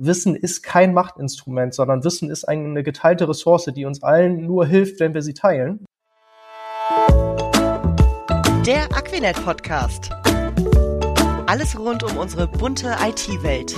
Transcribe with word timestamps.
Wissen 0.00 0.36
ist 0.36 0.62
kein 0.62 0.94
Machtinstrument, 0.94 1.74
sondern 1.74 2.04
Wissen 2.04 2.30
ist 2.30 2.44
eine 2.44 2.84
geteilte 2.84 3.28
Ressource, 3.28 3.64
die 3.74 3.84
uns 3.84 4.00
allen 4.00 4.46
nur 4.46 4.64
hilft, 4.64 5.00
wenn 5.00 5.12
wir 5.12 5.22
sie 5.22 5.34
teilen. 5.34 5.84
Der 8.64 8.84
Aquinet 8.94 9.44
Podcast. 9.44 10.10
Alles 11.46 11.76
rund 11.76 12.04
um 12.04 12.16
unsere 12.16 12.46
bunte 12.46 12.94
IT-Welt. 13.02 13.74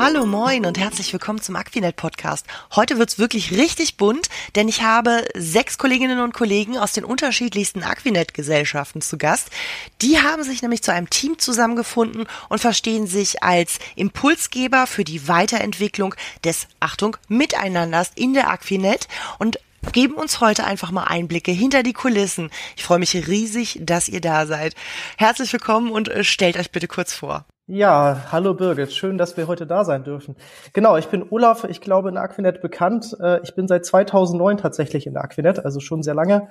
Hallo, 0.00 0.26
moin 0.26 0.64
und 0.64 0.78
herzlich 0.78 1.12
willkommen 1.12 1.42
zum 1.42 1.56
Aquinet 1.56 1.96
Podcast. 1.96 2.46
Heute 2.76 2.98
wird's 2.98 3.18
wirklich 3.18 3.50
richtig 3.50 3.96
bunt, 3.96 4.28
denn 4.54 4.68
ich 4.68 4.82
habe 4.82 5.26
sechs 5.34 5.76
Kolleginnen 5.76 6.20
und 6.20 6.32
Kollegen 6.32 6.78
aus 6.78 6.92
den 6.92 7.04
unterschiedlichsten 7.04 7.82
Aquinet 7.82 8.32
Gesellschaften 8.32 9.00
zu 9.00 9.18
Gast. 9.18 9.50
Die 10.00 10.20
haben 10.20 10.44
sich 10.44 10.62
nämlich 10.62 10.84
zu 10.84 10.92
einem 10.92 11.10
Team 11.10 11.40
zusammengefunden 11.40 12.28
und 12.48 12.60
verstehen 12.60 13.08
sich 13.08 13.42
als 13.42 13.80
Impulsgeber 13.96 14.86
für 14.86 15.02
die 15.02 15.26
Weiterentwicklung 15.26 16.14
des, 16.44 16.68
Achtung, 16.78 17.16
Miteinanders 17.26 18.12
in 18.14 18.34
der 18.34 18.50
Aquinet 18.50 19.08
und 19.40 19.58
geben 19.90 20.14
uns 20.14 20.38
heute 20.38 20.62
einfach 20.62 20.92
mal 20.92 21.04
Einblicke 21.08 21.50
hinter 21.50 21.82
die 21.82 21.92
Kulissen. 21.92 22.50
Ich 22.76 22.84
freue 22.84 23.00
mich 23.00 23.16
riesig, 23.16 23.80
dass 23.82 24.08
ihr 24.08 24.20
da 24.20 24.46
seid. 24.46 24.76
Herzlich 25.16 25.52
willkommen 25.52 25.90
und 25.90 26.06
äh, 26.06 26.22
stellt 26.22 26.56
euch 26.56 26.70
bitte 26.70 26.86
kurz 26.86 27.12
vor. 27.12 27.46
Ja, 27.70 28.24
hallo 28.32 28.54
Birgit, 28.54 28.94
schön, 28.94 29.18
dass 29.18 29.36
wir 29.36 29.46
heute 29.46 29.66
da 29.66 29.84
sein 29.84 30.02
dürfen. 30.02 30.36
Genau, 30.72 30.96
ich 30.96 31.08
bin 31.08 31.26
Olaf, 31.28 31.64
ich 31.64 31.82
glaube 31.82 32.08
in 32.08 32.16
Aquinet 32.16 32.62
bekannt. 32.62 33.14
Äh, 33.20 33.42
ich 33.42 33.54
bin 33.54 33.68
seit 33.68 33.84
2009 33.84 34.56
tatsächlich 34.56 35.06
in 35.06 35.12
der 35.12 35.22
Aquinet, 35.22 35.62
also 35.66 35.78
schon 35.78 36.02
sehr 36.02 36.14
lange. 36.14 36.48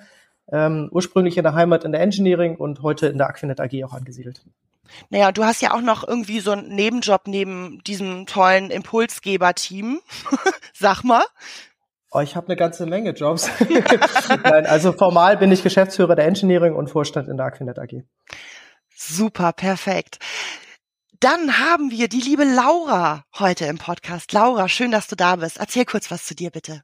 Ähm, 0.52 0.90
ursprünglich 0.92 1.36
in 1.36 1.44
der 1.44 1.56
Heimat 1.56 1.86
in 1.86 1.92
der 1.92 2.02
Engineering 2.02 2.56
und 2.56 2.84
heute 2.84 3.08
in 3.08 3.18
der 3.18 3.30
Aquinet 3.30 3.60
AG 3.60 3.84
auch 3.84 3.94
angesiedelt. 3.94 4.44
Naja, 5.10 5.32
du 5.32 5.44
hast 5.44 5.60
ja 5.64 5.74
auch 5.74 5.82
noch 5.82 6.08
irgendwie 6.08 6.40
so 6.40 6.52
einen 6.52 6.70
Nebenjob 6.76 7.22
neben 7.26 7.82
diesem 7.88 8.28
tollen 8.28 8.70
Impulsgeber-Team. 8.70 10.00
Sag 10.76 11.04
mal. 11.04 11.24
Oh, 12.12 12.20
ich 12.20 12.36
habe 12.36 12.46
eine 12.46 12.56
ganze 12.56 12.86
Menge 12.86 13.10
Jobs. 13.10 13.50
Nein, 14.44 14.68
also 14.68 14.94
formal 14.94 15.38
bin 15.38 15.52
ich 15.52 15.64
Geschäftsführer 15.64 16.16
der 16.16 16.28
Engineering 16.28 16.76
und 16.76 16.92
Vorstand 16.92 17.28
in 17.28 17.38
der 17.38 17.48
Aquinet 17.48 17.80
AG. 17.80 18.04
Super, 18.96 19.52
perfekt. 19.52 20.20
Dann 21.20 21.58
haben 21.58 21.90
wir 21.90 22.10
die 22.10 22.22
liebe 22.22 22.44
Laura 22.44 23.24
heute 23.40 23.66
im 23.66 23.80
Podcast. 23.80 24.34
Laura, 24.34 24.70
schön, 24.70 24.92
dass 24.92 25.08
du 25.08 25.16
da 25.16 25.38
bist. 25.38 25.58
Erzähl 25.60 25.84
kurz 25.84 26.12
was 26.12 26.26
zu 26.26 26.36
dir, 26.36 26.52
bitte. 26.52 26.82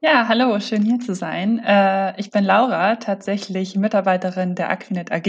Ja, 0.00 0.28
hallo, 0.28 0.60
schön 0.60 0.82
hier 0.84 1.00
zu 1.00 1.16
sein. 1.16 1.58
Äh, 1.58 2.20
ich 2.20 2.30
bin 2.30 2.44
Laura, 2.44 2.94
tatsächlich 2.96 3.74
Mitarbeiterin 3.74 4.54
der 4.54 4.70
Aquinet 4.70 5.10
AG. 5.10 5.26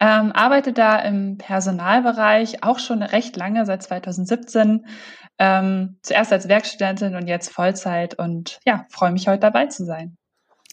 Ähm, 0.00 0.32
arbeite 0.32 0.72
da 0.72 0.98
im 0.98 1.38
Personalbereich 1.38 2.64
auch 2.64 2.80
schon 2.80 3.00
recht 3.02 3.36
lange, 3.36 3.64
seit 3.64 3.84
2017. 3.84 4.86
Ähm, 5.38 5.98
zuerst 6.02 6.32
als 6.32 6.48
Werkstudentin 6.48 7.14
und 7.14 7.28
jetzt 7.28 7.52
Vollzeit 7.52 8.18
und 8.18 8.58
ja, 8.66 8.86
freue 8.90 9.12
mich 9.12 9.28
heute 9.28 9.40
dabei 9.40 9.66
zu 9.66 9.84
sein. 9.84 10.16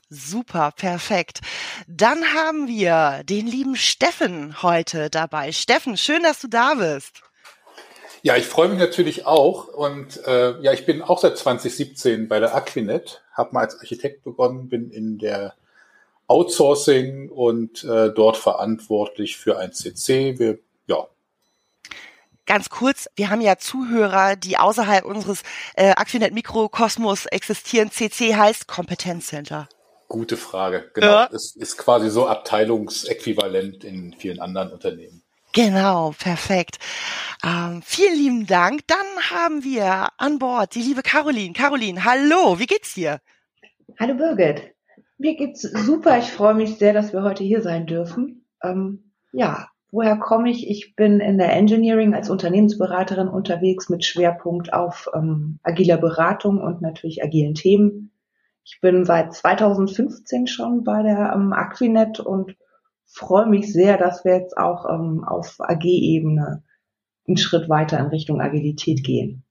Super, 0.09 0.71
perfekt. 0.71 1.41
Dann 1.87 2.23
haben 2.33 2.67
wir 2.67 3.23
den 3.25 3.45
lieben 3.45 3.75
Steffen 3.75 4.61
heute 4.63 5.09
dabei. 5.09 5.51
Steffen, 5.51 5.97
schön, 5.97 6.23
dass 6.23 6.39
du 6.39 6.47
da 6.47 6.75
bist. 6.75 7.21
Ja, 8.21 8.37
ich 8.37 8.45
freue 8.45 8.69
mich 8.69 8.79
natürlich 8.79 9.25
auch 9.25 9.67
und 9.67 10.25
äh, 10.25 10.59
ja, 10.61 10.71
ich 10.71 10.85
bin 10.85 11.01
auch 11.01 11.19
seit 11.19 11.37
2017 11.37 12.27
bei 12.27 12.39
der 12.39 12.55
Aquinet, 12.55 13.21
habe 13.33 13.53
mal 13.53 13.61
als 13.61 13.79
Architekt 13.79 14.23
begonnen, 14.23 14.69
bin 14.69 14.89
in 14.91 15.17
der 15.17 15.55
Outsourcing 16.27 17.29
und 17.29 17.83
äh, 17.83 18.09
dort 18.13 18.37
verantwortlich 18.37 19.37
für 19.37 19.59
ein 19.59 19.73
CC. 19.73 20.39
Wir, 20.39 20.59
ja. 20.87 21.07
Ganz 22.45 22.69
kurz, 22.69 23.09
wir 23.15 23.29
haben 23.29 23.41
ja 23.41 23.57
Zuhörer, 23.57 24.35
die 24.37 24.57
außerhalb 24.57 25.05
unseres 25.05 25.43
äh, 25.75 25.91
Aquinet 25.91 26.33
Mikrokosmos 26.33 27.25
existieren. 27.27 27.91
CC 27.91 28.35
heißt 28.35 28.67
Kompetenzcenter. 28.67 29.67
Gute 30.07 30.37
Frage. 30.37 30.89
Genau. 30.93 31.07
Ja. 31.07 31.29
Es 31.31 31.55
ist 31.55 31.77
quasi 31.77 32.09
so 32.09 32.27
Abteilungsäquivalent 32.27 33.83
in 33.83 34.13
vielen 34.13 34.39
anderen 34.39 34.71
Unternehmen. 34.71 35.23
Genau, 35.53 36.13
perfekt. 36.17 36.77
Ähm, 37.43 37.81
vielen 37.83 38.15
lieben 38.15 38.47
Dank. 38.47 38.81
Dann 38.87 39.31
haben 39.31 39.63
wir 39.63 40.09
an 40.17 40.39
Bord 40.39 40.75
die 40.75 40.81
liebe 40.81 41.01
Caroline. 41.01 41.53
Caroline, 41.53 42.03
hallo, 42.05 42.59
wie 42.59 42.67
geht's 42.67 42.93
dir? 42.93 43.19
Hallo 43.99 44.13
Birgit. 44.15 44.73
Mir 45.17 45.35
geht's 45.35 45.61
super. 45.61 46.19
Ich 46.19 46.31
freue 46.31 46.53
mich 46.53 46.77
sehr, 46.77 46.93
dass 46.93 47.11
wir 47.11 47.23
heute 47.23 47.43
hier 47.43 47.61
sein 47.61 47.87
dürfen. 47.87 48.45
Ähm, 48.63 49.11
ja, 49.31 49.67
woher 49.91 50.17
komme 50.17 50.51
ich? 50.51 50.69
Ich 50.69 50.95
bin 50.95 51.19
in 51.19 51.37
der 51.37 51.53
Engineering 51.53 52.13
als 52.13 52.29
Unternehmensberaterin 52.29 53.27
unterwegs 53.27 53.89
mit 53.89 54.05
Schwerpunkt 54.05 54.73
auf 54.73 55.09
ähm, 55.15 55.59
agiler 55.63 55.97
Beratung 55.97 56.59
und 56.59 56.81
natürlich 56.81 57.23
agilen 57.23 57.55
Themen. 57.55 58.11
Ich 58.69 58.81
bin 58.81 59.05
seit 59.05 59.33
2015 59.33 60.45
schon 60.45 60.83
bei 60.83 61.01
der 61.01 61.31
ähm, 61.33 61.53
Aquinet 61.53 62.19
und 62.19 62.57
freue 63.05 63.45
mich 63.45 63.71
sehr, 63.71 63.97
dass 63.97 64.25
wir 64.25 64.37
jetzt 64.37 64.57
auch 64.57 64.85
ähm, 64.89 65.23
auf 65.23 65.55
AG-Ebene 65.59 66.63
einen 67.25 67.37
Schritt 67.37 67.69
weiter 67.69 67.97
in 67.97 68.07
Richtung 68.07 68.41
Agilität 68.41 69.05
gehen. 69.05 69.45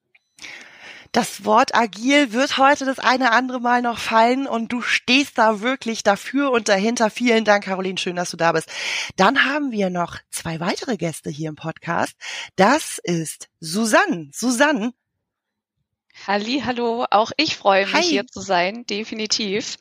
Das 1.12 1.46
Wort 1.46 1.74
agil 1.74 2.34
wird 2.34 2.58
heute 2.58 2.84
das 2.84 2.98
eine 2.98 3.32
andere 3.32 3.58
Mal 3.58 3.80
noch 3.80 3.96
fallen 3.96 4.46
und 4.46 4.70
du 4.70 4.82
stehst 4.82 5.38
da 5.38 5.62
wirklich 5.62 6.02
dafür 6.02 6.50
und 6.50 6.68
dahinter. 6.68 7.08
Vielen 7.08 7.46
Dank, 7.46 7.64
Caroline, 7.64 7.96
schön, 7.96 8.16
dass 8.16 8.32
du 8.32 8.36
da 8.36 8.52
bist. 8.52 8.70
Dann 9.16 9.46
haben 9.46 9.72
wir 9.72 9.88
noch 9.88 10.18
zwei 10.30 10.60
weitere 10.60 10.98
Gäste 10.98 11.30
hier 11.30 11.48
im 11.48 11.56
Podcast. 11.56 12.12
Das 12.56 13.00
ist 13.02 13.48
Susanne. 13.60 14.28
Susanne, 14.34 14.92
Halli, 16.24 16.62
hallo, 16.64 17.04
auch 17.10 17.30
ich 17.36 17.56
freue 17.56 17.86
mich 17.86 17.94
Hi. 17.94 18.02
hier 18.02 18.26
zu 18.26 18.40
sein, 18.40 18.86
definitiv. 18.86 19.76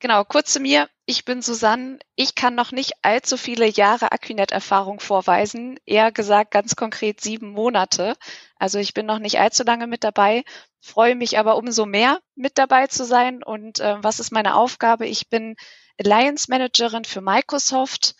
Genau, 0.00 0.24
kurz 0.24 0.52
zu 0.52 0.60
mir. 0.60 0.88
Ich 1.06 1.24
bin 1.24 1.42
Susanne. 1.42 2.00
Ich 2.16 2.34
kann 2.34 2.56
noch 2.56 2.72
nicht 2.72 2.92
allzu 3.02 3.36
viele 3.36 3.66
Jahre 3.66 4.10
Aquinet-Erfahrung 4.10 4.98
vorweisen. 4.98 5.78
Eher 5.86 6.10
gesagt 6.10 6.50
ganz 6.50 6.74
konkret 6.74 7.20
sieben 7.20 7.50
Monate. 7.50 8.16
Also 8.56 8.78
ich 8.78 8.94
bin 8.94 9.06
noch 9.06 9.20
nicht 9.20 9.38
allzu 9.38 9.62
lange 9.62 9.86
mit 9.86 10.02
dabei, 10.02 10.42
freue 10.80 11.14
mich 11.14 11.38
aber 11.38 11.56
umso 11.56 11.86
mehr 11.86 12.20
mit 12.34 12.58
dabei 12.58 12.88
zu 12.88 13.04
sein. 13.04 13.44
Und 13.44 13.78
äh, 13.78 14.02
was 14.02 14.18
ist 14.18 14.32
meine 14.32 14.56
Aufgabe? 14.56 15.06
Ich 15.06 15.28
bin 15.28 15.54
Alliance 16.00 16.46
Managerin 16.48 17.04
für 17.04 17.20
Microsoft. 17.20 18.16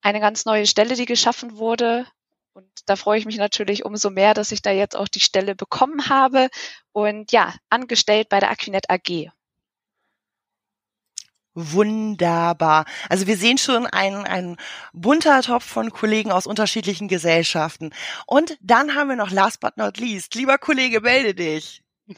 Eine 0.00 0.20
ganz 0.20 0.46
neue 0.46 0.66
Stelle, 0.66 0.94
die 0.94 1.04
geschaffen 1.04 1.58
wurde. 1.58 2.06
Und 2.52 2.68
da 2.86 2.96
freue 2.96 3.18
ich 3.18 3.26
mich 3.26 3.36
natürlich 3.36 3.84
umso 3.84 4.10
mehr, 4.10 4.34
dass 4.34 4.52
ich 4.52 4.62
da 4.62 4.70
jetzt 4.70 4.96
auch 4.96 5.08
die 5.08 5.20
Stelle 5.20 5.54
bekommen 5.54 6.08
habe 6.08 6.48
und 6.92 7.30
ja, 7.32 7.54
angestellt 7.68 8.28
bei 8.28 8.40
der 8.40 8.50
Aquinet 8.50 8.90
AG. 8.90 9.30
Wunderbar. 11.54 12.84
Also 13.08 13.26
wir 13.26 13.36
sehen 13.36 13.58
schon 13.58 13.86
ein, 13.86 14.24
ein 14.24 14.56
bunter 14.92 15.42
Topf 15.42 15.64
von 15.64 15.90
Kollegen 15.90 16.30
aus 16.30 16.46
unterschiedlichen 16.46 17.08
Gesellschaften. 17.08 17.90
Und 18.26 18.56
dann 18.60 18.94
haben 18.94 19.08
wir 19.08 19.16
noch 19.16 19.30
last 19.30 19.60
but 19.60 19.76
not 19.76 19.98
least. 19.98 20.34
Lieber 20.34 20.58
Kollege, 20.58 21.00
melde 21.00 21.34
dich. 21.34 21.82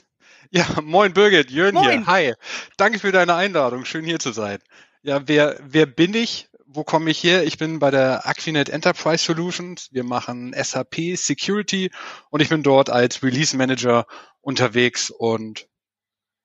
Ja, 0.55 0.67
moin 0.83 1.15
Birgit, 1.15 1.51
Jörn 1.51 1.73
moin. 1.73 2.05
hier. 2.05 2.07
Hi. 2.07 2.35
Danke 2.77 2.99
für 2.99 3.11
deine 3.11 3.35
Einladung. 3.37 3.87
Schön 3.87 4.05
hier 4.05 4.19
zu 4.19 4.33
sein. 4.33 4.59
Ja, 5.01 5.27
wer, 5.27 5.59
wer 5.63 5.87
bin 5.87 6.13
ich? 6.13 6.51
Wo 6.75 6.85
komme 6.85 7.11
ich 7.11 7.23
her? 7.23 7.45
Ich 7.45 7.59
bin 7.59 7.79
bei 7.79 7.91
der 7.91 8.27
Aquinet 8.27 8.69
Enterprise 8.69 9.25
Solutions. 9.25 9.89
Wir 9.93 10.05
machen 10.05 10.55
SAP 10.57 11.17
Security 11.17 11.91
und 12.31 12.41
ich 12.41 12.49
bin 12.49 12.63
dort 12.63 12.91
als 12.91 13.23
Release 13.23 13.57
Manager 13.57 14.07
unterwegs 14.41 15.11
und 15.11 15.69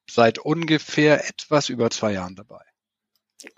seit 0.09 0.39
ungefähr 0.39 1.27
etwas 1.27 1.69
über 1.69 1.89
zwei 1.89 2.13
Jahren 2.13 2.35
dabei. 2.35 2.61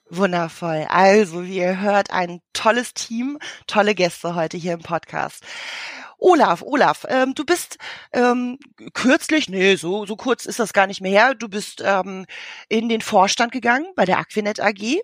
Wundervoll. 0.09 0.85
Also, 0.89 1.45
wie 1.45 1.57
ihr 1.57 1.79
hört, 1.79 2.11
ein 2.11 2.41
tolles 2.53 2.93
Team, 2.93 3.39
tolle 3.67 3.95
Gäste 3.95 4.35
heute 4.35 4.57
hier 4.57 4.73
im 4.73 4.81
Podcast. 4.81 5.43
Olaf, 6.19 6.61
Olaf, 6.61 7.05
ähm, 7.07 7.33
du 7.33 7.45
bist 7.45 7.77
ähm, 8.11 8.59
kürzlich, 8.93 9.49
nee, 9.49 9.75
so, 9.75 10.05
so 10.05 10.15
kurz 10.15 10.45
ist 10.45 10.59
das 10.59 10.73
gar 10.73 10.85
nicht 10.85 11.01
mehr 11.01 11.11
her, 11.11 11.35
du 11.35 11.47
bist 11.47 11.81
ähm, 11.83 12.25
in 12.67 12.89
den 12.89 13.01
Vorstand 13.01 13.51
gegangen 13.51 13.87
bei 13.95 14.05
der 14.05 14.19
Aquinet 14.19 14.59
AG. 14.59 15.01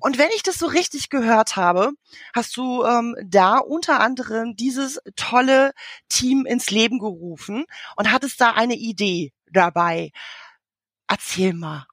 Und 0.00 0.18
wenn 0.18 0.30
ich 0.34 0.42
das 0.42 0.58
so 0.58 0.66
richtig 0.66 1.08
gehört 1.08 1.56
habe, 1.56 1.92
hast 2.34 2.56
du 2.56 2.84
ähm, 2.84 3.16
da 3.24 3.58
unter 3.58 4.00
anderem 4.00 4.56
dieses 4.56 5.00
tolle 5.14 5.72
Team 6.08 6.46
ins 6.46 6.70
Leben 6.70 6.98
gerufen 6.98 7.64
und 7.96 8.10
hattest 8.10 8.40
da 8.40 8.52
eine 8.52 8.74
Idee 8.74 9.32
dabei. 9.52 10.10
Erzähl 11.08 11.54
mal. 11.54 11.86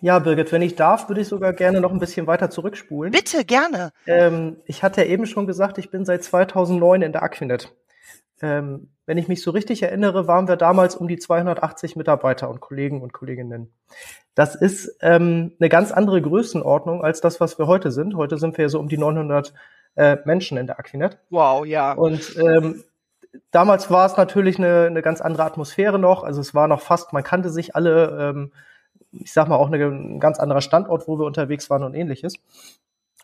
Ja, 0.00 0.20
Birgit, 0.20 0.52
wenn 0.52 0.62
ich 0.62 0.76
darf, 0.76 1.08
würde 1.08 1.22
ich 1.22 1.28
sogar 1.28 1.52
gerne 1.52 1.80
noch 1.80 1.90
ein 1.90 1.98
bisschen 1.98 2.26
weiter 2.28 2.50
zurückspulen. 2.50 3.10
Bitte, 3.10 3.44
gerne. 3.44 3.90
Ähm, 4.06 4.58
ich 4.64 4.82
hatte 4.82 5.02
ja 5.02 5.08
eben 5.08 5.26
schon 5.26 5.46
gesagt, 5.46 5.78
ich 5.78 5.90
bin 5.90 6.04
seit 6.04 6.22
2009 6.22 7.02
in 7.02 7.12
der 7.12 7.22
Aquinet. 7.22 7.74
ähm, 8.40 8.90
wenn 9.06 9.18
ich 9.18 9.26
mich 9.26 9.42
so 9.42 9.50
richtig 9.50 9.82
erinnere, 9.82 10.28
waren 10.28 10.46
wir 10.46 10.56
damals 10.56 10.94
um 10.94 11.08
die 11.08 11.18
280 11.18 11.96
Mitarbeiter 11.96 12.48
und 12.50 12.60
Kollegen 12.60 13.02
und 13.02 13.12
Kolleginnen. 13.12 13.72
Das 14.34 14.54
ist 14.54 14.96
ähm, 15.00 15.52
eine 15.58 15.68
ganz 15.68 15.90
andere 15.90 16.22
Größenordnung 16.22 17.02
als 17.02 17.20
das, 17.20 17.40
was 17.40 17.58
wir 17.58 17.66
heute 17.66 17.90
sind. 17.90 18.14
Heute 18.14 18.38
sind 18.38 18.56
wir 18.56 18.66
ja 18.66 18.68
so 18.68 18.78
um 18.78 18.88
die 18.88 18.98
900 18.98 19.52
äh, 19.96 20.18
Menschen 20.26 20.58
in 20.58 20.68
der 20.68 20.78
Aquinet. 20.78 21.18
Wow, 21.30 21.66
ja. 21.66 21.94
Und 21.94 22.36
ähm, 22.36 22.84
damals 23.50 23.90
war 23.90 24.06
es 24.06 24.16
natürlich 24.16 24.58
eine, 24.58 24.84
eine 24.84 25.02
ganz 25.02 25.20
andere 25.20 25.44
Atmosphäre 25.44 25.98
noch. 25.98 26.22
Also 26.22 26.40
es 26.40 26.54
war 26.54 26.68
noch 26.68 26.82
fast, 26.82 27.12
man 27.12 27.24
kannte 27.24 27.50
sich 27.50 27.74
alle. 27.74 28.50
Ich 29.12 29.32
sag 29.32 29.48
mal 29.48 29.56
auch 29.56 29.70
ein 29.70 30.20
ganz 30.20 30.38
anderer 30.38 30.60
Standort, 30.60 31.08
wo 31.08 31.18
wir 31.18 31.26
unterwegs 31.26 31.70
waren 31.70 31.82
und 31.82 31.94
ähnliches. 31.94 32.34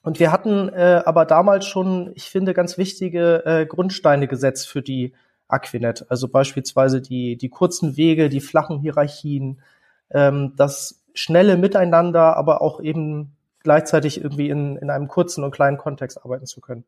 Und 0.02 0.20
wir 0.20 0.32
hatten 0.32 0.68
äh, 0.68 1.02
aber 1.04 1.24
damals 1.24 1.66
schon, 1.66 2.12
ich 2.14 2.24
finde, 2.24 2.52
ganz 2.52 2.76
wichtige 2.76 3.44
äh, 3.46 3.66
Grundsteine 3.66 4.28
gesetzt 4.28 4.68
für 4.68 4.82
die 4.82 5.14
Aquinet. 5.48 6.06
Also 6.10 6.28
beispielsweise 6.28 7.00
die, 7.00 7.36
die 7.36 7.48
kurzen 7.48 7.96
Wege, 7.96 8.28
die 8.28 8.40
flachen 8.40 8.80
Hierarchien, 8.80 9.62
ähm, 10.10 10.52
das 10.56 11.02
schnelle 11.14 11.56
Miteinander, 11.56 12.36
aber 12.36 12.60
auch 12.60 12.80
eben 12.80 13.34
gleichzeitig 13.60 14.22
irgendwie 14.22 14.50
in, 14.50 14.76
in 14.76 14.90
einem 14.90 15.08
kurzen 15.08 15.42
und 15.42 15.52
kleinen 15.52 15.78
Kontext 15.78 16.22
arbeiten 16.22 16.46
zu 16.46 16.60
können. 16.60 16.84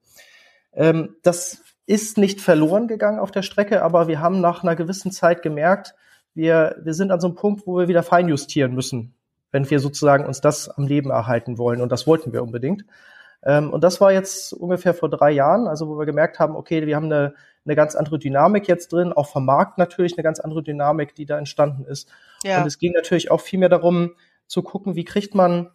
Ähm, 0.75 1.17
das 1.23 1.63
ist 1.87 2.19
nicht 2.19 2.41
verloren 2.41 2.89
gegangen 2.89 3.19
auf 3.19 3.31
der 3.31 3.43
Strecke, 3.43 3.83
aber 3.83 4.09
wir 4.09 4.21
haben 4.21 4.41
nach 4.41 4.63
einer 4.63 4.77
gewissen 4.77 5.11
Zeit 5.11 5.43
gemerkt, 5.43 5.95
wir, 6.37 6.77
wir 6.83 6.95
sind 6.95 7.11
an 7.11 7.21
so 7.21 7.29
einem 7.29 7.37
Punkt, 7.37 7.67
wo 7.67 7.79
wir 7.79 7.89
wieder 7.89 8.03
feinjustieren 8.03 8.75
müssen, 8.75 9.15
wenn 9.51 9.69
wir 9.69 9.81
sozusagen 9.81 10.27
uns 10.27 10.41
das 10.41 10.69
am 10.69 10.87
Leben 10.87 11.11
erhalten 11.11 11.59
wollen. 11.59 11.81
Und 11.81 11.91
das 11.91 12.07
wollten 12.07 12.33
wir 12.33 12.43
unbedingt. 12.43 12.85
Ähm, 13.43 13.73
und 13.73 13.83
das 13.83 14.01
war 14.01 14.13
jetzt 14.13 14.53
ungefähr 14.53 14.95
vor 14.95 15.09
drei 15.09 15.31
Jahren, 15.31 15.67
also 15.67 15.89
wo 15.89 15.99
wir 15.99 16.07
gemerkt 16.07 16.39
haben, 16.39 16.57
okay, 16.57 16.87
wir 16.87 16.97
haben 16.97 17.07
eine, 17.07 17.35
eine 17.65 17.75
ganz 17.75 17.95
andere 17.95 18.19
Dynamik 18.19 18.69
jetzt 18.69 18.93
drin, 18.93 19.13
auch 19.13 19.29
vom 19.29 19.45
Markt 19.45 19.79
natürlich 19.79 20.17
eine 20.17 20.23
ganz 20.23 20.41
andere 20.41 20.63
Dynamik, 20.63 21.15
die 21.15 21.27
da 21.27 21.39
entstanden 21.39 21.85
ist. 21.85 22.09
Ja. 22.45 22.61
Und 22.61 22.67
es 22.67 22.79
ging 22.79 22.93
natürlich 22.93 23.31
auch 23.31 23.41
viel 23.41 23.59
mehr 23.59 23.69
darum 23.69 24.13
zu 24.47 24.63
gucken, 24.63 24.95
wie 24.95 25.05
kriegt 25.05 25.35
man 25.35 25.71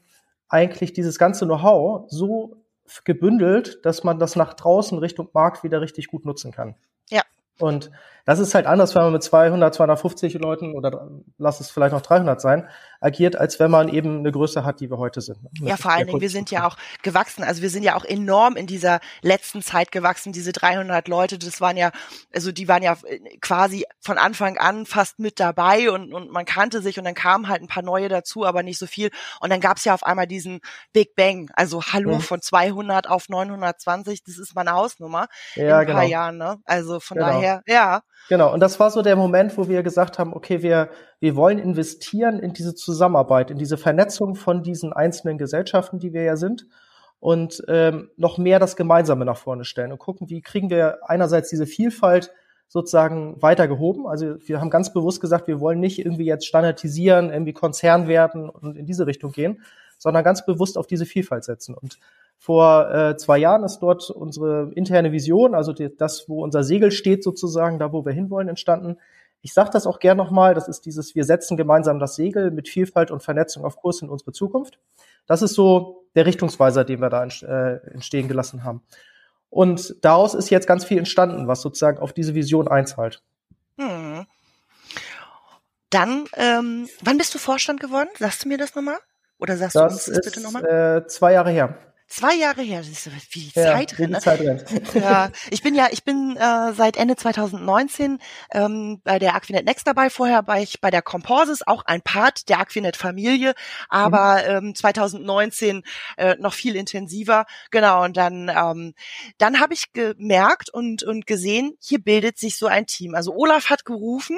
eigentlich 0.47 0.93
dieses 0.93 1.17
ganze 1.17 1.45
Know-how 1.45 2.05
so 2.09 2.57
gebündelt, 3.05 3.85
dass 3.85 4.03
man 4.03 4.19
das 4.19 4.35
nach 4.35 4.53
draußen 4.53 4.97
Richtung 4.97 5.29
Markt 5.33 5.63
wieder 5.63 5.81
richtig 5.81 6.07
gut 6.07 6.25
nutzen 6.25 6.51
kann. 6.51 6.75
Ja. 7.09 7.21
Und 7.59 7.91
das 8.25 8.39
ist 8.39 8.53
halt 8.53 8.65
anders, 8.65 8.95
wenn 8.95 9.03
man 9.03 9.13
mit 9.13 9.23
200, 9.23 9.73
250 9.73 10.33
Leuten 10.35 10.73
oder 10.75 11.09
lass 11.37 11.59
es 11.59 11.71
vielleicht 11.71 11.93
noch 11.93 12.01
300 12.01 12.39
sein, 12.39 12.67
agiert, 13.01 13.35
als 13.35 13.59
wenn 13.59 13.71
man 13.71 13.89
eben 13.89 14.19
eine 14.19 14.31
Größe 14.31 14.63
hat, 14.63 14.79
die 14.79 14.89
wir 14.89 14.99
heute 14.99 15.21
sind. 15.21 15.43
Ne? 15.59 15.69
Ja, 15.69 15.77
vor 15.77 15.91
allen 15.91 16.05
Dingen, 16.05 16.21
wir 16.21 16.29
sind 16.29 16.51
ja 16.51 16.67
auch 16.67 16.77
gewachsen. 17.01 17.43
Also 17.43 17.63
wir 17.63 17.71
sind 17.71 17.81
ja 17.81 17.95
auch 17.95 18.05
enorm 18.05 18.55
in 18.55 18.67
dieser 18.67 18.99
letzten 19.23 19.63
Zeit 19.63 19.91
gewachsen. 19.91 20.31
Diese 20.31 20.51
300 20.51 21.07
Leute, 21.07 21.39
das 21.39 21.59
waren 21.59 21.77
ja, 21.77 21.91
also 22.33 22.51
die 22.51 22.67
waren 22.67 22.83
ja 22.83 22.95
quasi 23.41 23.85
von 23.99 24.19
Anfang 24.19 24.57
an 24.57 24.85
fast 24.85 25.17
mit 25.17 25.39
dabei 25.39 25.89
und, 25.89 26.13
und 26.13 26.31
man 26.31 26.45
kannte 26.45 26.81
sich 26.81 26.99
und 26.99 27.05
dann 27.05 27.15
kamen 27.15 27.47
halt 27.47 27.63
ein 27.63 27.67
paar 27.67 27.83
neue 27.83 28.07
dazu, 28.07 28.45
aber 28.45 28.61
nicht 28.61 28.77
so 28.77 28.85
viel. 28.85 29.09
Und 29.39 29.49
dann 29.49 29.61
gab 29.61 29.77
es 29.77 29.85
ja 29.85 29.95
auf 29.95 30.03
einmal 30.03 30.27
diesen 30.27 30.61
Big 30.93 31.15
Bang. 31.15 31.49
Also 31.55 31.81
Hallo 31.81 32.11
ja. 32.11 32.19
von 32.19 32.41
200 32.41 33.09
auf 33.09 33.29
920, 33.29 34.23
das 34.23 34.37
ist 34.37 34.53
mal 34.53 34.61
eine 34.61 34.73
Hausnummer 34.73 35.27
ja, 35.55 35.63
in 35.63 35.71
ein 35.71 35.85
genau. 35.87 35.97
paar 35.97 36.07
Jahren. 36.07 36.37
Ne? 36.37 36.59
Also 36.65 36.99
von 36.99 37.17
genau. 37.17 37.31
daher, 37.31 37.63
ja. 37.65 38.03
Genau, 38.29 38.53
und 38.53 38.59
das 38.59 38.79
war 38.79 38.91
so 38.91 39.01
der 39.01 39.15
Moment, 39.15 39.57
wo 39.57 39.67
wir 39.67 39.83
gesagt 39.83 40.17
haben, 40.17 40.33
okay, 40.33 40.61
wir, 40.61 40.89
wir 41.19 41.35
wollen 41.35 41.59
investieren 41.59 42.39
in 42.39 42.53
diese 42.53 42.75
Zusammenarbeit, 42.75 43.51
in 43.51 43.57
diese 43.57 43.77
Vernetzung 43.77 44.35
von 44.35 44.63
diesen 44.63 44.93
einzelnen 44.93 45.37
Gesellschaften, 45.37 45.99
die 45.99 46.13
wir 46.13 46.23
ja 46.23 46.35
sind, 46.37 46.65
und 47.19 47.63
ähm, 47.67 48.09
noch 48.17 48.37
mehr 48.37 48.57
das 48.57 48.75
Gemeinsame 48.75 49.25
nach 49.25 49.37
vorne 49.37 49.63
stellen 49.63 49.91
und 49.91 49.99
gucken, 49.99 50.29
wie 50.29 50.41
kriegen 50.41 50.69
wir 50.69 50.99
einerseits 51.07 51.49
diese 51.49 51.67
Vielfalt 51.67 52.31
sozusagen 52.67 53.39
weiter 53.41 53.67
gehoben. 53.67 54.07
Also 54.07 54.37
wir 54.47 54.61
haben 54.61 54.69
ganz 54.69 54.93
bewusst 54.93 55.19
gesagt, 55.19 55.47
wir 55.47 55.59
wollen 55.59 55.79
nicht 55.79 55.99
irgendwie 55.99 56.25
jetzt 56.25 56.47
standardisieren, 56.47 57.29
irgendwie 57.29 57.53
Konzern 57.53 58.07
werden 58.07 58.49
und 58.49 58.77
in 58.77 58.85
diese 58.85 59.05
Richtung 59.05 59.33
gehen, 59.33 59.61
sondern 59.97 60.23
ganz 60.23 60.45
bewusst 60.45 60.77
auf 60.77 60.87
diese 60.87 61.05
Vielfalt 61.05 61.43
setzen. 61.43 61.75
Und 61.75 61.99
vor 62.41 62.91
äh, 62.91 63.17
zwei 63.17 63.37
Jahren 63.37 63.63
ist 63.63 63.81
dort 63.81 64.09
unsere 64.09 64.71
interne 64.73 65.11
Vision, 65.11 65.53
also 65.53 65.73
die, 65.73 65.95
das, 65.95 66.27
wo 66.27 66.43
unser 66.43 66.63
Segel 66.63 66.89
steht 66.89 67.23
sozusagen, 67.23 67.77
da 67.77 67.93
wo 67.93 68.03
wir 68.03 68.13
hinwollen, 68.13 68.49
entstanden. 68.49 68.97
Ich 69.43 69.53
sage 69.53 69.69
das 69.71 69.85
auch 69.85 69.99
gern 69.99 70.17
nochmal, 70.17 70.55
das 70.55 70.67
ist 70.67 70.87
dieses, 70.87 71.13
wir 71.13 71.23
setzen 71.23 71.55
gemeinsam 71.55 71.99
das 71.99 72.15
Segel 72.15 72.49
mit 72.49 72.67
Vielfalt 72.67 73.11
und 73.11 73.21
Vernetzung 73.21 73.63
auf 73.63 73.75
Kurs 73.75 74.01
in 74.01 74.09
unsere 74.09 74.31
Zukunft. 74.31 74.79
Das 75.27 75.43
ist 75.43 75.53
so 75.53 76.03
der 76.15 76.25
Richtungsweiser, 76.25 76.83
den 76.83 76.99
wir 76.99 77.11
da 77.11 77.23
äh, 77.25 77.75
entstehen 77.93 78.27
gelassen 78.27 78.63
haben. 78.63 78.81
Und 79.51 80.03
daraus 80.03 80.33
ist 80.33 80.49
jetzt 80.49 80.65
ganz 80.65 80.83
viel 80.83 80.97
entstanden, 80.97 81.47
was 81.47 81.61
sozusagen 81.61 81.99
auf 81.99 82.11
diese 82.11 82.33
Vision 82.33 82.67
einzahlt. 82.67 83.21
Hm. 83.77 84.25
Dann, 85.91 86.25
ähm, 86.37 86.89
wann 87.03 87.19
bist 87.19 87.35
du 87.35 87.37
Vorstand 87.37 87.79
geworden? 87.79 88.09
Sagst 88.17 88.43
du 88.43 88.47
mir 88.47 88.57
das 88.57 88.73
nochmal? 88.73 88.97
Oder 89.37 89.57
sagst 89.57 89.75
das 89.75 90.05
du 90.05 90.11
uns 90.11 90.17
das 90.17 90.25
bitte 90.25 90.41
nochmal? 90.41 90.65
Äh, 91.03 91.07
zwei 91.07 91.33
Jahre 91.33 91.51
her. 91.51 91.77
Zwei 92.11 92.35
Jahre 92.35 92.61
her, 92.61 92.83
siehst 92.83 93.05
du, 93.05 93.11
wie 93.11 93.39
die 93.39 93.51
ja, 93.55 93.71
Zeit 93.71 93.97
rennt. 93.97 94.11
Ne? 94.11 94.19
Zeit 94.19 94.41
rennt. 94.41 94.65
ja, 94.95 95.31
ich 95.49 95.63
bin 95.63 95.73
ja, 95.73 95.87
ich 95.91 96.03
bin 96.03 96.35
äh, 96.35 96.73
seit 96.73 96.97
Ende 96.97 97.15
2019 97.15 98.19
ähm, 98.51 98.99
bei 99.05 99.17
der 99.17 99.33
Aquinet 99.33 99.63
Next 99.63 99.87
dabei. 99.87 100.09
Vorher 100.09 100.45
war 100.45 100.59
ich 100.59 100.81
bei 100.81 100.91
der 100.91 101.01
Comporsis, 101.01 101.61
auch 101.65 101.85
ein 101.85 102.01
Part 102.01 102.49
der 102.49 102.59
Aquinet 102.59 102.97
Familie, 102.97 103.53
aber 103.87 104.43
mhm. 104.59 104.67
ähm, 104.67 104.75
2019 104.75 105.83
äh, 106.17 106.35
noch 106.37 106.53
viel 106.53 106.75
intensiver. 106.75 107.45
Genau, 107.69 108.03
und 108.03 108.17
dann, 108.17 108.49
ähm, 108.53 108.93
dann 109.37 109.61
habe 109.61 109.73
ich 109.73 109.93
gemerkt 109.93 110.69
und, 110.69 111.03
und 111.03 111.25
gesehen, 111.25 111.77
hier 111.79 111.99
bildet 111.99 112.37
sich 112.37 112.57
so 112.57 112.67
ein 112.67 112.87
Team. 112.87 113.15
Also 113.15 113.33
Olaf 113.33 113.69
hat 113.69 113.85
gerufen, 113.85 114.35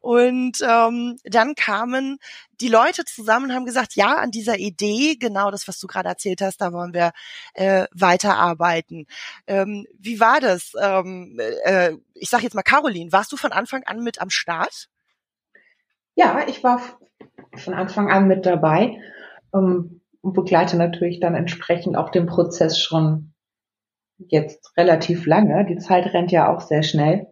und 0.00 0.58
ähm, 0.66 1.18
dann 1.24 1.54
kamen 1.54 2.18
die 2.62 2.68
Leute 2.68 3.04
zusammen 3.04 3.52
haben 3.52 3.66
gesagt, 3.66 3.96
ja, 3.96 4.16
an 4.16 4.30
dieser 4.30 4.56
Idee, 4.56 5.16
genau 5.16 5.50
das, 5.50 5.66
was 5.66 5.80
du 5.80 5.88
gerade 5.88 6.08
erzählt 6.08 6.40
hast, 6.40 6.60
da 6.60 6.72
wollen 6.72 6.94
wir 6.94 7.12
äh, 7.54 7.86
weiterarbeiten. 7.92 9.06
Ähm, 9.46 9.86
wie 9.98 10.20
war 10.20 10.40
das? 10.40 10.72
Ähm, 10.80 11.38
äh, 11.64 11.94
ich 12.14 12.30
sage 12.30 12.44
jetzt 12.44 12.54
mal, 12.54 12.62
Caroline, 12.62 13.10
warst 13.10 13.32
du 13.32 13.36
von 13.36 13.52
Anfang 13.52 13.82
an 13.84 14.02
mit 14.02 14.20
am 14.20 14.30
Start? 14.30 14.88
Ja, 16.14 16.46
ich 16.46 16.62
war 16.62 16.80
von 17.56 17.74
Anfang 17.74 18.10
an 18.10 18.28
mit 18.28 18.46
dabei 18.46 18.96
ähm, 19.52 20.00
und 20.20 20.32
begleite 20.32 20.76
natürlich 20.76 21.18
dann 21.18 21.34
entsprechend 21.34 21.96
auch 21.96 22.10
den 22.10 22.26
Prozess 22.26 22.78
schon 22.78 23.34
jetzt 24.18 24.76
relativ 24.76 25.26
lange. 25.26 25.66
Die 25.66 25.78
Zeit 25.78 26.12
rennt 26.14 26.30
ja 26.30 26.48
auch 26.48 26.60
sehr 26.60 26.84
schnell. 26.84 27.26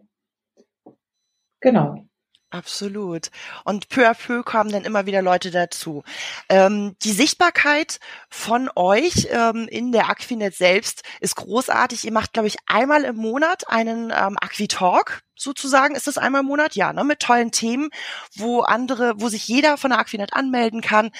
Genau. 1.61 2.10
Absolut. 2.51 3.31
Und 3.63 3.87
peu 3.87 4.05
à 4.05 4.13
peu 4.13 4.43
kommen 4.43 4.71
dann 4.71 4.83
immer 4.83 5.05
wieder 5.05 5.21
Leute 5.21 5.51
dazu. 5.51 6.03
Ähm, 6.49 6.97
die 7.01 7.13
Sichtbarkeit 7.13 8.01
von 8.29 8.69
euch 8.75 9.29
ähm, 9.31 9.69
in 9.69 9.93
der 9.93 10.09
Aquinet 10.09 10.53
selbst 10.53 11.03
ist 11.21 11.37
großartig. 11.37 12.03
Ihr 12.03 12.11
macht, 12.11 12.33
glaube 12.33 12.49
ich, 12.49 12.57
einmal 12.67 13.05
im 13.05 13.15
Monat 13.15 13.69
einen 13.69 14.11
ähm, 14.11 14.37
Aquitalk 14.41 15.21
sozusagen. 15.41 15.95
Ist 15.95 16.07
das 16.07 16.17
einmal 16.17 16.41
im 16.41 16.47
Monat? 16.47 16.75
Ja, 16.75 16.93
ne? 16.93 17.03
mit 17.03 17.19
tollen 17.19 17.51
Themen, 17.51 17.89
wo 18.35 18.61
andere, 18.61 19.13
wo 19.17 19.29
sich 19.29 19.47
jeder 19.47 19.77
von 19.77 19.91
der 19.91 19.99
Aquinet 19.99 20.33
anmelden 20.33 20.81
kann. 20.81 21.11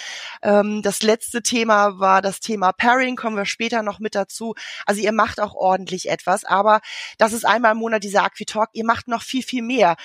Ähm, 0.42 0.82
das 0.82 1.02
letzte 1.02 1.42
Thema 1.42 2.00
war 2.00 2.22
das 2.22 2.40
Thema 2.40 2.72
Pairing, 2.72 3.16
kommen 3.16 3.38
wir 3.38 3.46
später 3.46 3.84
noch 3.84 4.00
mit 4.00 4.16
dazu. 4.16 4.56
Also 4.86 5.02
ihr 5.02 5.12
macht 5.12 5.40
auch 5.40 5.54
ordentlich 5.54 6.10
etwas, 6.10 6.46
aber 6.46 6.82
das 7.18 7.34
ist 7.34 7.46
einmal 7.46 7.74
im 7.74 7.78
Monat 7.78 8.04
dieser 8.04 8.24
Aquitalk. 8.24 8.70
Ihr 8.74 8.86
macht 8.86 9.08
noch 9.08 9.24
viel, 9.24 9.44
viel 9.44 9.64
mehr. 9.64 9.96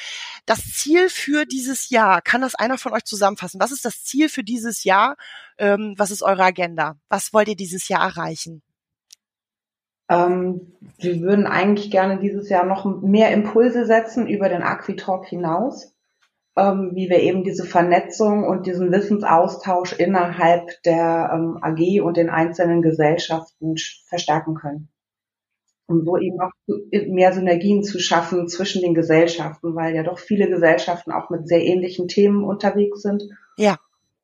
Das 0.47 0.61
Ziel 0.73 1.09
für 1.11 1.45
dieses 1.47 1.91
Jahr, 1.91 2.23
kann 2.23 2.41
das 2.41 2.55
einer 2.55 2.79
von 2.79 2.93
euch 2.93 3.05
zusammenfassen? 3.05 3.61
Was 3.61 3.73
ist 3.73 3.85
das 3.85 4.05
Ziel 4.05 4.29
für 4.29 4.45
dieses 4.45 4.85
Jahr? 4.85 5.17
Ähm, 5.59 5.95
was 5.97 6.11
ist 6.11 6.23
eure 6.23 6.45
Agenda? 6.45 6.97
Was 7.09 7.33
wollt 7.33 7.49
ihr 7.49 7.57
dieses 7.57 7.89
Jahr 7.89 8.03
erreichen? 8.03 8.63
Ähm, 10.09 10.73
wir 10.99 11.21
würden 11.21 11.47
eigentlich 11.47 11.91
gerne 11.91 12.19
dieses 12.19 12.49
Jahr 12.49 12.65
noch 12.65 12.85
mehr 13.03 13.33
Impulse 13.33 13.85
setzen 13.87 14.27
über 14.27 14.49
den 14.49 14.63
Aquitalk 14.63 15.27
hinaus, 15.27 15.95
ähm, 16.57 16.93
wie 16.95 17.11
wir 17.11 17.21
eben 17.21 17.45
diese 17.45 17.65
Vernetzung 17.65 18.45
und 18.45 18.67
diesen 18.67 18.93
Wissensaustausch 18.93 19.93
innerhalb 19.95 20.83
der 20.85 21.31
ähm, 21.35 21.59
AG 21.61 22.01
und 22.03 22.17
den 22.17 22.31
einzelnen 22.31 22.83
Gesellschaften 22.83 23.75
verstärken 24.07 24.55
können. 24.55 24.89
Um 25.89 26.05
so 26.05 26.17
eben 26.17 26.41
auch 26.41 26.51
mehr 26.91 27.33
Synergien 27.33 27.85
zu 27.85 28.01
schaffen 28.01 28.49
zwischen 28.49 28.83
den 28.83 28.95
Gesellschaften, 28.95 29.77
weil 29.77 29.95
ja 29.95 30.03
doch 30.03 30.19
viele 30.19 30.49
Gesellschaften 30.49 31.13
auch 31.13 31.31
mit 31.31 31.47
sehr 31.47 31.65
ähnlichen 31.65 32.09
Themen 32.09 32.43
unterwegs 32.43 33.03
sind. 33.03 33.23
Ja. 33.57 33.79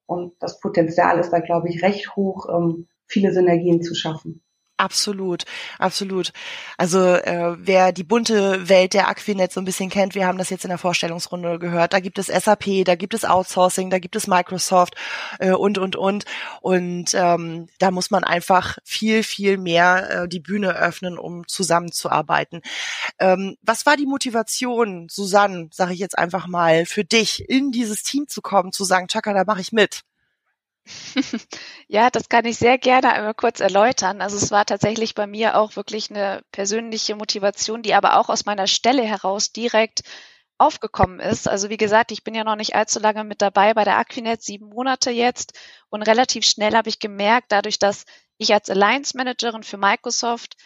Und 0.07 0.35
das 0.41 0.59
Potenzial 0.59 1.21
ist 1.21 1.31
da, 1.31 1.39
glaube 1.39 1.69
ich, 1.69 1.83
recht 1.85 2.17
hoch, 2.17 2.49
viele 3.07 3.33
Synergien 3.33 3.81
zu 3.81 3.95
schaffen. 3.95 4.42
Absolut, 4.83 5.45
absolut. 5.79 6.33
Also 6.77 6.99
äh, 6.99 7.55
wer 7.57 7.93
die 7.93 8.03
bunte 8.03 8.69
Welt 8.69 8.95
der 8.95 9.07
Aquinet 9.07 9.53
so 9.53 9.61
ein 9.61 9.65
bisschen 9.65 9.91
kennt, 9.91 10.17
wir 10.17 10.27
haben 10.27 10.39
das 10.39 10.51
jetzt 10.51 10.65
in 10.65 10.71
der 10.71 10.79
Vorstellungsrunde 10.79 11.61
gehört. 11.61 11.93
Da 11.93 12.01
gibt 12.01 12.19
es 12.19 12.27
SAP, 12.27 12.85
da 12.85 12.97
gibt 12.97 13.15
es 13.15 13.25
Outsourcing, 13.25 13.91
da 13.91 14.01
gibt 14.01 14.17
es 14.17 14.27
Microsoft 14.27 14.97
äh, 15.39 15.53
und 15.53 15.79
und 15.79 15.95
und. 15.95 16.25
Und 16.63 17.15
ähm, 17.15 17.69
da 17.79 17.93
muss 17.93 18.11
man 18.11 18.25
einfach 18.25 18.79
viel 18.83 19.23
viel 19.23 19.57
mehr 19.57 20.23
äh, 20.25 20.29
die 20.29 20.41
Bühne 20.41 20.75
öffnen, 20.75 21.17
um 21.17 21.47
zusammenzuarbeiten. 21.47 22.61
Ähm, 23.21 23.57
was 23.63 23.87
war 23.87 23.97
die 23.97 24.07
Motivation, 24.07 25.07
Susanne, 25.09 25.69
sage 25.73 25.93
ich 25.93 26.01
jetzt 26.01 26.19
einfach 26.19 26.49
mal, 26.49 26.87
für 26.87 27.05
dich 27.05 27.49
in 27.49 27.71
dieses 27.71 28.03
Team 28.03 28.27
zu 28.27 28.43
kommen, 28.43 28.73
zu 28.73 28.83
sagen, 28.83 29.07
Chaka, 29.07 29.33
da 29.33 29.45
mache 29.45 29.61
ich 29.61 29.71
mit? 29.71 30.03
Ja, 31.89 32.11
das 32.11 32.29
kann 32.29 32.45
ich 32.45 32.59
sehr 32.59 32.79
gerne 32.79 33.13
einmal 33.13 33.35
kurz 33.35 33.61
erläutern. 33.61 34.21
Also 34.21 34.37
es 34.37 34.51
war 34.51 34.65
tatsächlich 34.65 35.15
bei 35.15 35.27
mir 35.27 35.57
auch 35.57 35.77
wirklich 35.77 36.11
eine 36.11 36.43
persönliche 36.53 37.15
Motivation, 37.17 37.83
die 37.83 37.95
aber 37.95 38.19
auch 38.19 38.29
aus 38.29 38.45
meiner 38.47 38.67
Stelle 38.67 39.03
heraus 39.03 39.53
direkt 39.53 40.03
aufgekommen 40.59 41.21
ist. 41.21 41.49
Also 41.49 41.71
wie 41.71 41.77
gesagt, 41.77 42.13
ich 42.13 42.25
bin 42.25 42.35
ja 42.35 42.45
noch 42.45 42.57
nicht 42.57 42.75
allzu 42.75 43.01
lange 43.01 43.25
mit 43.25 43.43
dabei 43.43 43.75
bei 43.75 43.85
der 43.85 43.99
Aquinet, 43.99 44.43
sieben 44.43 44.69
Monate 44.69 45.11
jetzt. 45.11 45.59
Und 45.91 46.03
relativ 46.03 46.45
schnell 46.45 46.75
habe 46.75 46.89
ich 46.89 46.99
gemerkt, 46.99 47.53
dadurch, 47.53 47.79
dass 47.79 48.05
ich 48.39 48.53
als 48.55 48.71
Alliance 48.71 49.17
Managerin 49.17 49.63
für 49.63 49.77
Microsoft 49.77 50.57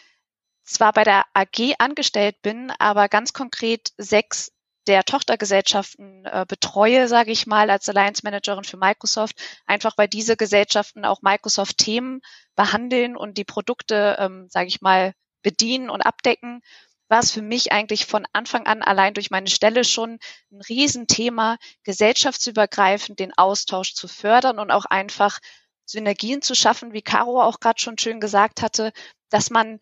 zwar 0.64 0.92
bei 0.92 1.04
der 1.04 1.24
AG 1.34 1.74
angestellt 1.78 2.42
bin, 2.42 2.72
aber 2.78 3.08
ganz 3.08 3.32
konkret 3.32 3.92
sechs 3.98 4.52
der 4.86 5.04
Tochtergesellschaften 5.04 6.24
äh, 6.24 6.44
betreue, 6.46 7.08
sage 7.08 7.32
ich 7.32 7.46
mal, 7.46 7.70
als 7.70 7.88
Alliance 7.88 8.22
Managerin 8.24 8.64
für 8.64 8.76
Microsoft, 8.76 9.36
einfach 9.66 9.98
weil 9.98 10.08
diese 10.08 10.36
Gesellschaften 10.36 11.04
auch 11.04 11.22
Microsoft-Themen 11.22 12.20
behandeln 12.54 13.16
und 13.16 13.38
die 13.38 13.44
Produkte, 13.44 14.16
ähm, 14.18 14.48
sage 14.50 14.68
ich 14.68 14.80
mal, 14.80 15.12
bedienen 15.42 15.90
und 15.90 16.02
abdecken, 16.02 16.62
war 17.08 17.20
es 17.20 17.30
für 17.30 17.42
mich 17.42 17.72
eigentlich 17.72 18.06
von 18.06 18.26
Anfang 18.32 18.66
an 18.66 18.82
allein 18.82 19.14
durch 19.14 19.30
meine 19.30 19.48
Stelle 19.48 19.84
schon 19.84 20.18
ein 20.50 20.60
Riesenthema, 20.68 21.56
gesellschaftsübergreifend 21.84 23.18
den 23.20 23.32
Austausch 23.36 23.94
zu 23.94 24.08
fördern 24.08 24.58
und 24.58 24.70
auch 24.70 24.86
einfach 24.86 25.38
Synergien 25.84 26.42
zu 26.42 26.54
schaffen, 26.54 26.92
wie 26.92 27.02
Caro 27.02 27.40
auch 27.42 27.60
gerade 27.60 27.80
schon 27.80 27.98
schön 27.98 28.20
gesagt 28.20 28.60
hatte, 28.60 28.92
dass 29.30 29.50
man 29.50 29.78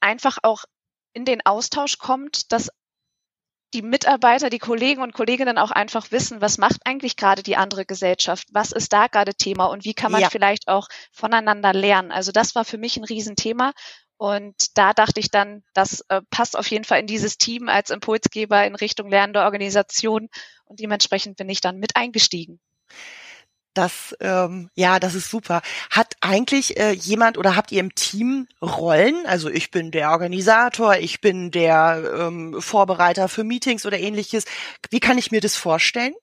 einfach 0.00 0.38
auch 0.42 0.64
in 1.14 1.24
den 1.24 1.44
Austausch 1.46 1.98
kommt, 1.98 2.52
dass 2.52 2.70
die 3.74 3.82
Mitarbeiter, 3.82 4.50
die 4.50 4.58
Kollegen 4.58 5.02
und 5.02 5.12
Kolleginnen 5.12 5.58
auch 5.58 5.72
einfach 5.72 6.12
wissen, 6.12 6.40
was 6.40 6.58
macht 6.58 6.80
eigentlich 6.84 7.16
gerade 7.16 7.42
die 7.42 7.56
andere 7.56 7.84
Gesellschaft, 7.84 8.46
was 8.52 8.72
ist 8.72 8.92
da 8.92 9.08
gerade 9.08 9.34
Thema 9.34 9.66
und 9.66 9.84
wie 9.84 9.94
kann 9.94 10.12
man 10.12 10.22
ja. 10.22 10.30
vielleicht 10.30 10.68
auch 10.68 10.88
voneinander 11.12 11.72
lernen. 11.72 12.12
Also 12.12 12.30
das 12.30 12.54
war 12.54 12.64
für 12.64 12.78
mich 12.78 12.96
ein 12.96 13.04
Riesenthema. 13.04 13.72
Und 14.16 14.78
da 14.78 14.92
dachte 14.92 15.18
ich 15.18 15.30
dann, 15.30 15.64
das 15.74 16.04
äh, 16.08 16.22
passt 16.30 16.56
auf 16.56 16.68
jeden 16.68 16.84
Fall 16.84 17.00
in 17.00 17.08
dieses 17.08 17.36
Team 17.36 17.68
als 17.68 17.90
Impulsgeber 17.90 18.64
in 18.64 18.76
Richtung 18.76 19.10
lernende 19.10 19.40
Organisation. 19.40 20.28
Und 20.64 20.78
dementsprechend 20.78 21.36
bin 21.36 21.48
ich 21.48 21.60
dann 21.60 21.78
mit 21.78 21.96
eingestiegen. 21.96 22.60
Das, 23.74 24.16
ähm, 24.20 24.70
ja, 24.74 25.00
das 25.00 25.14
ist 25.14 25.30
super. 25.30 25.60
Hat 25.90 26.14
eigentlich 26.20 26.78
äh, 26.78 26.92
jemand 26.92 27.36
oder 27.38 27.56
habt 27.56 27.72
ihr 27.72 27.80
im 27.80 27.94
Team 27.94 28.46
Rollen? 28.62 29.26
Also 29.26 29.50
ich 29.50 29.72
bin 29.72 29.90
der 29.90 30.10
Organisator, 30.10 30.94
ich 30.96 31.20
bin 31.20 31.50
der 31.50 32.12
ähm, 32.16 32.60
Vorbereiter 32.60 33.28
für 33.28 33.42
Meetings 33.42 33.84
oder 33.84 33.98
ähnliches. 33.98 34.44
Wie 34.90 35.00
kann 35.00 35.18
ich 35.18 35.32
mir 35.32 35.40
das 35.40 35.56
vorstellen? 35.56 36.14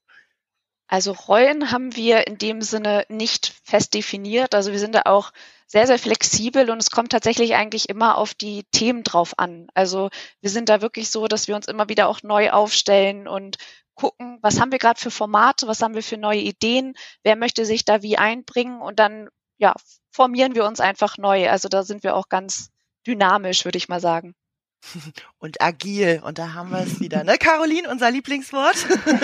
Also 0.88 1.12
Rollen 1.12 1.72
haben 1.72 1.96
wir 1.96 2.28
in 2.28 2.38
dem 2.38 2.62
Sinne 2.62 3.06
nicht 3.08 3.54
fest 3.64 3.94
definiert. 3.94 4.56
Also 4.56 4.72
wir 4.72 4.80
sind 4.80 4.96
da 4.96 5.04
auch 5.06 5.32
sehr, 5.68 5.88
sehr 5.88 5.98
flexibel 5.98 6.70
und 6.70 6.80
es 6.80 6.92
kommt 6.92 7.14
tatsächlich 7.14 7.56
eigentlich 7.56 7.88
immer 7.88 8.18
auf 8.18 8.34
die 8.34 8.66
Themen 8.72 9.04
drauf 9.04 9.40
an. 9.40 9.68
Also 9.74 10.10
wir 10.42 10.50
sind 10.50 10.68
da 10.68 10.82
wirklich 10.82 11.10
so, 11.10 11.28
dass 11.28 11.48
wir 11.48 11.56
uns 11.56 11.68
immer 11.68 11.88
wieder 11.88 12.10
auch 12.10 12.24
neu 12.24 12.52
aufstellen 12.52 13.26
und 13.26 13.58
gucken, 14.02 14.40
was 14.42 14.60
haben 14.60 14.72
wir 14.72 14.80
gerade 14.80 15.00
für 15.00 15.12
Formate, 15.12 15.68
was 15.68 15.82
haben 15.82 15.94
wir 15.94 16.02
für 16.02 16.18
neue 16.18 16.40
Ideen, 16.40 16.96
wer 17.24 17.36
möchte 17.36 17.66
sich 17.66 17.86
da 17.86 18.02
wie 18.02 18.18
einbringen 18.18 18.82
und 18.82 18.98
dann 18.98 19.30
ja, 19.58 19.76
formieren 20.12 20.56
wir 20.56 20.66
uns 20.66 20.80
einfach 20.80 21.20
neu. 21.20 21.48
Also 21.50 21.70
da 21.70 21.84
sind 21.84 22.04
wir 22.04 22.16
auch 22.16 22.28
ganz 22.28 22.72
dynamisch, 23.06 23.64
würde 23.64 23.78
ich 23.78 23.90
mal 23.90 24.02
sagen. 24.02 24.34
Und 25.38 25.62
agil. 25.62 26.20
Und 26.24 26.40
da 26.40 26.54
haben 26.56 26.72
wir 26.72 26.80
es 26.80 27.00
wieder, 27.00 27.24
ne, 27.24 27.38
Caroline, 27.38 27.88
unser 27.88 28.10
Lieblingswort? 28.10 28.76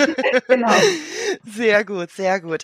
genau. 0.46 0.72
Sehr 1.44 1.84
gut, 1.84 2.12
sehr 2.12 2.40
gut. 2.40 2.62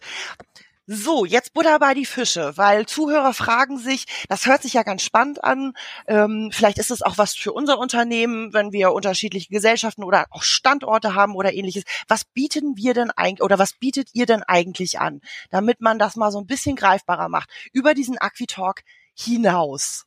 So, 0.87 1.25
jetzt 1.25 1.55
Butter 1.55 1.79
bei 1.79 1.95
die 1.95 2.05
Fische, 2.05 2.53
weil 2.57 2.85
Zuhörer 2.85 3.33
fragen 3.33 3.79
sich, 3.79 4.05
das 4.29 4.45
hört 4.45 4.61
sich 4.61 4.75
ja 4.75 4.83
ganz 4.83 5.03
spannend 5.03 5.43
an. 5.43 5.73
Ähm, 6.07 6.50
vielleicht 6.53 6.76
ist 6.76 6.91
es 6.91 7.00
auch 7.00 7.17
was 7.17 7.35
für 7.35 7.53
unser 7.53 7.79
Unternehmen, 7.79 8.53
wenn 8.53 8.71
wir 8.71 8.93
unterschiedliche 8.93 9.49
Gesellschaften 9.49 10.05
oder 10.05 10.26
auch 10.29 10.43
Standorte 10.43 11.14
haben 11.14 11.37
oder 11.37 11.55
ähnliches. 11.55 11.85
Was 12.07 12.26
bieten 12.26 12.76
wir 12.76 12.93
denn 12.93 13.11
eigentlich 13.11 13.43
oder 13.43 13.59
was 13.59 13.73
bietet 13.73 14.11
ihr 14.12 14.26
denn 14.26 14.43
eigentlich 14.43 15.00
an, 15.00 15.23
damit 15.49 15.81
man 15.81 15.99
das 15.99 16.17
mal 16.17 16.31
so 16.31 16.38
ein 16.38 16.47
bisschen 16.47 16.76
greifbarer 16.76 17.31
macht 17.31 17.49
über 17.73 17.95
diesen 17.95 18.19
Aquitalk 18.19 18.83
hinaus? 19.14 20.05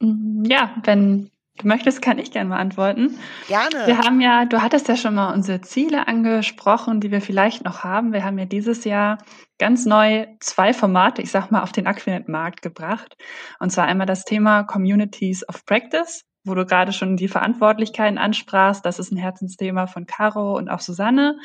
Ja, 0.00 0.76
wenn 0.84 1.32
du 1.62 1.68
möchtest, 1.68 2.02
kann 2.02 2.18
ich 2.18 2.30
gerne 2.30 2.50
mal 2.50 2.58
antworten. 2.58 3.18
Gerne. 3.48 3.86
Wir 3.86 3.98
haben 3.98 4.20
ja, 4.20 4.44
du 4.44 4.62
hattest 4.62 4.88
ja 4.88 4.96
schon 4.96 5.14
mal 5.14 5.32
unsere 5.32 5.60
Ziele 5.60 6.08
angesprochen, 6.08 7.00
die 7.00 7.10
wir 7.10 7.20
vielleicht 7.20 7.64
noch 7.64 7.84
haben. 7.84 8.12
Wir 8.12 8.24
haben 8.24 8.38
ja 8.38 8.44
dieses 8.44 8.84
Jahr 8.84 9.18
ganz 9.58 9.86
neu 9.86 10.26
zwei 10.40 10.74
Formate, 10.74 11.22
ich 11.22 11.30
sag 11.30 11.50
mal, 11.50 11.62
auf 11.62 11.72
den 11.72 11.86
Aquinet-Markt 11.86 12.62
gebracht. 12.62 13.16
Und 13.60 13.70
zwar 13.70 13.86
einmal 13.86 14.06
das 14.06 14.24
Thema 14.24 14.64
Communities 14.64 15.48
of 15.48 15.64
Practice, 15.64 16.24
wo 16.44 16.54
du 16.54 16.66
gerade 16.66 16.92
schon 16.92 17.16
die 17.16 17.28
Verantwortlichkeiten 17.28 18.18
ansprachst. 18.18 18.84
Das 18.84 18.98
ist 18.98 19.12
ein 19.12 19.16
Herzensthema 19.16 19.86
von 19.86 20.06
Caro 20.06 20.56
und 20.56 20.68
auch 20.68 20.80
Susanne. 20.80 21.38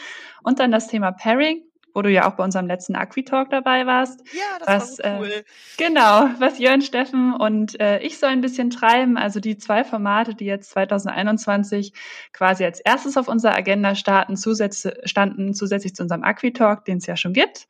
Und 0.44 0.60
dann 0.60 0.72
das 0.72 0.88
Thema 0.88 1.12
Pairing, 1.12 1.62
wo 1.94 2.02
du 2.02 2.12
ja 2.12 2.28
auch 2.28 2.36
bei 2.36 2.44
unserem 2.44 2.68
letzten 2.68 2.96
Aquitalk 2.96 3.50
dabei 3.50 3.86
warst. 3.86 4.22
Ja, 4.34 4.60
das 4.60 4.68
was, 4.68 5.00
war 5.00 5.18
so 5.18 5.24
cool. 5.24 5.32
Äh, 5.32 5.44
genau, 5.78 6.30
was 6.40 6.60
Jörn 6.60 6.82
Steffen 6.82 7.34
und 7.34 7.80
äh, 7.80 8.00
ich 8.00 8.20
so 8.20 8.28
ein 8.28 8.42
bisschen 8.42 8.70
treiben. 8.70 9.18
Also 9.18 9.40
die 9.40 9.58
zwei 9.58 9.84
Formate, 9.84 10.36
die 10.36 10.46
jetzt 10.46 10.70
2021 10.72 11.94
quasi 12.34 12.66
als 12.66 12.80
erstes 12.80 13.18
auf 13.18 13.28
unserer 13.28 13.56
Agenda 13.56 13.96
starten, 13.96 14.38
zusätzlich, 14.38 14.94
standen 15.06 15.54
zusätzlich 15.54 15.96
zu 15.96 16.04
unserem 16.04 16.24
Aquitalk, 16.24 16.86
den 16.86 16.98
es 16.98 17.06
ja 17.08 17.18
schon 17.18 17.34
gibt. 17.34 17.68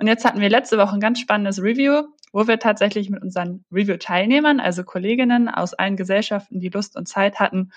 Und 0.00 0.06
jetzt 0.06 0.24
hatten 0.24 0.40
wir 0.40 0.48
letzte 0.48 0.78
Woche 0.78 0.94
ein 0.94 1.00
ganz 1.00 1.20
spannendes 1.20 1.62
Review, 1.62 2.04
wo 2.32 2.48
wir 2.48 2.58
tatsächlich 2.58 3.10
mit 3.10 3.22
unseren 3.22 3.66
Review-Teilnehmern, 3.70 4.58
also 4.58 4.82
Kolleginnen 4.82 5.50
aus 5.50 5.74
allen 5.74 5.96
Gesellschaften, 5.96 6.58
die 6.58 6.70
Lust 6.70 6.96
und 6.96 7.06
Zeit 7.06 7.38
hatten, 7.38 7.70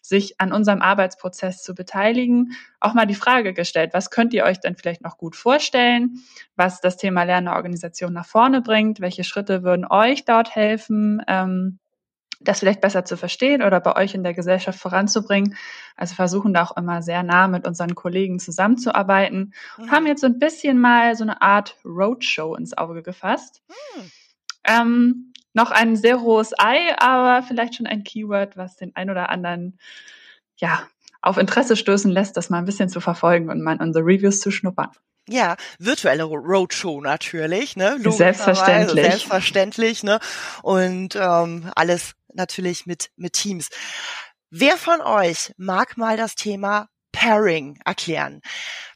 sich 0.00 0.40
an 0.40 0.52
unserem 0.52 0.82
Arbeitsprozess 0.82 1.64
zu 1.64 1.74
beteiligen, 1.74 2.52
auch 2.78 2.94
mal 2.94 3.06
die 3.06 3.16
Frage 3.16 3.54
gestellt, 3.54 3.90
was 3.92 4.10
könnt 4.10 4.32
ihr 4.34 4.44
euch 4.44 4.60
denn 4.60 4.76
vielleicht 4.76 5.02
noch 5.02 5.18
gut 5.18 5.34
vorstellen, 5.34 6.22
was 6.54 6.80
das 6.80 6.96
Thema 6.96 7.24
Lernorganisation 7.24 8.12
nach 8.12 8.26
vorne 8.26 8.62
bringt, 8.62 9.00
welche 9.00 9.24
Schritte 9.24 9.64
würden 9.64 9.84
euch 9.84 10.24
dort 10.24 10.54
helfen, 10.54 11.22
ähm, 11.26 11.80
das 12.40 12.60
vielleicht 12.60 12.80
besser 12.80 13.04
zu 13.04 13.16
verstehen 13.16 13.62
oder 13.62 13.80
bei 13.80 13.96
euch 13.96 14.14
in 14.14 14.22
der 14.22 14.34
Gesellschaft 14.34 14.78
voranzubringen. 14.78 15.56
Also 15.96 16.14
versuchen 16.14 16.54
da 16.54 16.64
auch 16.64 16.76
immer 16.76 17.02
sehr 17.02 17.22
nah 17.22 17.48
mit 17.48 17.66
unseren 17.66 17.94
Kollegen 17.94 18.38
zusammenzuarbeiten. 18.38 19.54
Mhm. 19.78 19.90
Haben 19.90 20.06
jetzt 20.06 20.20
so 20.20 20.26
ein 20.26 20.38
bisschen 20.38 20.80
mal 20.80 21.16
so 21.16 21.24
eine 21.24 21.42
Art 21.42 21.76
Roadshow 21.84 22.54
ins 22.56 22.76
Auge 22.76 23.02
gefasst. 23.02 23.62
Mhm. 23.68 24.10
Ähm, 24.66 25.32
noch 25.52 25.70
ein 25.70 25.96
sehr 25.96 26.20
hohes 26.20 26.52
Ei, 26.58 26.96
aber 26.98 27.46
vielleicht 27.46 27.76
schon 27.76 27.86
ein 27.86 28.02
Keyword, 28.02 28.56
was 28.56 28.76
den 28.76 28.94
ein 28.96 29.10
oder 29.10 29.28
anderen, 29.28 29.78
ja, 30.56 30.88
auf 31.22 31.38
Interesse 31.38 31.76
stößen 31.76 32.10
lässt, 32.10 32.36
das 32.36 32.50
mal 32.50 32.58
ein 32.58 32.64
bisschen 32.64 32.88
zu 32.88 33.00
verfolgen 33.00 33.48
und 33.48 33.62
mal 33.62 33.80
unsere 33.80 34.04
Reviews 34.04 34.40
zu 34.40 34.50
schnuppern. 34.50 34.90
Ja, 35.28 35.56
virtuelle 35.78 36.24
Roadshow 36.24 37.00
natürlich, 37.00 37.76
ne? 37.76 37.98
Selbstverständlich. 38.10 39.06
Selbstverständlich, 39.06 40.02
ne? 40.02 40.20
Und 40.62 41.16
ähm, 41.16 41.70
alles 41.74 42.12
natürlich 42.34 42.84
mit 42.86 43.10
mit 43.16 43.32
Teams. 43.32 43.68
Wer 44.50 44.76
von 44.76 45.00
euch 45.00 45.52
mag 45.56 45.96
mal 45.96 46.16
das 46.16 46.34
Thema 46.34 46.88
Pairing 47.12 47.78
erklären? 47.84 48.40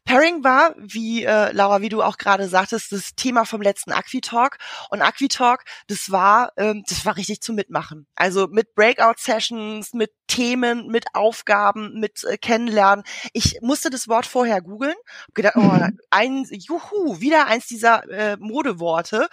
Pairing 0.08 0.42
war, 0.42 0.74
wie 0.78 1.22
äh, 1.22 1.52
Laura, 1.52 1.82
wie 1.82 1.90
du 1.90 2.02
auch 2.02 2.16
gerade 2.16 2.48
sagtest, 2.48 2.92
das 2.92 3.14
Thema 3.14 3.44
vom 3.44 3.60
letzten 3.60 3.92
Aquitalk. 3.92 4.56
Und 4.88 5.02
Aquitalk, 5.02 5.64
das 5.86 6.10
war, 6.10 6.52
ähm, 6.56 6.82
das 6.88 7.04
war 7.04 7.18
richtig 7.18 7.42
zum 7.42 7.56
Mitmachen. 7.56 8.06
Also 8.14 8.46
mit 8.46 8.74
Breakout-Sessions, 8.74 9.92
mit 9.92 10.10
Themen, 10.26 10.86
mit 10.86 11.04
Aufgaben, 11.12 12.00
mit 12.00 12.24
äh, 12.24 12.38
Kennenlernen. 12.38 13.04
Ich 13.34 13.58
musste 13.60 13.90
das 13.90 14.08
Wort 14.08 14.24
vorher 14.24 14.62
googeln, 14.62 14.94
gedacht, 15.34 15.56
oh, 15.56 15.78
ein 16.08 16.46
Juhu, 16.52 17.20
wieder 17.20 17.46
eins 17.46 17.66
dieser 17.66 18.08
äh, 18.08 18.38
Modeworte. 18.38 19.28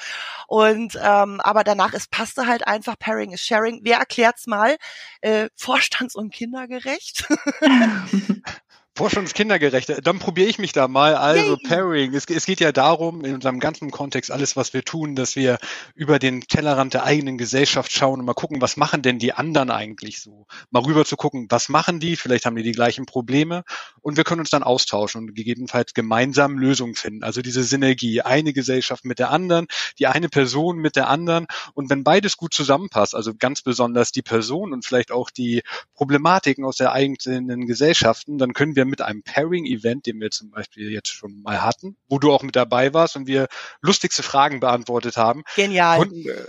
Und 0.46 1.00
ähm, 1.02 1.40
aber 1.40 1.64
danach, 1.64 1.94
es 1.94 2.10
passte 2.10 2.48
halt 2.48 2.68
einfach. 2.68 3.00
Pairing 3.00 3.32
ist 3.32 3.46
Sharing. 3.46 3.80
Wer 3.84 4.00
erklärt's 4.00 4.46
mal? 4.46 4.76
Äh, 5.22 5.48
Vorstands- 5.56 6.16
und 6.16 6.34
kindergerecht. 6.34 7.30
Forschungskindergerechte. 8.98 10.02
Dann 10.02 10.20
probiere 10.20 10.48
ich 10.48 10.58
mich 10.58 10.72
da 10.72 10.88
mal. 10.88 11.16
Also 11.16 11.58
Yay. 11.58 11.68
Pairing. 11.68 12.14
Es, 12.14 12.26
es, 12.26 12.46
geht 12.46 12.62
ja 12.62 12.72
darum, 12.72 13.26
in 13.26 13.36
unserem 13.36 13.60
ganzen 13.60 13.92
Kontext, 13.92 14.32
alles, 14.32 14.56
was 14.56 14.74
wir 14.74 14.84
tun, 14.84 15.16
dass 15.16 15.36
wir 15.36 15.58
über 15.96 16.18
den 16.18 16.42
Tellerrand 16.42 16.94
der 16.94 17.04
eigenen 17.04 17.38
Gesellschaft 17.38 17.92
schauen 17.92 18.20
und 18.20 18.26
mal 18.26 18.34
gucken, 18.34 18.62
was 18.62 18.78
machen 18.78 19.02
denn 19.02 19.20
die 19.20 19.34
anderen 19.34 19.70
eigentlich 19.70 20.22
so? 20.22 20.48
Mal 20.72 20.84
rüber 20.84 21.04
zu 21.04 21.18
gucken, 21.18 21.48
was 21.50 21.68
machen 21.68 22.00
die? 22.00 22.16
Vielleicht 22.16 22.46
haben 22.46 22.56
die 22.56 22.64
die 22.64 22.72
gleichen 22.72 23.06
Probleme. 23.06 23.64
Und 24.00 24.16
wir 24.16 24.24
können 24.24 24.40
uns 24.40 24.50
dann 24.50 24.64
austauschen 24.64 25.22
und 25.22 25.36
gegebenenfalls 25.36 25.94
gemeinsam 25.94 26.58
Lösungen 26.58 26.96
finden. 26.96 27.24
Also 27.24 27.42
diese 27.42 27.64
Synergie, 27.64 28.22
eine 28.22 28.54
Gesellschaft 28.54 29.04
mit 29.04 29.20
der 29.20 29.30
anderen, 29.30 29.68
die 30.00 30.08
eine 30.08 30.30
Person 30.30 30.78
mit 30.78 30.96
der 30.96 31.10
anderen. 31.10 31.48
Und 31.74 31.90
wenn 31.90 32.06
beides 32.06 32.38
gut 32.38 32.54
zusammenpasst, 32.54 33.14
also 33.14 33.34
ganz 33.38 33.62
besonders 33.62 34.14
die 34.14 34.22
Person 34.22 34.72
und 34.72 34.86
vielleicht 34.86 35.12
auch 35.12 35.30
die 35.32 35.64
Problematiken 35.96 36.64
aus 36.64 36.78
der 36.78 36.94
eigenen 36.94 37.68
Gesellschaften, 37.68 38.38
dann 38.38 38.54
können 38.54 38.78
wir 38.78 38.85
wir 38.86 38.92
mit 38.92 39.02
einem 39.02 39.24
Pairing-Event, 39.24 40.06
den 40.06 40.20
wir 40.20 40.32
zum 40.32 40.52
Beispiel 40.52 40.92
jetzt 40.92 41.10
schon 41.10 41.42
mal 41.42 41.62
hatten, 41.62 41.98
wo 42.08 42.20
du 42.20 42.32
auch 42.32 42.44
mit 42.44 42.56
dabei 42.56 42.94
warst 42.94 43.16
und 43.16 43.28
wir 43.28 43.48
lustigste 43.82 44.24
Fragen 44.24 44.60
beantwortet 44.60 45.18
haben. 45.18 45.44
Genial. 45.56 46.00
Und, 46.00 46.26
äh, 46.26 46.46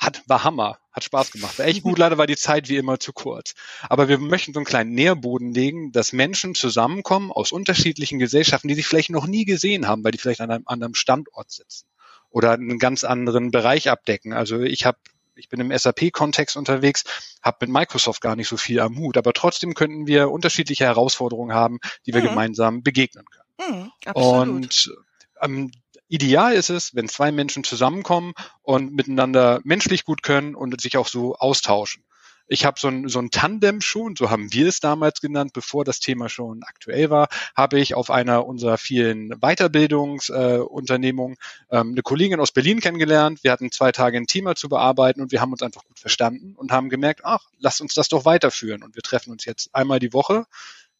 hat, 0.00 0.22
war 0.26 0.44
Hammer, 0.44 0.78
hat 0.92 1.04
Spaß 1.04 1.30
gemacht. 1.30 1.58
War 1.58 1.66
echt 1.66 1.82
gut, 1.82 1.98
leider 1.98 2.16
war 2.16 2.26
die 2.26 2.36
Zeit 2.36 2.70
wie 2.70 2.78
immer 2.78 2.98
zu 2.98 3.12
kurz. 3.12 3.54
Aber 3.82 4.08
wir 4.08 4.18
möchten 4.18 4.54
so 4.54 4.58
einen 4.58 4.66
kleinen 4.66 4.94
Nährboden 4.94 5.52
legen, 5.52 5.92
dass 5.92 6.14
Menschen 6.14 6.54
zusammenkommen 6.54 7.30
aus 7.30 7.52
unterschiedlichen 7.52 8.18
Gesellschaften, 8.18 8.68
die 8.68 8.74
sich 8.74 8.86
vielleicht 8.86 9.10
noch 9.10 9.26
nie 9.26 9.44
gesehen 9.44 9.86
haben, 9.86 10.02
weil 10.02 10.12
die 10.12 10.18
vielleicht 10.18 10.40
an 10.40 10.50
einem 10.50 10.64
anderen 10.66 10.94
Standort 10.94 11.50
sitzen 11.50 11.86
oder 12.30 12.52
einen 12.52 12.78
ganz 12.78 13.04
anderen 13.04 13.50
Bereich 13.50 13.90
abdecken. 13.90 14.32
Also 14.32 14.60
ich 14.60 14.86
habe 14.86 14.98
ich 15.40 15.48
bin 15.48 15.60
im 15.60 15.76
SAP-Kontext 15.76 16.56
unterwegs, 16.56 17.04
habe 17.42 17.58
mit 17.62 17.70
Microsoft 17.70 18.20
gar 18.20 18.36
nicht 18.36 18.48
so 18.48 18.56
viel 18.56 18.80
am 18.80 18.96
Hut, 18.98 19.16
aber 19.16 19.32
trotzdem 19.32 19.74
könnten 19.74 20.06
wir 20.06 20.30
unterschiedliche 20.30 20.84
Herausforderungen 20.84 21.54
haben, 21.54 21.80
die 22.06 22.14
wir 22.14 22.22
mhm. 22.22 22.28
gemeinsam 22.28 22.82
begegnen 22.82 23.24
können. 23.24 23.90
Mhm, 24.06 24.12
Und 24.12 24.94
ähm, 25.40 25.72
ideal 26.08 26.52
ist 26.52 26.70
es, 26.70 26.94
wenn 26.94 27.08
zwei 27.08 27.32
Menschen 27.32 27.64
zusammenkommen 27.64 28.34
und 28.62 28.92
miteinander 28.94 29.60
menschlich 29.64 30.04
gut 30.04 30.22
können 30.22 30.54
und 30.54 30.80
sich 30.80 30.96
auch 30.96 31.08
so 31.08 31.34
austauschen. 31.36 32.04
Ich 32.52 32.64
habe 32.64 32.80
so 32.80 32.88
ein, 32.88 33.06
so 33.08 33.20
ein 33.20 33.30
Tandem 33.30 33.80
schon, 33.80 34.16
so 34.16 34.28
haben 34.28 34.52
wir 34.52 34.66
es 34.66 34.80
damals 34.80 35.20
genannt, 35.20 35.52
bevor 35.52 35.84
das 35.84 36.00
Thema 36.00 36.28
schon 36.28 36.64
aktuell 36.64 37.08
war, 37.08 37.28
habe 37.56 37.78
ich 37.78 37.94
auf 37.94 38.10
einer 38.10 38.44
unserer 38.44 38.76
vielen 38.76 39.30
Weiterbildungsunternehmungen 39.40 41.36
äh, 41.70 41.76
ähm, 41.78 41.92
eine 41.92 42.02
Kollegin 42.02 42.40
aus 42.40 42.50
Berlin 42.50 42.80
kennengelernt. 42.80 43.44
Wir 43.44 43.52
hatten 43.52 43.70
zwei 43.70 43.92
Tage 43.92 44.16
ein 44.16 44.26
Thema 44.26 44.56
zu 44.56 44.68
bearbeiten 44.68 45.20
und 45.20 45.30
wir 45.30 45.40
haben 45.40 45.52
uns 45.52 45.62
einfach 45.62 45.84
gut 45.84 46.00
verstanden 46.00 46.56
und 46.56 46.72
haben 46.72 46.88
gemerkt, 46.88 47.20
ach, 47.22 47.46
lasst 47.60 47.80
uns 47.80 47.94
das 47.94 48.08
doch 48.08 48.24
weiterführen. 48.24 48.82
Und 48.82 48.96
wir 48.96 49.02
treffen 49.02 49.30
uns 49.30 49.44
jetzt 49.44 49.72
einmal 49.72 50.00
die 50.00 50.12
Woche, 50.12 50.46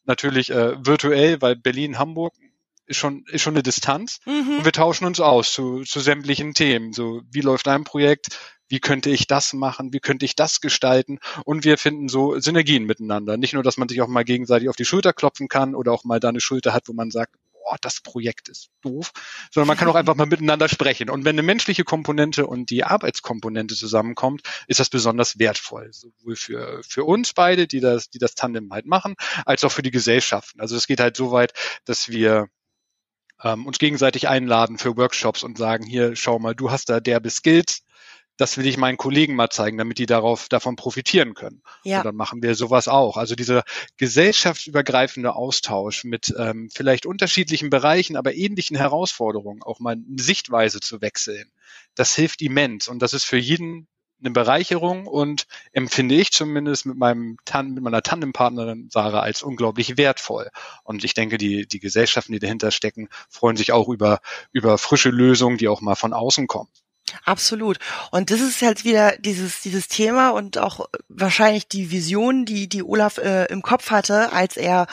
natürlich 0.04 0.50
äh, 0.50 0.76
virtuell, 0.86 1.42
weil 1.42 1.56
Berlin, 1.56 1.98
Hamburg 1.98 2.34
ist 2.90 2.96
schon, 2.96 3.24
ist 3.28 3.42
schon 3.42 3.54
eine 3.54 3.62
Distanz. 3.62 4.18
Mhm. 4.26 4.58
Und 4.58 4.64
wir 4.64 4.72
tauschen 4.72 5.06
uns 5.06 5.20
aus 5.20 5.52
zu, 5.52 5.84
zu 5.84 6.00
sämtlichen 6.00 6.54
Themen. 6.54 6.92
So, 6.92 7.22
wie 7.30 7.40
läuft 7.40 7.66
dein 7.66 7.84
Projekt? 7.84 8.38
wie 8.72 8.78
könnte 8.78 9.10
ich 9.10 9.26
das 9.26 9.52
machen, 9.52 9.92
wie 9.92 9.98
könnte 9.98 10.24
ich 10.24 10.36
das 10.36 10.60
gestalten 10.60 11.18
und 11.44 11.64
wir 11.64 11.76
finden 11.76 12.08
so 12.08 12.38
Synergien 12.38 12.84
miteinander. 12.84 13.36
Nicht 13.36 13.52
nur, 13.52 13.64
dass 13.64 13.76
man 13.76 13.88
sich 13.88 14.00
auch 14.00 14.06
mal 14.06 14.22
gegenseitig 14.22 14.68
auf 14.68 14.76
die 14.76 14.84
Schulter 14.84 15.12
klopfen 15.12 15.48
kann 15.48 15.74
oder 15.74 15.90
auch 15.90 16.04
mal 16.04 16.20
da 16.20 16.28
eine 16.28 16.40
Schulter 16.40 16.72
hat, 16.72 16.86
wo 16.86 16.92
man 16.92 17.10
sagt, 17.10 17.34
boah, 17.52 17.76
das 17.80 18.00
Projekt 18.00 18.48
ist 18.48 18.70
doof, 18.82 19.10
sondern 19.50 19.68
man 19.68 19.76
kann 19.76 19.88
auch 19.88 19.94
einfach 19.94 20.14
mal 20.14 20.26
miteinander 20.26 20.68
sprechen. 20.68 21.10
Und 21.10 21.24
wenn 21.24 21.34
eine 21.34 21.42
menschliche 21.42 21.84
Komponente 21.84 22.46
und 22.46 22.70
die 22.70 22.84
Arbeitskomponente 22.84 23.74
zusammenkommt, 23.74 24.42
ist 24.66 24.80
das 24.80 24.88
besonders 24.88 25.38
wertvoll, 25.38 25.92
sowohl 25.92 26.36
für, 26.36 26.80
für 26.86 27.04
uns 27.04 27.32
beide, 27.32 27.66
die 27.66 27.80
das, 27.80 28.10
die 28.10 28.18
das 28.18 28.34
Tandem 28.34 28.72
halt 28.72 28.86
machen, 28.86 29.14
als 29.44 29.64
auch 29.64 29.72
für 29.72 29.82
die 29.82 29.90
Gesellschaften. 29.90 30.60
Also 30.60 30.76
es 30.76 30.86
geht 30.86 31.00
halt 31.00 31.16
so 31.16 31.32
weit, 31.32 31.52
dass 31.84 32.08
wir 32.08 32.48
ähm, 33.42 33.66
uns 33.66 33.78
gegenseitig 33.78 34.28
einladen 34.28 34.78
für 34.78 34.96
Workshops 34.96 35.42
und 35.42 35.58
sagen, 35.58 35.84
hier, 35.84 36.16
schau 36.16 36.38
mal, 36.38 36.54
du 36.54 36.70
hast 36.70 36.90
da 36.90 37.00
derbe 37.00 37.30
Skills, 37.30 37.82
das 38.40 38.56
will 38.56 38.66
ich 38.66 38.78
meinen 38.78 38.96
Kollegen 38.96 39.34
mal 39.34 39.50
zeigen, 39.50 39.76
damit 39.76 39.98
die 39.98 40.06
darauf 40.06 40.48
davon 40.48 40.74
profitieren 40.74 41.34
können. 41.34 41.62
Ja. 41.84 41.98
Und 41.98 42.06
dann 42.06 42.16
machen 42.16 42.42
wir 42.42 42.54
sowas 42.54 42.88
auch. 42.88 43.18
Also 43.18 43.34
dieser 43.34 43.64
gesellschaftsübergreifende 43.98 45.34
Austausch 45.34 46.04
mit 46.04 46.34
ähm, 46.38 46.70
vielleicht 46.72 47.04
unterschiedlichen 47.04 47.68
Bereichen, 47.68 48.16
aber 48.16 48.34
ähnlichen 48.34 48.78
Herausforderungen, 48.78 49.62
auch 49.62 49.78
mal 49.78 49.92
eine 49.92 50.22
Sichtweise 50.22 50.80
zu 50.80 51.02
wechseln, 51.02 51.50
das 51.94 52.14
hilft 52.14 52.40
immens. 52.40 52.88
Und 52.88 53.02
das 53.02 53.12
ist 53.12 53.24
für 53.24 53.36
jeden 53.36 53.88
eine 54.20 54.30
Bereicherung 54.30 55.06
und 55.06 55.46
empfinde 55.72 56.14
ich 56.14 56.32
zumindest 56.32 56.86
mit 56.86 56.96
meinem 56.96 57.36
Tan 57.44 57.72
mit 57.74 57.82
meiner 57.82 58.02
Tandempartnerin 58.02 58.88
Sarah 58.90 59.20
als 59.20 59.42
unglaublich 59.42 59.96
wertvoll. 59.96 60.50
Und 60.84 61.04
ich 61.04 61.14
denke, 61.14 61.38
die, 61.38 61.66
die 61.66 61.80
Gesellschaften, 61.80 62.32
die 62.32 62.38
dahinter 62.38 62.70
stecken, 62.70 63.08
freuen 63.28 63.56
sich 63.56 63.72
auch 63.72 63.88
über, 63.88 64.20
über 64.52 64.78
frische 64.78 65.10
Lösungen, 65.10 65.58
die 65.58 65.68
auch 65.68 65.80
mal 65.80 65.94
von 65.94 66.12
außen 66.12 66.46
kommen. 66.46 66.68
Absolut. 67.24 67.78
Und 68.10 68.30
das 68.30 68.40
ist 68.40 68.62
halt 68.62 68.84
wieder 68.84 69.16
dieses, 69.18 69.60
dieses 69.60 69.88
Thema 69.88 70.30
und 70.30 70.58
auch 70.58 70.88
wahrscheinlich 71.08 71.68
die 71.68 71.90
Vision, 71.90 72.44
die, 72.44 72.68
die 72.68 72.82
Olaf 72.82 73.18
äh, 73.18 73.46
im 73.46 73.62
Kopf 73.62 73.90
hatte, 73.90 74.32
als 74.32 74.56
er 74.56 74.86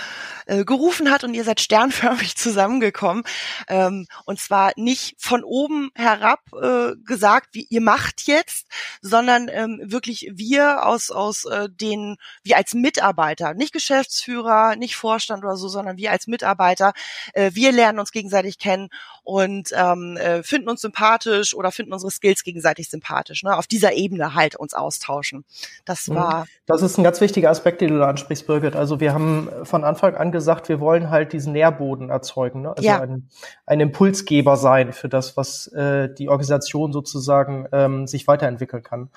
äh, 0.46 0.66
gerufen 0.66 1.12
hat 1.12 1.24
und 1.24 1.34
ihr 1.34 1.44
seid 1.44 1.60
sternförmig 1.60 2.36
zusammengekommen. 2.38 3.24
Ähm, 3.68 4.08
und 4.26 4.40
zwar 4.40 4.72
nicht 4.76 5.16
von 5.20 5.44
oben 5.44 5.92
herab 5.96 6.40
äh, 6.54 6.96
gesagt, 7.06 7.50
wie 7.54 7.68
ihr 7.70 7.82
macht 7.82 8.24
jetzt, 8.28 8.68
sondern 9.02 9.50
ähm, 9.50 9.82
wirklich 9.84 10.32
wir 10.34 10.86
aus, 10.86 11.12
aus 11.12 11.46
äh, 11.46 11.70
den, 11.70 12.18
wir 12.44 12.58
als 12.58 12.74
Mitarbeiter, 12.74 13.54
nicht 13.54 13.74
Geschäftsführer, 13.74 14.76
nicht 14.76 14.96
Vorstand 14.96 15.44
oder 15.44 15.58
so, 15.58 15.68
sondern 15.68 15.98
wir 15.98 16.12
als 16.12 16.28
Mitarbeiter, 16.28 16.94
äh, 17.34 17.52
wir 17.54 17.72
lernen 17.72 18.00
uns 18.00 18.12
gegenseitig 18.12 18.58
kennen 18.58 18.90
und 19.24 19.72
ähm, 19.74 20.16
äh, 20.18 20.42
finden 20.44 20.70
uns 20.70 20.82
sympathisch 20.82 21.54
oder 21.54 21.72
finden 21.72 21.94
unsere 21.94 22.07
Skills 22.10 22.44
gegenseitig 22.44 22.90
sympathisch. 22.90 23.44
Ne? 23.44 23.58
Auf 23.58 23.68
dieser 23.68 23.94
Ebene 23.94 24.36
halt 24.36 24.56
uns 24.56 24.74
austauschen. 24.74 25.46
Das 25.86 26.08
mhm. 26.08 26.16
war. 26.16 26.48
Das 26.66 26.82
ist 26.82 26.98
ein 26.98 27.04
ganz 27.04 27.22
wichtiger 27.22 27.50
Aspekt, 27.50 27.82
den 27.82 27.90
du 27.90 28.00
da 28.00 28.08
ansprichst, 28.08 28.48
Birgit. 28.48 28.76
Also 28.76 29.00
wir 29.00 29.14
haben 29.14 29.50
von 29.64 29.84
Anfang 29.84 30.16
an 30.16 30.32
gesagt, 30.32 30.70
wir 30.70 30.80
wollen 30.80 31.10
halt 31.10 31.34
diesen 31.34 31.54
Nährboden 31.54 32.10
erzeugen, 32.10 32.62
ne? 32.62 32.70
also 32.76 32.84
ja. 32.84 33.02
ein, 33.02 33.30
ein 33.66 33.80
Impulsgeber 33.80 34.58
sein 34.58 34.94
für 34.94 35.10
das, 35.10 35.38
was 35.38 35.68
äh, 35.68 36.14
die 36.14 36.30
Organisation 36.30 36.92
sozusagen 36.92 37.68
ähm, 37.72 38.08
sich 38.08 38.28
weiterentwickeln 38.28 38.84
kann. 38.84 39.10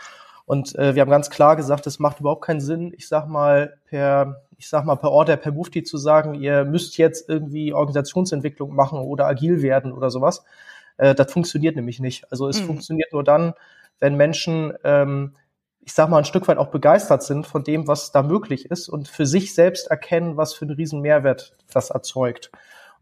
Und 0.51 0.75
äh, 0.75 0.97
wir 0.97 1.03
haben 1.03 1.11
ganz 1.11 1.31
klar 1.31 1.55
gesagt, 1.55 1.87
es 1.87 2.01
macht 2.01 2.19
überhaupt 2.19 2.45
keinen 2.45 2.61
Sinn, 2.61 2.93
ich 2.97 3.07
sag 3.07 3.29
mal, 3.29 3.79
per, 3.87 4.43
ich 4.59 4.69
sag 4.69 4.85
mal, 4.85 4.97
per 4.97 5.13
Order, 5.13 5.37
per 5.37 5.53
Mufti 5.53 5.85
zu 5.85 5.97
sagen, 5.97 6.35
ihr 6.35 6.65
müsst 6.65 6.99
jetzt 6.99 7.29
irgendwie 7.29 7.73
Organisationsentwicklung 7.73 8.75
machen 8.75 8.99
oder 8.99 9.29
agil 9.29 9.63
werden 9.63 9.93
oder 9.93 10.11
sowas. 10.11 10.45
Äh, 10.97 11.15
das 11.15 11.33
funktioniert 11.33 11.77
nämlich 11.77 12.01
nicht. 12.01 12.31
Also 12.31 12.49
es 12.49 12.61
mhm. 12.61 12.67
funktioniert 12.67 13.13
nur 13.13 13.25
dann, 13.25 13.55
wenn 13.99 14.17
Menschen, 14.17 14.73
ähm, 14.85 15.35
ich 15.81 15.93
sag 15.93 16.09
mal, 16.09 16.19
ein 16.19 16.25
Stück 16.25 16.49
weit 16.49 16.59
auch 16.59 16.69
begeistert 16.69 17.23
sind 17.23 17.47
von 17.47 17.65
dem, 17.65 17.87
was 17.87 18.13
da 18.13 18.23
möglich 18.23 18.71
ist 18.71 18.89
und 18.89 19.09
für 19.09 19.27
sich 19.27 19.55
selbst 19.55 19.89
erkennen, 19.89 20.37
was 20.37 20.55
für 20.55 20.65
einen 20.65 20.75
riesen 20.75 21.01
Mehrwert 21.01 21.55
das 21.73 21.91
erzeugt. 21.91 22.51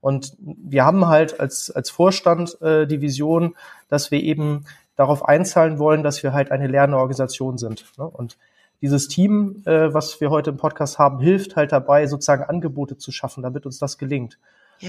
Und 0.00 0.36
wir 0.38 0.84
haben 0.84 1.08
halt 1.08 1.40
als, 1.40 1.70
als 1.70 1.90
Vorstand 1.90 2.60
äh, 2.62 2.86
die 2.86 3.00
Vision, 3.00 3.56
dass 3.88 4.10
wir 4.10 4.22
eben 4.22 4.64
darauf 4.96 5.24
einzahlen 5.24 5.78
wollen, 5.78 6.02
dass 6.02 6.22
wir 6.22 6.32
halt 6.32 6.50
eine 6.50 6.66
lernende 6.66 6.98
Organisation 6.98 7.58
sind. 7.58 7.84
Ne? 7.98 8.04
Und 8.04 8.36
dieses 8.80 9.08
Team, 9.08 9.62
äh, 9.64 9.92
was 9.92 10.20
wir 10.20 10.30
heute 10.30 10.50
im 10.50 10.56
Podcast 10.56 10.98
haben, 10.98 11.18
hilft 11.18 11.56
halt 11.56 11.72
dabei, 11.72 12.06
sozusagen 12.06 12.44
Angebote 12.44 12.96
zu 12.96 13.10
schaffen, 13.10 13.42
damit 13.42 13.66
uns 13.66 13.78
das 13.78 13.98
gelingt. 13.98 14.38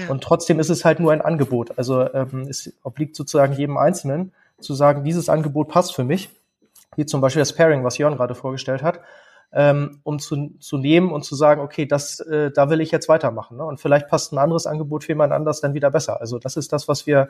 Und 0.08 0.22
trotzdem 0.22 0.60
ist 0.60 0.70
es 0.70 0.84
halt 0.84 1.00
nur 1.00 1.12
ein 1.12 1.20
Angebot. 1.20 1.76
Also 1.78 2.12
ähm, 2.12 2.46
es 2.48 2.72
obliegt 2.82 3.16
sozusagen 3.16 3.54
jedem 3.54 3.76
Einzelnen 3.76 4.32
zu 4.60 4.74
sagen, 4.74 5.04
dieses 5.04 5.28
Angebot 5.28 5.68
passt 5.68 5.94
für 5.94 6.04
mich, 6.04 6.30
wie 6.96 7.06
zum 7.06 7.20
Beispiel 7.20 7.40
das 7.40 7.54
Pairing, 7.54 7.84
was 7.84 7.98
Jörn 7.98 8.16
gerade 8.16 8.34
vorgestellt 8.34 8.82
hat, 8.82 9.00
ähm, 9.52 10.00
um 10.04 10.18
zu, 10.18 10.54
zu 10.60 10.78
nehmen 10.78 11.10
und 11.10 11.24
zu 11.24 11.34
sagen, 11.34 11.60
okay, 11.60 11.86
das, 11.86 12.20
äh, 12.20 12.50
da 12.50 12.70
will 12.70 12.80
ich 12.80 12.90
jetzt 12.90 13.08
weitermachen. 13.08 13.56
Ne? 13.56 13.64
Und 13.64 13.80
vielleicht 13.80 14.08
passt 14.08 14.32
ein 14.32 14.38
anderes 14.38 14.66
Angebot 14.66 15.04
für 15.04 15.12
jemand 15.12 15.32
anders 15.32 15.60
dann 15.60 15.74
wieder 15.74 15.90
besser. 15.90 16.20
Also 16.20 16.38
das 16.38 16.56
ist 16.56 16.72
das, 16.72 16.88
was 16.88 17.06
wir 17.06 17.28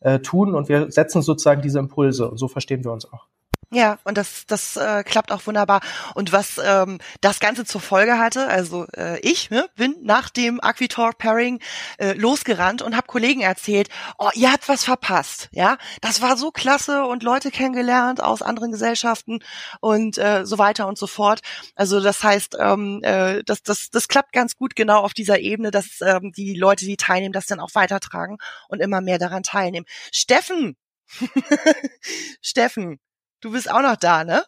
äh, 0.00 0.18
tun 0.18 0.54
und 0.54 0.68
wir 0.68 0.90
setzen 0.90 1.22
sozusagen 1.22 1.62
diese 1.62 1.78
Impulse 1.78 2.28
und 2.28 2.38
so 2.38 2.48
verstehen 2.48 2.84
wir 2.84 2.92
uns 2.92 3.10
auch. 3.10 3.26
Ja, 3.74 3.98
und 4.04 4.16
das, 4.16 4.46
das 4.46 4.76
äh, 4.76 5.02
klappt 5.02 5.32
auch 5.32 5.48
wunderbar. 5.48 5.80
Und 6.14 6.30
was 6.30 6.60
ähm, 6.64 7.00
das 7.20 7.40
Ganze 7.40 7.64
zur 7.64 7.80
Folge 7.80 8.18
hatte, 8.20 8.46
also 8.46 8.86
äh, 8.96 9.18
ich 9.18 9.50
ne, 9.50 9.68
bin 9.74 9.96
nach 10.02 10.30
dem 10.30 10.60
Aquitalk 10.62 11.18
Pairing 11.18 11.58
äh, 11.98 12.12
losgerannt 12.12 12.82
und 12.82 12.94
habe 12.96 13.08
Kollegen 13.08 13.40
erzählt, 13.40 13.88
oh, 14.16 14.30
ihr 14.34 14.52
habt 14.52 14.68
was 14.68 14.84
verpasst, 14.84 15.48
ja, 15.50 15.76
das 16.00 16.22
war 16.22 16.36
so 16.36 16.52
klasse 16.52 17.04
und 17.04 17.24
Leute 17.24 17.50
kennengelernt 17.50 18.22
aus 18.22 18.42
anderen 18.42 18.70
Gesellschaften 18.70 19.40
und 19.80 20.18
äh, 20.18 20.46
so 20.46 20.56
weiter 20.58 20.86
und 20.86 20.96
so 20.96 21.08
fort. 21.08 21.40
Also 21.74 22.00
das 22.00 22.22
heißt, 22.22 22.56
ähm, 22.60 23.00
äh, 23.02 23.42
das, 23.44 23.64
das, 23.64 23.90
das 23.90 24.06
klappt 24.06 24.32
ganz 24.32 24.54
gut 24.54 24.76
genau 24.76 25.00
auf 25.00 25.14
dieser 25.14 25.40
Ebene, 25.40 25.72
dass 25.72 26.00
ähm, 26.00 26.30
die 26.30 26.54
Leute, 26.54 26.84
die 26.84 26.96
teilnehmen, 26.96 27.32
das 27.32 27.46
dann 27.46 27.58
auch 27.58 27.74
weitertragen 27.74 28.38
und 28.68 28.78
immer 28.80 29.00
mehr 29.00 29.18
daran 29.18 29.42
teilnehmen. 29.42 29.86
Steffen, 30.12 30.76
Steffen, 32.40 33.00
Du 33.44 33.50
bist 33.50 33.70
auch 33.70 33.82
noch 33.82 33.96
da, 33.96 34.24
ne? 34.24 34.42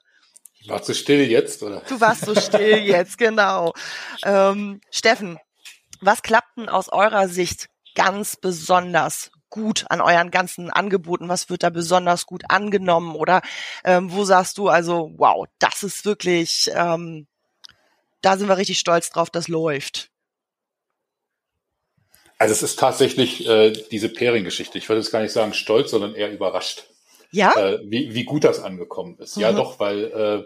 Warst 0.68 0.88
du 0.88 0.94
still 0.94 1.20
jetzt, 1.30 1.62
oder? 1.62 1.82
Du 1.86 2.00
warst 2.00 2.24
so 2.24 2.34
still 2.34 2.78
jetzt, 2.82 3.18
genau. 3.18 3.74
Ähm, 4.24 4.80
Steffen, 4.90 5.38
was 6.00 6.22
klappt 6.22 6.56
denn 6.56 6.70
aus 6.70 6.88
eurer 6.88 7.28
Sicht 7.28 7.68
ganz 7.94 8.36
besonders 8.36 9.30
gut 9.50 9.84
an 9.90 10.00
euren 10.00 10.30
ganzen 10.30 10.70
Angeboten? 10.70 11.28
Was 11.28 11.50
wird 11.50 11.62
da 11.62 11.68
besonders 11.68 12.24
gut 12.24 12.44
angenommen? 12.48 13.16
Oder 13.16 13.42
ähm, 13.84 14.10
wo 14.12 14.24
sagst 14.24 14.56
du 14.56 14.70
also, 14.70 15.12
wow, 15.18 15.46
das 15.58 15.82
ist 15.82 16.06
wirklich, 16.06 16.70
ähm, 16.72 17.26
da 18.22 18.38
sind 18.38 18.48
wir 18.48 18.56
richtig 18.56 18.78
stolz 18.78 19.10
drauf, 19.10 19.28
das 19.28 19.48
läuft. 19.48 20.08
Also 22.38 22.54
es 22.54 22.62
ist 22.62 22.78
tatsächlich 22.78 23.46
äh, 23.46 23.72
diese 23.90 24.08
Pairing-Geschichte. 24.08 24.78
Ich 24.78 24.88
würde 24.88 25.02
jetzt 25.02 25.12
gar 25.12 25.20
nicht 25.20 25.32
sagen 25.32 25.52
stolz, 25.52 25.90
sondern 25.90 26.14
eher 26.14 26.32
überrascht. 26.32 26.88
Ja? 27.30 27.52
Äh, 27.56 27.80
wie, 27.84 28.14
wie 28.14 28.24
gut 28.24 28.44
das 28.44 28.62
angekommen 28.62 29.16
ist. 29.18 29.36
Mhm. 29.36 29.42
Ja, 29.42 29.52
doch, 29.52 29.78
weil 29.80 30.04
äh, 30.04 30.44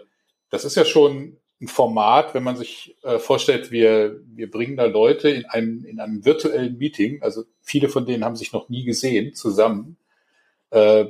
das 0.49 0.65
ist 0.65 0.75
ja 0.75 0.85
schon 0.85 1.37
ein 1.61 1.67
Format, 1.67 2.33
wenn 2.33 2.43
man 2.43 2.57
sich 2.57 2.97
äh, 3.03 3.19
vorstellt, 3.19 3.71
wir, 3.71 4.19
wir 4.25 4.49
bringen 4.49 4.77
da 4.77 4.85
Leute 4.85 5.29
in 5.29 5.45
einem, 5.45 5.85
in 5.85 5.99
einem 5.99 6.25
virtuellen 6.25 6.77
Meeting, 6.77 7.21
also 7.21 7.43
viele 7.61 7.87
von 7.87 8.05
denen 8.05 8.25
haben 8.25 8.35
sich 8.35 8.51
noch 8.51 8.67
nie 8.69 8.83
gesehen, 8.83 9.35
zusammen, 9.35 9.97
äh, 10.71 11.05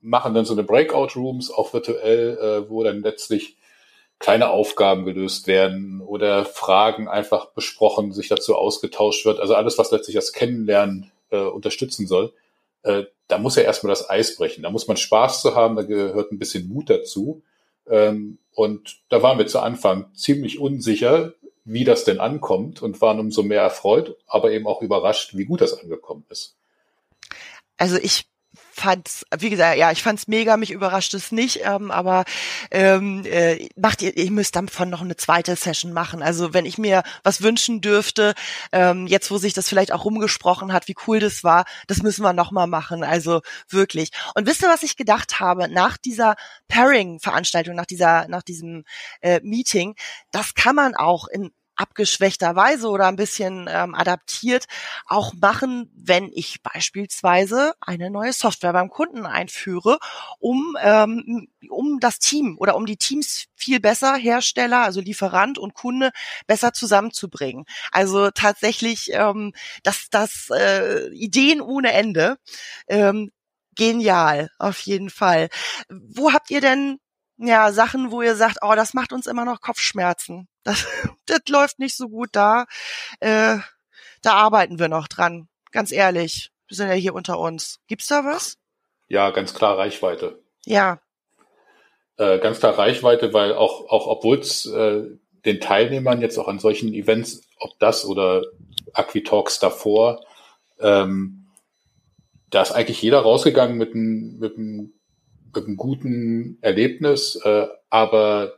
machen 0.00 0.34
dann 0.34 0.44
so 0.44 0.52
eine 0.52 0.62
Breakout-Rooms, 0.62 1.50
auch 1.50 1.72
virtuell, 1.72 2.38
äh, 2.38 2.70
wo 2.70 2.84
dann 2.84 3.02
letztlich 3.02 3.56
kleine 4.20 4.50
Aufgaben 4.50 5.04
gelöst 5.04 5.46
werden 5.46 6.00
oder 6.00 6.44
Fragen 6.44 7.08
einfach 7.08 7.46
besprochen, 7.50 8.12
sich 8.12 8.28
dazu 8.28 8.54
ausgetauscht 8.56 9.24
wird. 9.24 9.40
Also 9.40 9.54
alles, 9.54 9.78
was 9.78 9.90
letztlich 9.90 10.16
das 10.16 10.32
Kennenlernen 10.32 11.10
äh, 11.30 11.38
unterstützen 11.38 12.06
soll. 12.06 12.32
Äh, 12.82 13.04
da 13.28 13.38
muss 13.38 13.56
ja 13.56 13.62
erstmal 13.62 13.90
das 13.90 14.08
Eis 14.08 14.36
brechen. 14.36 14.62
Da 14.62 14.70
muss 14.70 14.88
man 14.88 14.96
Spaß 14.96 15.42
zu 15.42 15.54
haben, 15.54 15.76
da 15.76 15.82
gehört 15.82 16.32
ein 16.32 16.38
bisschen 16.38 16.68
Mut 16.68 16.90
dazu. 16.90 17.42
Ähm, 17.86 18.38
und 18.54 19.00
da 19.08 19.22
waren 19.22 19.38
wir 19.38 19.46
zu 19.46 19.60
Anfang 19.60 20.12
ziemlich 20.14 20.58
unsicher, 20.58 21.34
wie 21.64 21.84
das 21.84 22.04
denn 22.04 22.18
ankommt 22.18 22.82
und 22.82 23.00
waren 23.00 23.20
umso 23.20 23.42
mehr 23.42 23.60
erfreut, 23.60 24.16
aber 24.26 24.52
eben 24.52 24.66
auch 24.66 24.80
überrascht, 24.80 25.36
wie 25.36 25.44
gut 25.44 25.60
das 25.60 25.78
angekommen 25.78 26.24
ist. 26.30 26.56
Also 27.76 27.98
ich 27.98 28.27
fand's, 28.78 29.24
wie 29.38 29.50
gesagt, 29.50 29.76
ja, 29.76 29.90
ich 29.90 30.02
fand's 30.02 30.28
mega, 30.28 30.56
mich 30.56 30.70
überrascht 30.70 31.14
es 31.14 31.32
nicht, 31.32 31.60
ähm, 31.64 31.90
aber 31.90 32.24
ähm, 32.70 33.24
äh, 33.26 33.68
macht 33.76 34.02
ihr, 34.02 34.16
ihr 34.16 34.30
müsst 34.30 34.56
davon 34.56 34.90
noch 34.90 35.02
eine 35.02 35.16
zweite 35.16 35.56
Session 35.56 35.92
machen. 35.92 36.22
Also 36.22 36.54
wenn 36.54 36.66
ich 36.66 36.78
mir 36.78 37.02
was 37.22 37.42
wünschen 37.42 37.80
dürfte, 37.80 38.34
ähm, 38.72 39.06
jetzt 39.06 39.30
wo 39.30 39.38
sich 39.38 39.52
das 39.52 39.68
vielleicht 39.68 39.92
auch 39.92 40.04
rumgesprochen 40.04 40.72
hat, 40.72 40.88
wie 40.88 40.96
cool 41.06 41.20
das 41.20 41.44
war, 41.44 41.64
das 41.86 42.02
müssen 42.02 42.22
wir 42.22 42.32
noch 42.32 42.50
mal 42.50 42.66
machen. 42.66 43.04
Also 43.04 43.42
wirklich. 43.68 44.10
Und 44.34 44.46
wisst 44.46 44.62
ihr, 44.62 44.68
was 44.68 44.82
ich 44.82 44.96
gedacht 44.96 45.40
habe 45.40 45.68
nach 45.68 45.96
dieser 45.96 46.36
Pairing-Veranstaltung, 46.68 47.74
nach 47.74 47.86
dieser, 47.86 48.28
nach 48.28 48.42
diesem 48.42 48.84
äh, 49.20 49.40
Meeting? 49.42 49.96
Das 50.30 50.54
kann 50.54 50.76
man 50.76 50.94
auch 50.94 51.26
in 51.28 51.50
abgeschwächter 51.78 52.56
Weise 52.56 52.88
oder 52.88 53.06
ein 53.06 53.16
bisschen 53.16 53.68
ähm, 53.70 53.94
adaptiert 53.94 54.66
auch 55.06 55.32
machen, 55.34 55.90
wenn 55.94 56.30
ich 56.32 56.62
beispielsweise 56.62 57.72
eine 57.80 58.10
neue 58.10 58.32
Software 58.32 58.72
beim 58.72 58.90
Kunden 58.90 59.24
einführe, 59.24 59.98
um, 60.40 60.76
ähm, 60.82 61.48
um 61.70 62.00
das 62.00 62.18
Team 62.18 62.56
oder 62.58 62.76
um 62.76 62.84
die 62.84 62.96
Teams 62.96 63.46
viel 63.54 63.80
besser, 63.80 64.14
Hersteller, 64.14 64.80
also 64.80 65.00
Lieferant 65.00 65.58
und 65.58 65.74
Kunde, 65.74 66.10
besser 66.46 66.72
zusammenzubringen. 66.72 67.64
Also 67.92 68.30
tatsächlich, 68.30 69.10
ähm, 69.12 69.52
dass 69.84 70.10
das 70.10 70.50
äh, 70.50 71.08
Ideen 71.14 71.60
ohne 71.60 71.92
Ende. 71.92 72.38
Ähm, 72.88 73.30
genial, 73.76 74.50
auf 74.58 74.80
jeden 74.80 75.10
Fall. 75.10 75.48
Wo 75.88 76.32
habt 76.32 76.50
ihr 76.50 76.60
denn 76.60 76.98
ja, 77.38 77.72
Sachen, 77.72 78.10
wo 78.10 78.20
ihr 78.20 78.34
sagt, 78.34 78.58
oh, 78.62 78.74
das 78.74 78.94
macht 78.94 79.12
uns 79.12 79.26
immer 79.28 79.44
noch 79.44 79.60
Kopfschmerzen. 79.60 80.48
Das, 80.68 80.86
das 81.26 81.40
läuft 81.48 81.78
nicht 81.78 81.96
so 81.96 82.08
gut 82.08 82.30
da. 82.32 82.66
Äh, 83.20 83.58
da 84.22 84.32
arbeiten 84.34 84.78
wir 84.78 84.88
noch 84.88 85.08
dran. 85.08 85.48
Ganz 85.72 85.92
ehrlich. 85.92 86.50
Wir 86.66 86.76
sind 86.76 86.88
ja 86.88 86.94
hier 86.94 87.14
unter 87.14 87.38
uns. 87.38 87.80
Gibt's 87.86 88.08
da 88.08 88.24
was? 88.24 88.58
Ja, 89.08 89.30
ganz 89.30 89.54
klar 89.54 89.78
Reichweite. 89.78 90.42
Ja. 90.66 91.00
Äh, 92.18 92.38
ganz 92.38 92.58
klar 92.58 92.76
Reichweite, 92.76 93.32
weil 93.32 93.54
auch, 93.54 93.88
auch 93.88 94.06
obwohl 94.06 94.38
es 94.38 94.66
äh, 94.66 95.04
den 95.46 95.60
Teilnehmern 95.60 96.20
jetzt 96.20 96.36
auch 96.36 96.48
an 96.48 96.58
solchen 96.58 96.92
Events, 96.92 97.42
ob 97.58 97.78
das 97.78 98.04
oder 98.04 98.42
Aquitalks 98.92 99.60
davor, 99.60 100.24
ähm, 100.80 101.46
da 102.50 102.62
ist 102.62 102.72
eigentlich 102.72 103.00
jeder 103.00 103.20
rausgegangen 103.20 103.78
mit 103.78 103.94
einem, 103.94 104.38
mit 104.38 104.56
einem 104.56 104.92
mit 105.54 105.64
einem 105.64 105.76
guten 105.76 106.58
Erlebnis, 106.60 107.40
äh, 107.42 107.66
aber 107.88 108.57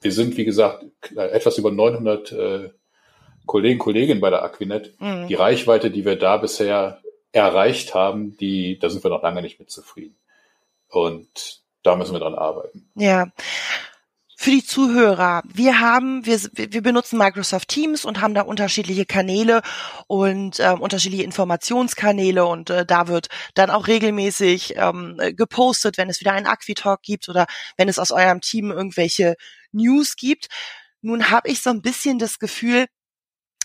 wir 0.00 0.12
sind, 0.12 0.36
wie 0.36 0.44
gesagt, 0.44 0.84
etwas 1.16 1.58
über 1.58 1.70
900 1.70 2.32
äh, 2.32 2.70
Kollegen, 3.46 3.78
Kolleginnen 3.78 4.20
bei 4.20 4.30
der 4.30 4.42
Aquinet. 4.42 4.94
Mhm. 5.00 5.28
Die 5.28 5.34
Reichweite, 5.34 5.90
die 5.90 6.04
wir 6.04 6.16
da 6.16 6.36
bisher 6.36 7.00
erreicht 7.32 7.94
haben, 7.94 8.36
die, 8.36 8.78
da 8.78 8.90
sind 8.90 9.04
wir 9.04 9.10
noch 9.10 9.22
lange 9.22 9.42
nicht 9.42 9.58
mit 9.58 9.70
zufrieden. 9.70 10.16
Und 10.88 11.62
da 11.82 11.96
müssen 11.96 12.12
wir 12.12 12.20
dran 12.20 12.34
arbeiten. 12.34 12.90
Ja 12.94 13.30
für 14.40 14.52
die 14.52 14.64
Zuhörer. 14.64 15.42
Wir 15.52 15.80
haben, 15.80 16.24
wir, 16.24 16.38
wir 16.54 16.80
benutzen 16.80 17.18
Microsoft 17.18 17.66
Teams 17.66 18.04
und 18.04 18.20
haben 18.20 18.34
da 18.34 18.42
unterschiedliche 18.42 19.04
Kanäle 19.04 19.62
und 20.06 20.60
ähm, 20.60 20.80
unterschiedliche 20.80 21.24
Informationskanäle 21.24 22.46
und 22.46 22.70
äh, 22.70 22.86
da 22.86 23.08
wird 23.08 23.26
dann 23.54 23.68
auch 23.68 23.88
regelmäßig 23.88 24.74
ähm, 24.76 25.20
gepostet, 25.34 25.98
wenn 25.98 26.08
es 26.08 26.20
wieder 26.20 26.34
einen 26.34 26.46
Aquitalk 26.46 27.02
gibt 27.02 27.28
oder 27.28 27.46
wenn 27.76 27.88
es 27.88 27.98
aus 27.98 28.12
eurem 28.12 28.40
Team 28.40 28.70
irgendwelche 28.70 29.34
News 29.72 30.14
gibt. 30.14 30.46
Nun 31.00 31.30
habe 31.30 31.48
ich 31.48 31.60
so 31.60 31.70
ein 31.70 31.82
bisschen 31.82 32.20
das 32.20 32.38
Gefühl, 32.38 32.86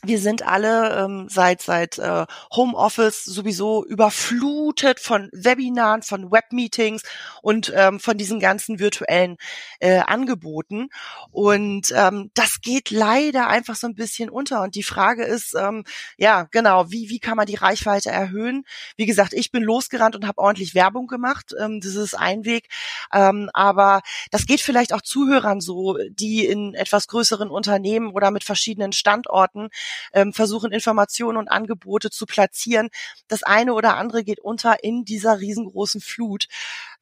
wir 0.03 0.19
sind 0.19 0.45
alle 0.45 1.03
ähm, 1.03 1.27
seit 1.29 1.61
seit 1.61 1.97
äh, 1.97 2.25
Homeoffice 2.53 3.23
sowieso 3.23 3.85
überflutet 3.85 4.99
von 4.99 5.29
Webinaren, 5.31 6.01
von 6.01 6.29
Webmeetings 6.31 7.03
und 7.41 7.71
ähm, 7.75 7.99
von 7.99 8.17
diesen 8.17 8.39
ganzen 8.39 8.79
virtuellen 8.79 9.37
äh, 9.79 9.99
Angeboten. 9.99 10.89
Und 11.31 11.93
ähm, 11.95 12.31
das 12.33 12.59
geht 12.61 12.91
leider 12.91 13.47
einfach 13.47 13.75
so 13.75 13.87
ein 13.87 13.95
bisschen 13.95 14.29
unter. 14.29 14.61
Und 14.61 14.75
die 14.75 14.83
Frage 14.83 15.23
ist, 15.23 15.55
ähm, 15.55 15.85
ja, 16.17 16.47
genau, 16.51 16.91
wie 16.91 17.09
wie 17.09 17.19
kann 17.19 17.37
man 17.37 17.45
die 17.45 17.55
Reichweite 17.55 18.09
erhöhen? 18.09 18.65
Wie 18.97 19.05
gesagt, 19.05 19.33
ich 19.33 19.51
bin 19.51 19.63
losgerannt 19.63 20.15
und 20.15 20.27
habe 20.27 20.39
ordentlich 20.39 20.75
Werbung 20.75 21.07
gemacht. 21.07 21.55
Ähm, 21.57 21.79
das 21.81 21.95
ist 21.95 22.13
ein 22.13 22.43
Weg, 22.43 22.67
ähm, 23.13 23.49
aber 23.53 24.01
das 24.31 24.45
geht 24.45 24.59
vielleicht 24.59 24.91
auch 24.91 25.01
Zuhörern 25.01 25.61
so, 25.61 25.97
die 26.09 26.45
in 26.45 26.73
etwas 26.73 27.07
größeren 27.07 27.49
Unternehmen 27.49 28.11
oder 28.11 28.31
mit 28.31 28.43
verschiedenen 28.43 28.91
Standorten 28.91 29.69
ähm, 30.13 30.34
versuchen 30.34 30.71
Informationen 30.71 31.38
und 31.38 31.47
Angebote 31.47 32.10
zu 32.10 32.25
platzieren. 32.25 32.89
Das 33.27 33.43
eine 33.43 33.73
oder 33.73 33.97
andere 33.97 34.23
geht 34.23 34.39
unter 34.39 34.84
in 34.84 35.06
dieser 35.06 35.39
riesengroßen 35.39 36.01
Flut. 36.01 36.47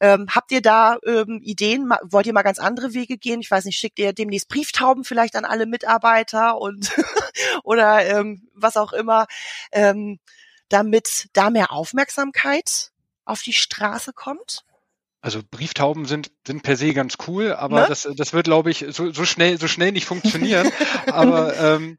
Ähm, 0.00 0.26
habt 0.30 0.52
ihr 0.52 0.62
da 0.62 0.98
ähm, 1.06 1.40
Ideen? 1.42 1.90
Wollt 2.02 2.26
ihr 2.26 2.32
mal 2.32 2.42
ganz 2.42 2.58
andere 2.58 2.94
Wege 2.94 3.18
gehen? 3.18 3.40
Ich 3.40 3.50
weiß 3.50 3.64
nicht, 3.64 3.78
schickt 3.78 3.98
ihr 3.98 4.12
demnächst 4.12 4.48
Brieftauben 4.48 5.04
vielleicht 5.04 5.36
an 5.36 5.44
alle 5.44 5.66
Mitarbeiter 5.66 6.58
und 6.58 6.92
oder 7.64 8.04
ähm, 8.04 8.48
was 8.54 8.76
auch 8.76 8.92
immer, 8.92 9.26
ähm, 9.72 10.18
damit 10.68 11.28
da 11.32 11.50
mehr 11.50 11.72
Aufmerksamkeit 11.72 12.90
auf 13.24 13.42
die 13.42 13.52
Straße 13.52 14.12
kommt? 14.12 14.64
Also 15.20 15.40
Brieftauben 15.48 16.04
sind, 16.06 16.32
sind 16.44 16.64
per 16.64 16.76
se 16.76 16.92
ganz 16.94 17.14
cool, 17.28 17.52
aber 17.52 17.82
ne? 17.82 17.86
das, 17.88 18.08
das 18.16 18.32
wird, 18.32 18.46
glaube 18.46 18.72
ich, 18.72 18.86
so, 18.90 19.12
so 19.12 19.24
schnell, 19.24 19.58
so 19.58 19.68
schnell 19.68 19.92
nicht 19.92 20.06
funktionieren. 20.06 20.68
aber 21.06 21.56
ähm, 21.56 21.98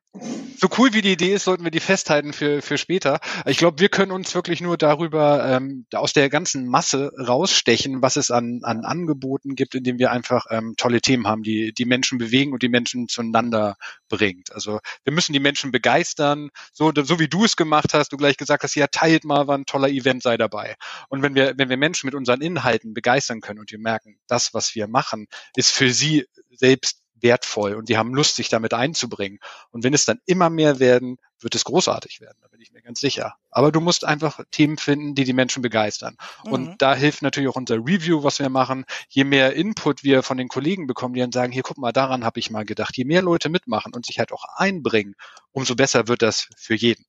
so 0.57 0.67
cool 0.77 0.93
wie 0.93 1.01
die 1.01 1.11
Idee 1.13 1.33
ist, 1.33 1.43
sollten 1.43 1.63
wir 1.63 1.71
die 1.71 1.79
festhalten 1.79 2.33
für, 2.33 2.61
für 2.61 2.77
später. 2.77 3.19
Ich 3.45 3.57
glaube, 3.57 3.79
wir 3.79 3.89
können 3.89 4.11
uns 4.11 4.33
wirklich 4.33 4.61
nur 4.61 4.77
darüber 4.77 5.45
ähm, 5.45 5.85
aus 5.93 6.13
der 6.13 6.29
ganzen 6.29 6.67
Masse 6.67 7.11
rausstechen, 7.19 8.01
was 8.01 8.15
es 8.15 8.31
an, 8.31 8.61
an 8.63 8.85
Angeboten 8.85 9.55
gibt, 9.55 9.75
indem 9.75 9.99
wir 9.99 10.11
einfach 10.11 10.45
ähm, 10.49 10.73
tolle 10.77 11.01
Themen 11.01 11.27
haben, 11.27 11.43
die 11.43 11.73
die 11.73 11.85
Menschen 11.85 12.17
bewegen 12.17 12.53
und 12.53 12.63
die 12.63 12.69
Menschen 12.69 13.07
zueinander 13.07 13.75
bringt. 14.09 14.53
Also 14.53 14.79
wir 15.03 15.13
müssen 15.13 15.33
die 15.33 15.39
Menschen 15.39 15.71
begeistern, 15.71 16.49
so, 16.71 16.91
so 16.95 17.19
wie 17.19 17.27
du 17.27 17.45
es 17.45 17.55
gemacht 17.55 17.93
hast, 17.93 18.11
du 18.11 18.17
gleich 18.17 18.37
gesagt 18.37 18.63
hast, 18.63 18.75
ja, 18.75 18.87
teilt 18.87 19.25
mal, 19.25 19.47
war 19.47 19.57
ein 19.57 19.65
toller 19.65 19.89
Event, 19.89 20.23
sei 20.23 20.37
dabei. 20.37 20.75
Und 21.09 21.21
wenn 21.21 21.35
wir, 21.35 21.53
wenn 21.57 21.69
wir 21.69 21.77
Menschen 21.77 22.07
mit 22.07 22.15
unseren 22.15 22.41
Inhalten 22.41 22.93
begeistern, 22.93 23.41
können 23.41 23.59
und 23.59 23.71
die 23.71 23.77
merken, 23.77 24.17
das, 24.27 24.53
was 24.53 24.73
wir 24.75 24.87
machen, 24.87 25.27
ist 25.55 25.71
für 25.71 25.91
sie 25.91 26.25
selbst 26.51 27.02
wertvoll 27.23 27.73
und 27.73 27.89
die 27.89 27.97
haben 27.97 28.13
Lust, 28.13 28.36
sich 28.36 28.49
damit 28.49 28.73
einzubringen. 28.73 29.39
Und 29.71 29.83
wenn 29.83 29.93
es 29.93 30.05
dann 30.05 30.19
immer 30.25 30.49
mehr 30.49 30.79
werden, 30.79 31.17
wird 31.39 31.55
es 31.55 31.63
großartig 31.63 32.21
werden, 32.21 32.38
da 32.41 32.47
bin 32.49 32.62
ich 32.62 32.71
mir 32.71 32.81
ganz 32.81 32.99
sicher. 32.99 33.36
Aber 33.49 33.71
du 33.71 33.81
musst 33.81 34.05
einfach 34.05 34.41
Themen 34.51 34.77
finden, 34.77 35.15
die 35.15 35.23
die 35.23 35.33
Menschen 35.33 35.62
begeistern. 35.62 36.17
Mhm. 36.45 36.51
Und 36.51 36.81
da 36.81 36.93
hilft 36.95 37.21
natürlich 37.21 37.49
auch 37.49 37.55
unser 37.55 37.77
Review, 37.77 38.23
was 38.23 38.39
wir 38.39 38.49
machen. 38.49 38.86
Je 39.09 39.23
mehr 39.23 39.53
Input 39.53 40.03
wir 40.03 40.21
von 40.23 40.38
den 40.38 40.47
Kollegen 40.49 40.86
bekommen, 40.86 41.15
die 41.15 41.21
dann 41.21 41.31
sagen, 41.31 41.51
hier 41.51 41.63
guck 41.63 41.77
mal, 41.77 41.91
daran 41.91 42.23
habe 42.23 42.39
ich 42.39 42.51
mal 42.51 42.65
gedacht. 42.65 42.95
Je 42.97 43.05
mehr 43.05 43.21
Leute 43.21 43.49
mitmachen 43.49 43.93
und 43.93 44.05
sich 44.05 44.19
halt 44.19 44.31
auch 44.31 44.45
einbringen, 44.55 45.15
umso 45.51 45.75
besser 45.75 46.07
wird 46.07 46.21
das 46.21 46.49
für 46.57 46.75
jeden. 46.75 47.05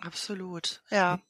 Absolut, 0.00 0.82
ja. 0.90 1.20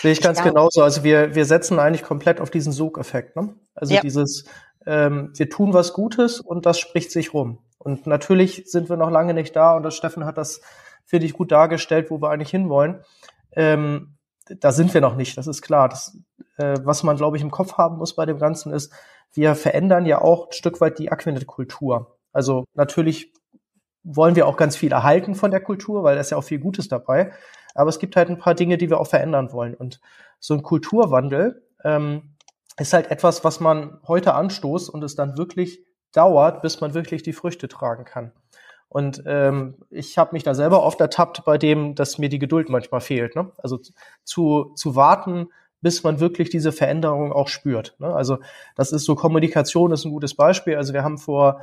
Sehe 0.00 0.12
ich 0.12 0.20
ganz 0.20 0.38
ja. 0.38 0.44
genauso. 0.44 0.82
Also 0.82 1.04
wir, 1.04 1.34
wir 1.34 1.44
setzen 1.44 1.78
eigentlich 1.78 2.02
komplett 2.02 2.40
auf 2.40 2.50
diesen 2.50 2.72
Sogeffekt. 2.72 3.36
Ne? 3.36 3.54
Also 3.74 3.94
ja. 3.94 4.00
dieses, 4.00 4.44
ähm, 4.86 5.32
wir 5.34 5.48
tun 5.48 5.72
was 5.72 5.92
Gutes 5.92 6.40
und 6.40 6.66
das 6.66 6.78
spricht 6.78 7.10
sich 7.10 7.34
rum. 7.34 7.58
Und 7.78 8.06
natürlich 8.06 8.64
sind 8.66 8.88
wir 8.88 8.96
noch 8.96 9.10
lange 9.10 9.34
nicht 9.34 9.56
da 9.56 9.76
und 9.76 9.82
das 9.82 9.94
Steffen 9.94 10.24
hat 10.24 10.38
das 10.38 10.60
finde 11.04 11.26
ich, 11.26 11.32
gut 11.32 11.52
dargestellt, 11.52 12.10
wo 12.10 12.20
wir 12.20 12.30
eigentlich 12.30 12.50
hinwollen. 12.50 13.04
Ähm, 13.52 14.16
da 14.48 14.72
sind 14.72 14.92
wir 14.94 15.00
noch 15.00 15.16
nicht, 15.16 15.36
das 15.36 15.46
ist 15.46 15.62
klar. 15.62 15.88
Das, 15.88 16.18
äh, 16.56 16.78
was 16.84 17.02
man, 17.02 17.16
glaube 17.16 17.36
ich, 17.36 17.42
im 17.42 17.50
Kopf 17.50 17.74
haben 17.74 17.98
muss 17.98 18.16
bei 18.16 18.26
dem 18.26 18.38
Ganzen 18.38 18.72
ist, 18.72 18.92
wir 19.32 19.54
verändern 19.54 20.06
ja 20.06 20.20
auch 20.20 20.46
ein 20.46 20.52
Stück 20.52 20.80
weit 20.80 20.98
die 20.98 21.10
Aquinet-Kultur. 21.10 22.18
Also 22.32 22.64
natürlich 22.74 23.32
wollen 24.04 24.36
wir 24.36 24.46
auch 24.46 24.56
ganz 24.56 24.76
viel 24.76 24.92
erhalten 24.92 25.34
von 25.34 25.50
der 25.50 25.60
Kultur, 25.60 26.02
weil 26.02 26.16
da 26.16 26.20
ist 26.20 26.30
ja 26.30 26.36
auch 26.36 26.44
viel 26.44 26.58
Gutes 26.58 26.88
dabei. 26.88 27.32
Aber 27.74 27.88
es 27.88 27.98
gibt 27.98 28.16
halt 28.16 28.28
ein 28.28 28.38
paar 28.38 28.54
Dinge, 28.54 28.76
die 28.76 28.90
wir 28.90 29.00
auch 29.00 29.06
verändern 29.06 29.52
wollen. 29.52 29.74
Und 29.74 30.00
so 30.38 30.54
ein 30.54 30.62
Kulturwandel 30.62 31.62
ähm, 31.84 32.34
ist 32.78 32.92
halt 32.92 33.10
etwas, 33.10 33.44
was 33.44 33.60
man 33.60 33.98
heute 34.06 34.34
anstoßt 34.34 34.90
und 34.90 35.02
es 35.04 35.14
dann 35.14 35.36
wirklich 35.36 35.84
dauert, 36.12 36.62
bis 36.62 36.80
man 36.80 36.94
wirklich 36.94 37.22
die 37.22 37.32
Früchte 37.32 37.68
tragen 37.68 38.04
kann. 38.04 38.32
Und 38.88 39.22
ähm, 39.26 39.76
ich 39.88 40.18
habe 40.18 40.32
mich 40.32 40.42
da 40.42 40.54
selber 40.54 40.82
oft 40.82 41.00
ertappt 41.00 41.44
bei 41.44 41.56
dem, 41.56 41.94
dass 41.94 42.18
mir 42.18 42.28
die 42.28 42.38
Geduld 42.38 42.68
manchmal 42.68 43.00
fehlt. 43.00 43.34
Ne? 43.36 43.50
Also 43.56 43.80
zu, 44.24 44.72
zu 44.74 44.96
warten, 44.96 45.48
bis 45.80 46.02
man 46.02 46.20
wirklich 46.20 46.50
diese 46.50 46.72
Veränderung 46.72 47.32
auch 47.32 47.48
spürt. 47.48 47.96
Ne? 47.98 48.14
Also 48.14 48.38
das 48.76 48.92
ist 48.92 49.04
so 49.04 49.14
Kommunikation 49.14 49.92
ist 49.92 50.04
ein 50.04 50.12
gutes 50.12 50.34
Beispiel. 50.34 50.76
Also 50.76 50.92
wir 50.92 51.02
haben 51.02 51.18
vor 51.18 51.60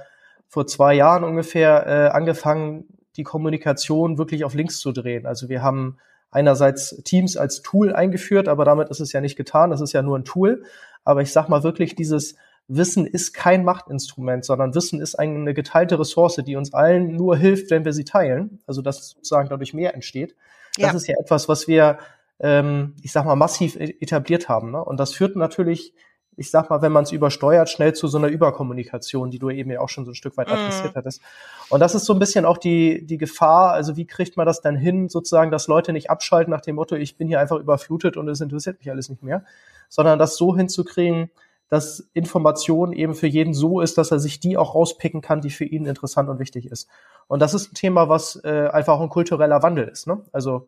vor 0.50 0.65
zwei 0.65 0.95
Jahren 0.95 1.24
ungefähr 1.24 1.86
äh, 1.88 2.10
angefangen, 2.10 2.86
die 3.15 3.24
Kommunikation 3.24 4.17
wirklich 4.17 4.43
auf 4.43 4.56
links 4.56 4.80
zu 4.80 4.91
drehen. 4.91 5.26
Also 5.26 5.48
wir 5.48 5.62
haben 5.62 5.98
einerseits 6.32 7.02
Teams 7.04 7.38
als 7.38 7.62
Tool 7.62 7.93
eingeführt, 7.93 8.48
aber 8.48 8.65
damit 8.65 8.89
ist 8.89 9.00
es 9.00 9.13
ja 9.13 9.22
nicht 9.22 9.36
getan. 9.36 9.69
Das 9.69 9.80
ist 9.80 9.93
ja 9.93 10.02
nur 10.02 10.17
ein 10.17 10.26
Tool. 10.26 10.63
Aber 11.04 11.22
ich 11.22 11.32
sag 11.32 11.50
mal 11.50 11.64
wirklich 11.64 11.96
dieses 11.96 12.36
Wissen 12.68 13.08
ist 13.08 13.34
kein 13.34 13.64
Machtinstrument, 13.64 14.46
sondern 14.46 14.76
Wissen 14.76 15.02
ist 15.02 15.16
eine 15.16 15.54
geteilte 15.56 16.00
Ressource, 16.00 16.36
die 16.46 16.56
uns 16.56 16.74
allen 16.74 17.16
nur 17.16 17.36
hilft, 17.36 17.72
wenn 17.72 17.84
wir 17.84 17.94
sie 17.94 18.04
teilen. 18.04 18.62
Also 18.68 18.82
dass 18.82 19.10
sozusagen 19.10 19.50
dadurch 19.50 19.74
mehr 19.74 19.96
entsteht. 19.96 20.36
Das 20.76 20.92
ja. 20.92 20.98
ist 20.98 21.08
ja 21.08 21.16
etwas, 21.20 21.50
was 21.50 21.68
wir, 21.68 21.98
ähm, 22.40 22.96
ich 23.02 23.12
sag 23.12 23.26
mal, 23.26 23.36
massiv 23.36 23.76
e-, 23.76 23.96
etabliert 24.00 24.50
haben. 24.50 24.72
Ne? 24.72 24.84
Und 24.84 25.00
das 25.00 25.14
führt 25.14 25.36
natürlich 25.36 25.94
ich 26.39 26.52
sag 26.52 26.69
mal, 26.69 26.82
wenn 26.82 26.91
man 26.91 27.04
es 27.04 27.12
übersteuert, 27.12 27.69
schnell 27.69 27.93
zu 27.93 28.08
so 28.08 28.17
einer 28.17 28.28
Überkommunikation, 28.28 29.30
die 29.30 29.39
du 29.39 29.49
eben 29.49 29.69
ja 29.71 29.82
auch 29.82 29.89
schon 29.89 30.06
so 30.06 30.12
ein 30.12 30.15
Stück 30.15 30.38
weit 30.38 30.47
mhm. 30.47 30.54
adressiert 30.54 30.95
hattest. 30.95 31.21
Und 31.69 31.82
das 31.82 31.95
ist 31.95 32.06
so 32.06 32.13
ein 32.13 32.19
bisschen 32.19 32.45
auch 32.45 32.58
die, 32.58 33.06
die 33.06 33.17
Gefahr, 33.17 33.73
also 33.73 33.97
wie 33.97 34.06
kriegt 34.06 34.38
man 34.38 34.45
das 34.45 34.62
dann 34.62 34.75
hin, 34.75 35.10
sozusagen, 35.10 35.52
dass 35.52 35.67
Leute 35.67 35.91
nicht 35.91 36.10
abschalten 36.10 36.52
nach 36.52 36.62
dem 36.62 36.75
Motto, 36.75 36.95
ich 36.95 37.17
bin 37.17 37.28
hier 37.28 37.39
einfach 37.39 37.58
überflutet 37.58 38.17
und 38.17 38.28
es 38.30 38.41
interessiert 38.41 38.80
mich 38.80 38.89
alles 38.89 39.10
nicht 39.10 39.21
mehr, 39.21 39.43
sondern 39.89 40.17
das 40.17 40.38
so 40.38 40.56
hinzukriegen, 40.56 41.30
dass 41.67 42.10
Information 42.13 42.93
eben 42.93 43.13
für 43.13 43.28
jeden 43.28 43.54
so 43.54 43.82
ist, 43.82 43.97
dass 43.97 44.12
er 44.12 44.19
sich 44.19 44.39
die 44.39 44.58
auch 44.58 44.73
rauspicken 44.75 45.21
kann, 45.21 45.41
die 45.41 45.52
für 45.52 45.65
ihn 45.65 45.86
interessant 45.86 46.30
und 46.30 46.39
wichtig 46.39 46.71
ist. 46.71 46.89
Und 47.28 47.41
das 47.41 47.54
ist 47.54 47.71
ein 47.71 47.75
Thema, 47.75 48.10
was 48.10 48.41
äh, 48.43 48.69
einfach 48.71 48.93
auch 48.93 49.02
ein 49.02 49.10
kultureller 49.10 49.62
Wandel 49.62 49.88
ist. 49.88 50.08
Ne? 50.08 50.23
Also 50.32 50.67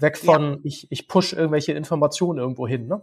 weg 0.00 0.18
von 0.18 0.54
ja. 0.54 0.58
ich, 0.64 0.90
ich 0.90 1.06
push 1.08 1.32
irgendwelche 1.32 1.72
Informationen 1.72 2.38
irgendwo 2.38 2.66
hin. 2.66 2.88
Ne? 2.88 3.02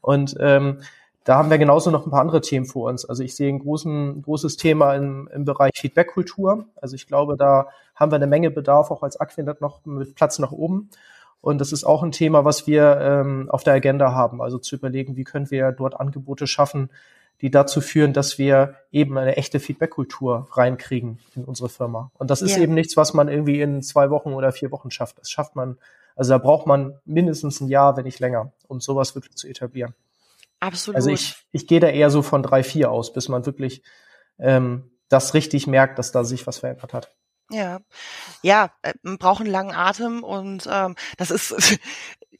Und 0.00 0.36
ähm, 0.40 0.80
da 1.28 1.36
haben 1.36 1.50
wir 1.50 1.58
genauso 1.58 1.90
noch 1.90 2.06
ein 2.06 2.10
paar 2.10 2.22
andere 2.22 2.40
Themen 2.40 2.64
vor 2.64 2.88
uns. 2.88 3.04
Also 3.04 3.22
ich 3.22 3.36
sehe 3.36 3.50
ein 3.50 3.58
großen, 3.58 4.22
großes 4.22 4.56
Thema 4.56 4.94
im, 4.94 5.28
im 5.30 5.44
Bereich 5.44 5.72
Feedback-Kultur. 5.76 6.64
Also 6.80 6.94
ich 6.94 7.06
glaube, 7.06 7.36
da 7.36 7.68
haben 7.94 8.10
wir 8.10 8.16
eine 8.16 8.26
Menge 8.26 8.50
Bedarf, 8.50 8.90
auch 8.90 9.02
als 9.02 9.20
Aquinet 9.20 9.60
noch 9.60 9.84
mit 9.84 10.14
Platz 10.14 10.38
nach 10.38 10.52
oben. 10.52 10.88
Und 11.42 11.60
das 11.60 11.70
ist 11.70 11.84
auch 11.84 12.02
ein 12.02 12.12
Thema, 12.12 12.46
was 12.46 12.66
wir 12.66 12.98
ähm, 13.02 13.50
auf 13.50 13.62
der 13.62 13.74
Agenda 13.74 14.12
haben. 14.12 14.40
Also 14.40 14.56
zu 14.56 14.76
überlegen, 14.76 15.16
wie 15.16 15.24
können 15.24 15.50
wir 15.50 15.70
dort 15.70 16.00
Angebote 16.00 16.46
schaffen, 16.46 16.88
die 17.42 17.50
dazu 17.50 17.82
führen, 17.82 18.14
dass 18.14 18.38
wir 18.38 18.76
eben 18.90 19.18
eine 19.18 19.36
echte 19.36 19.60
Feedback-Kultur 19.60 20.48
reinkriegen 20.52 21.18
in 21.36 21.44
unsere 21.44 21.68
Firma. 21.68 22.10
Und 22.14 22.30
das 22.30 22.40
ist 22.40 22.56
ja. 22.56 22.62
eben 22.62 22.72
nichts, 22.72 22.96
was 22.96 23.12
man 23.12 23.28
irgendwie 23.28 23.60
in 23.60 23.82
zwei 23.82 24.08
Wochen 24.08 24.32
oder 24.32 24.50
vier 24.50 24.72
Wochen 24.72 24.90
schafft. 24.90 25.18
Das 25.18 25.28
schafft 25.28 25.56
man, 25.56 25.76
also 26.16 26.30
da 26.30 26.38
braucht 26.38 26.66
man 26.66 26.94
mindestens 27.04 27.60
ein 27.60 27.68
Jahr, 27.68 27.98
wenn 27.98 28.04
nicht 28.04 28.18
länger, 28.18 28.50
um 28.66 28.80
sowas 28.80 29.14
wirklich 29.14 29.36
zu 29.36 29.46
etablieren. 29.46 29.94
Absolut. 30.60 30.96
Also 30.96 31.10
ich, 31.10 31.36
ich 31.52 31.66
gehe 31.66 31.80
da 31.80 31.88
eher 31.88 32.10
so 32.10 32.22
von 32.22 32.42
drei, 32.42 32.62
vier 32.62 32.90
aus, 32.90 33.12
bis 33.12 33.28
man 33.28 33.46
wirklich 33.46 33.82
ähm, 34.38 34.90
das 35.08 35.34
richtig 35.34 35.66
merkt, 35.66 35.98
dass 35.98 36.12
da 36.12 36.24
sich 36.24 36.46
was 36.46 36.58
verändert 36.58 36.92
hat. 36.92 37.16
Ja, 37.50 37.80
ja, 38.42 38.70
äh, 38.82 38.92
einen 39.04 39.50
langen 39.50 39.74
Atem 39.74 40.22
und 40.24 40.68
ähm, 40.70 40.96
das 41.16 41.30
ist, 41.30 41.54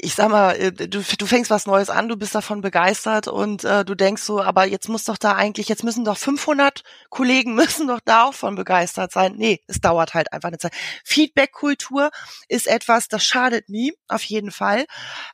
ich 0.01 0.15
sag 0.15 0.31
mal, 0.31 0.53
äh, 0.57 0.73
du, 0.73 1.03
du 1.03 1.27
fängst 1.27 1.51
was 1.51 1.67
Neues 1.67 1.91
an, 1.91 2.09
du 2.09 2.17
bist 2.17 2.35
davon 2.35 2.61
begeistert 2.61 3.29
und 3.29 3.65
äh, 3.65 3.85
du 3.87 3.95
denkst 3.95 4.23
so, 4.23 4.43
aber 4.43 4.67
jetzt 4.67 4.89
muss 4.89 5.05
doch 5.05 5.17
da 5.19 5.35
eigentlich, 5.35 5.69
jetzt 5.69 5.85
müssen 5.85 6.05
doch 6.05 6.19
500 6.19 6.83
Kollegen 7.11 7.55
müssen 7.57 7.89
doch 7.89 8.01
da 8.05 8.25
auch 8.25 8.35
von 8.35 8.55
begeistert 8.57 9.13
sein. 9.13 9.37
Nee, 9.37 9.63
es 9.67 9.81
dauert 9.81 10.15
halt 10.15 10.33
einfach 10.35 10.49
eine 10.49 10.59
Zeit. 10.59 10.75
Feedback-Kultur 11.05 12.11
ist 12.49 12.67
etwas, 12.67 13.09
das 13.09 13.25
schadet 13.25 13.69
nie, 13.71 13.95
auf 14.09 14.25
jeden 14.25 14.51
Fall, 14.51 14.87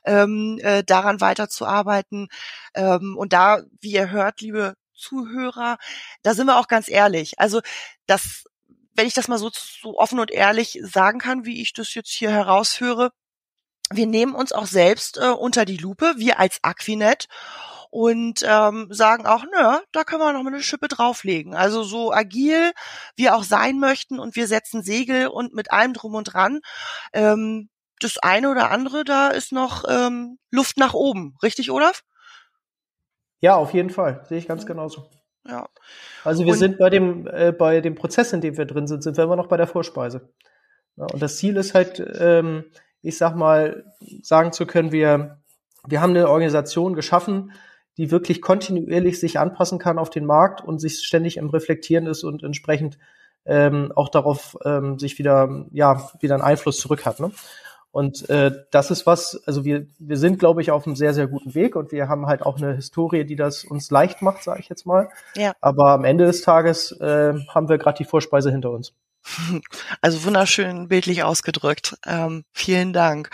ähm, 0.05 0.59
äh, 0.63 0.83
daran 0.85 1.21
weiterzuarbeiten 1.21 2.29
ähm, 2.75 3.17
und 3.17 3.33
da, 3.33 3.61
wie 3.81 3.91
ihr 3.91 4.09
hört, 4.11 4.41
liebe 4.41 4.75
Zuhörer, 4.93 5.77
da 6.23 6.33
sind 6.33 6.47
wir 6.47 6.57
auch 6.57 6.67
ganz 6.69 6.87
ehrlich. 6.89 7.39
Also 7.39 7.61
das 8.07 8.45
wenn 8.95 9.07
ich 9.07 9.13
das 9.13 9.27
mal 9.27 9.37
so, 9.37 9.51
so 9.53 9.97
offen 9.97 10.19
und 10.19 10.31
ehrlich 10.31 10.79
sagen 10.83 11.19
kann, 11.19 11.45
wie 11.45 11.61
ich 11.61 11.73
das 11.73 11.93
jetzt 11.93 12.11
hier 12.11 12.31
herausführe, 12.31 13.11
wir 13.91 14.07
nehmen 14.07 14.33
uns 14.33 14.51
auch 14.51 14.65
selbst 14.65 15.17
äh, 15.17 15.29
unter 15.29 15.65
die 15.65 15.77
Lupe, 15.77 16.15
wir 16.17 16.39
als 16.39 16.59
Aquinet, 16.63 17.27
und 17.95 18.43
ähm, 18.45 18.87
sagen 18.89 19.25
auch, 19.25 19.45
nö, 19.45 19.77
da 19.93 20.03
können 20.03 20.19
wir 20.19 20.33
noch 20.33 20.43
mal 20.43 20.53
eine 20.53 20.61
Schippe 20.61 20.89
drauflegen. 20.89 21.55
Also 21.55 21.83
so 21.83 22.11
agil 22.11 22.73
wir 23.15 23.37
auch 23.37 23.43
sein 23.43 23.79
möchten 23.79 24.19
und 24.19 24.35
wir 24.35 24.49
setzen 24.49 24.83
Segel 24.83 25.27
und 25.27 25.53
mit 25.53 25.71
allem 25.71 25.93
drum 25.93 26.13
und 26.13 26.25
dran. 26.25 26.59
Ähm, 27.13 27.69
das 28.01 28.17
eine 28.17 28.49
oder 28.49 28.69
andere, 28.69 29.05
da 29.05 29.29
ist 29.29 29.53
noch 29.53 29.85
ähm, 29.87 30.39
Luft 30.51 30.75
nach 30.75 30.93
oben. 30.93 31.37
Richtig, 31.41 31.71
Olaf? 31.71 32.03
Ja, 33.39 33.55
auf 33.55 33.73
jeden 33.73 33.91
Fall. 33.91 34.25
Sehe 34.27 34.39
ich 34.39 34.47
ganz 34.49 34.65
genauso. 34.65 35.09
Ja. 35.47 35.69
Also 36.23 36.45
wir 36.45 36.53
und, 36.53 36.59
sind 36.59 36.77
bei 36.77 36.89
dem, 36.89 37.27
äh, 37.27 37.51
bei 37.51 37.81
dem 37.81 37.95
Prozess, 37.95 38.33
in 38.33 38.41
dem 38.41 38.57
wir 38.57 38.65
drin 38.65 38.87
sind, 38.87 39.03
sind 39.03 39.17
wir 39.17 39.23
immer 39.23 39.35
noch 39.35 39.47
bei 39.47 39.57
der 39.57 39.67
Vorspeise. 39.67 40.29
Ja, 40.97 41.05
und 41.11 41.21
das 41.21 41.37
Ziel 41.37 41.57
ist 41.57 41.75
halt, 41.75 42.03
ähm, 42.19 42.65
ich 43.01 43.17
sag 43.17 43.35
mal, 43.35 43.85
sagen 44.21 44.51
zu 44.51 44.65
können, 44.65 44.91
wir, 44.91 45.39
wir 45.87 46.01
haben 46.01 46.11
eine 46.11 46.29
Organisation 46.29 46.93
geschaffen, 46.93 47.51
die 47.97 48.11
wirklich 48.11 48.41
kontinuierlich 48.41 49.19
sich 49.19 49.39
anpassen 49.39 49.79
kann 49.79 49.99
auf 49.99 50.09
den 50.09 50.25
Markt 50.25 50.61
und 50.61 50.79
sich 50.79 50.99
ständig 51.05 51.37
im 51.37 51.49
Reflektieren 51.49 52.07
ist 52.07 52.23
und 52.23 52.43
entsprechend 52.43 52.97
ähm, 53.45 53.91
auch 53.95 54.09
darauf 54.09 54.57
ähm, 54.65 54.97
sich 54.97 55.19
wieder, 55.19 55.67
ja, 55.71 56.09
wieder 56.19 56.33
einen 56.33 56.43
Einfluss 56.43 56.79
zurück 56.79 57.05
hat. 57.05 57.19
Ne? 57.19 57.31
Und 57.95 58.29
äh, 58.29 58.51
das 58.71 58.91
ist 58.91 59.05
was, 59.05 59.41
also 59.45 59.63
wir, 59.63 59.87
wir 59.99 60.17
sind, 60.17 60.37
glaube 60.37 60.61
ich, 60.61 60.69
auf 60.69 60.85
einem 60.85 60.97
sehr, 60.97 61.13
sehr 61.13 61.27
guten 61.27 61.55
Weg 61.55 61.77
und 61.77 61.93
wir 61.93 62.09
haben 62.09 62.25
halt 62.25 62.41
auch 62.41 62.57
eine 62.57 62.75
Historie, 62.75 63.23
die 63.23 63.37
das 63.37 63.63
uns 63.63 63.89
leicht 63.89 64.21
macht, 64.21 64.43
sage 64.43 64.59
ich 64.59 64.67
jetzt 64.67 64.85
mal. 64.85 65.07
Ja. 65.37 65.53
Aber 65.61 65.91
am 65.91 66.03
Ende 66.03 66.25
des 66.25 66.41
Tages 66.41 66.91
äh, 66.91 67.33
haben 67.47 67.69
wir 67.69 67.77
gerade 67.77 67.97
die 67.97 68.03
Vorspeise 68.03 68.51
hinter 68.51 68.71
uns. 68.71 68.91
Also 70.01 70.25
wunderschön 70.25 70.89
bildlich 70.89 71.23
ausgedrückt. 71.23 71.95
Ähm, 72.05 72.43
vielen 72.51 72.91
Dank. 72.91 73.29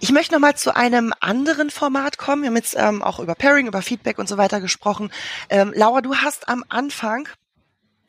Ich 0.00 0.12
möchte 0.12 0.32
noch 0.32 0.40
mal 0.40 0.56
zu 0.56 0.74
einem 0.74 1.12
anderen 1.20 1.68
Format 1.68 2.16
kommen. 2.16 2.40
Wir 2.40 2.48
haben 2.48 2.56
jetzt 2.56 2.74
ähm, 2.78 3.02
auch 3.02 3.20
über 3.20 3.34
Pairing, 3.34 3.66
über 3.66 3.82
Feedback 3.82 4.18
und 4.18 4.30
so 4.30 4.38
weiter 4.38 4.62
gesprochen. 4.62 5.12
Ähm, 5.50 5.74
Laura, 5.76 6.00
du 6.00 6.14
hast 6.14 6.48
am 6.48 6.64
Anfang 6.70 7.28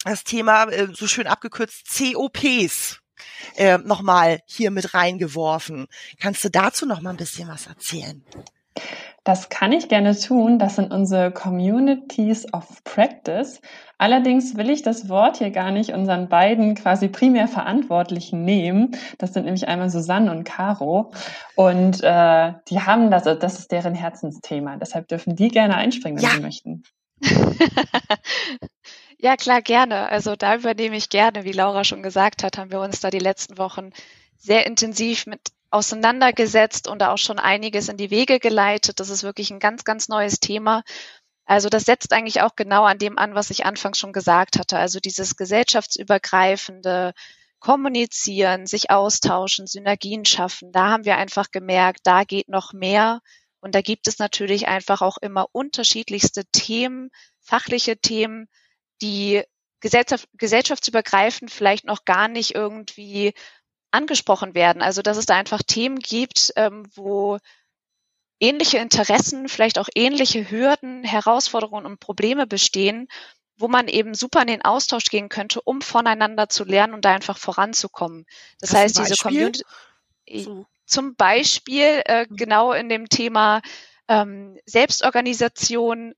das 0.06 0.24
Thema 0.24 0.70
äh, 0.70 0.88
so 0.94 1.06
schön 1.06 1.28
abgekürzt 1.28 1.90
COPs 1.98 3.03
äh, 3.56 3.78
nochmal 3.78 4.40
hier 4.46 4.72
mit 4.72 4.94
reingeworfen. 4.94 5.88
Kannst 6.20 6.44
du 6.44 6.50
dazu 6.50 6.86
noch 6.86 7.02
mal 7.02 7.12
ein 7.12 7.18
bisschen 7.18 7.48
was 7.48 7.68
erzählen? 7.68 8.24
Das 9.24 9.48
kann 9.48 9.72
ich 9.72 9.88
gerne 9.88 10.18
tun. 10.18 10.60
Das 10.60 10.76
sind 10.76 10.92
unsere 10.92 11.32
Communities 11.32 12.52
of 12.54 12.84
Practice. 12.84 13.62
Allerdings 13.98 14.58
will 14.58 14.70
ich 14.70 14.82
das 14.82 15.08
Wort 15.08 15.38
hier 15.38 15.52
gar 15.52 15.72
nicht 15.72 15.92
unseren 15.92 16.28
beiden 16.28 16.76
quasi 16.76 17.08
primär 17.08 17.48
Verantwortlichen 17.48 18.44
nehmen. 18.44 18.98
Das 19.20 19.34
sind 19.34 19.46
nämlich 19.46 19.68
einmal 19.68 19.90
Susanne 19.90 20.30
und 20.30 20.44
Caro. 20.44 21.14
Und 21.56 22.04
äh, 22.04 22.54
die 22.68 22.82
haben 22.82 23.12
das, 23.12 23.24
das 23.24 23.60
ist 23.60 23.72
deren 23.72 23.96
Herzensthema. 23.96 24.76
Deshalb 24.76 25.08
dürfen 25.08 25.38
die 25.38 25.48
gerne 25.48 25.76
einspringen, 25.76 26.22
wenn 26.22 26.30
ja. 26.30 26.36
sie 26.36 26.42
möchten. 26.42 26.84
Ja, 29.24 29.38
klar, 29.38 29.62
gerne. 29.62 30.10
Also 30.10 30.36
da 30.36 30.56
übernehme 30.56 30.98
ich 30.98 31.08
gerne. 31.08 31.46
Wie 31.46 31.54
Laura 31.54 31.86
schon 31.86 32.04
gesagt 32.04 32.44
hat, 32.44 32.58
haben 32.58 32.72
wir 32.72 32.82
uns 32.82 33.00
da 33.00 33.10
die 33.10 33.20
letzten 33.20 33.58
Wochen 33.58 33.92
sehr 34.38 34.66
intensiv 34.66 35.28
mit 35.28 35.40
auseinandergesetzt 35.72 36.90
und 36.90 37.02
auch 37.04 37.18
schon 37.18 37.40
einiges 37.40 37.88
in 37.88 37.96
die 37.96 38.12
Wege 38.12 38.40
geleitet. 38.40 39.00
Das 39.00 39.10
ist 39.10 39.24
wirklich 39.24 39.50
ein 39.50 39.60
ganz, 39.60 39.86
ganz 39.86 40.10
neues 40.10 40.42
Thema. 40.42 40.84
Also 41.46 41.70
das 41.70 41.86
setzt 41.86 42.12
eigentlich 42.12 42.42
auch 42.42 42.58
genau 42.58 42.84
an 42.84 42.98
dem 42.98 43.18
an, 43.18 43.34
was 43.34 43.50
ich 43.50 43.66
anfangs 43.66 43.98
schon 43.98 44.12
gesagt 44.12 44.60
hatte. 44.60 44.78
Also 44.78 45.00
dieses 45.00 45.38
gesellschaftsübergreifende 45.38 47.14
Kommunizieren, 47.60 48.68
sich 48.68 48.92
austauschen, 48.92 49.68
Synergien 49.68 50.26
schaffen. 50.26 50.74
Da 50.74 50.90
haben 50.90 51.06
wir 51.06 51.16
einfach 51.16 51.50
gemerkt, 51.50 52.02
da 52.04 52.26
geht 52.26 52.50
noch 52.50 52.74
mehr. 52.74 53.22
Und 53.62 53.74
da 53.74 53.80
gibt 53.80 54.08
es 54.10 54.20
natürlich 54.20 54.68
einfach 54.68 55.02
auch 55.02 55.16
immer 55.22 55.46
unterschiedlichste 55.54 56.44
Themen, 56.52 57.10
fachliche 57.40 57.96
Themen, 57.96 58.50
die 59.04 59.44
gesellschaft, 59.82 60.28
gesellschaftsübergreifend 60.34 61.52
vielleicht 61.52 61.86
noch 61.86 62.06
gar 62.06 62.28
nicht 62.28 62.56
irgendwie 62.56 63.34
angesprochen 63.92 64.56
werden. 64.56 64.82
Also 64.82 65.02
dass 65.02 65.18
es 65.18 65.26
da 65.26 65.36
einfach 65.36 65.62
Themen 65.62 66.00
gibt, 66.00 66.54
ähm, 66.56 66.88
wo 66.96 67.38
ähnliche 68.40 68.80
Interessen, 68.80 69.50
vielleicht 69.50 69.78
auch 69.78 69.90
ähnliche 69.94 70.50
Hürden, 70.50 71.04
Herausforderungen 71.04 71.86
und 71.86 72.00
Probleme 72.00 72.48
bestehen, 72.48 73.08
wo 73.58 73.68
man 73.68 73.88
eben 73.88 74.16
super 74.16 74.42
in 74.42 74.48
den 74.48 74.62
Austausch 74.64 75.06
gehen 75.06 75.30
könnte, 75.30 75.62
um 75.62 75.82
voneinander 75.82 76.50
zu 76.50 76.64
lernen 76.64 76.94
und 76.94 77.06
da 77.06 77.14
einfach 77.14 77.38
voranzukommen. 77.38 78.26
Das 78.60 78.72
Hast 78.72 78.80
heißt, 78.80 79.00
diese 79.00 79.16
Community 79.16 79.64
so. 80.44 80.66
zum 80.86 81.16
Beispiel 81.16 82.02
äh, 82.06 82.26
mhm. 82.28 82.36
genau 82.36 82.74
in 82.74 82.90
dem 82.90 83.10
Thema 83.10 83.62
ähm, 84.08 84.58
Selbstorganisation, 84.66 86.14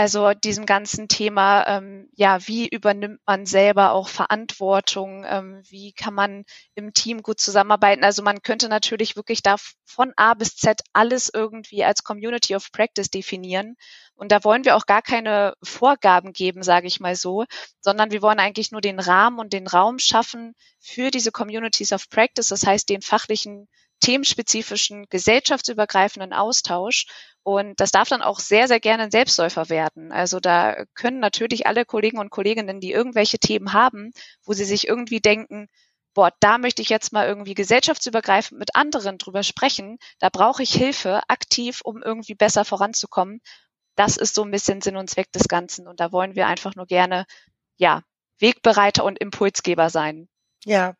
also 0.00 0.32
diesem 0.32 0.64
ganzen 0.64 1.08
Thema, 1.08 1.66
ähm, 1.66 2.08
ja, 2.14 2.38
wie 2.48 2.66
übernimmt 2.66 3.20
man 3.26 3.44
selber 3.44 3.92
auch 3.92 4.08
Verantwortung? 4.08 5.26
Ähm, 5.28 5.60
wie 5.68 5.92
kann 5.92 6.14
man 6.14 6.44
im 6.74 6.94
Team 6.94 7.20
gut 7.20 7.38
zusammenarbeiten? 7.38 8.02
Also 8.02 8.22
man 8.22 8.40
könnte 8.40 8.70
natürlich 8.70 9.14
wirklich 9.14 9.42
da 9.42 9.56
von 9.84 10.14
A 10.16 10.32
bis 10.32 10.56
Z 10.56 10.80
alles 10.94 11.30
irgendwie 11.30 11.84
als 11.84 12.02
Community 12.02 12.56
of 12.56 12.72
Practice 12.72 13.10
definieren. 13.10 13.76
Und 14.14 14.32
da 14.32 14.42
wollen 14.42 14.64
wir 14.64 14.74
auch 14.76 14.86
gar 14.86 15.02
keine 15.02 15.52
Vorgaben 15.62 16.32
geben, 16.32 16.62
sage 16.62 16.86
ich 16.86 17.00
mal 17.00 17.14
so, 17.14 17.44
sondern 17.82 18.10
wir 18.10 18.22
wollen 18.22 18.40
eigentlich 18.40 18.72
nur 18.72 18.80
den 18.80 19.00
Rahmen 19.00 19.38
und 19.38 19.52
den 19.52 19.66
Raum 19.66 19.98
schaffen 19.98 20.54
für 20.78 21.10
diese 21.10 21.30
Communities 21.30 21.92
of 21.92 22.08
Practice, 22.08 22.48
das 22.48 22.64
heißt 22.66 22.88
den 22.88 23.02
fachlichen 23.02 23.68
themenspezifischen, 24.00 25.06
gesellschaftsübergreifenden 25.10 26.32
Austausch. 26.32 27.06
Und 27.42 27.80
das 27.80 27.90
darf 27.90 28.08
dann 28.08 28.22
auch 28.22 28.38
sehr, 28.38 28.68
sehr 28.68 28.80
gerne 28.80 29.04
ein 29.04 29.10
Selbstläufer 29.10 29.68
werden. 29.68 30.12
Also 30.12 30.40
da 30.40 30.84
können 30.94 31.20
natürlich 31.20 31.66
alle 31.66 31.84
Kollegen 31.84 32.18
und 32.18 32.30
Kolleginnen, 32.30 32.80
die 32.80 32.92
irgendwelche 32.92 33.38
Themen 33.38 33.72
haben, 33.72 34.12
wo 34.44 34.52
sie 34.52 34.64
sich 34.64 34.88
irgendwie 34.88 35.20
denken, 35.20 35.68
boah, 36.14 36.32
da 36.40 36.58
möchte 36.58 36.82
ich 36.82 36.88
jetzt 36.88 37.12
mal 37.12 37.26
irgendwie 37.26 37.54
gesellschaftsübergreifend 37.54 38.58
mit 38.58 38.74
anderen 38.74 39.18
drüber 39.18 39.42
sprechen. 39.42 39.98
Da 40.18 40.28
brauche 40.28 40.62
ich 40.62 40.72
Hilfe 40.72 41.20
aktiv, 41.28 41.80
um 41.84 42.02
irgendwie 42.02 42.34
besser 42.34 42.64
voranzukommen. 42.64 43.40
Das 43.96 44.16
ist 44.16 44.34
so 44.34 44.42
ein 44.42 44.50
bisschen 44.50 44.80
Sinn 44.80 44.96
und 44.96 45.10
Zweck 45.10 45.30
des 45.32 45.48
Ganzen. 45.48 45.86
Und 45.86 46.00
da 46.00 46.12
wollen 46.12 46.34
wir 46.34 46.46
einfach 46.46 46.74
nur 46.74 46.86
gerne, 46.86 47.26
ja, 47.76 48.02
Wegbereiter 48.38 49.04
und 49.04 49.18
Impulsgeber 49.18 49.90
sein. 49.90 50.28
Ja, 50.64 50.94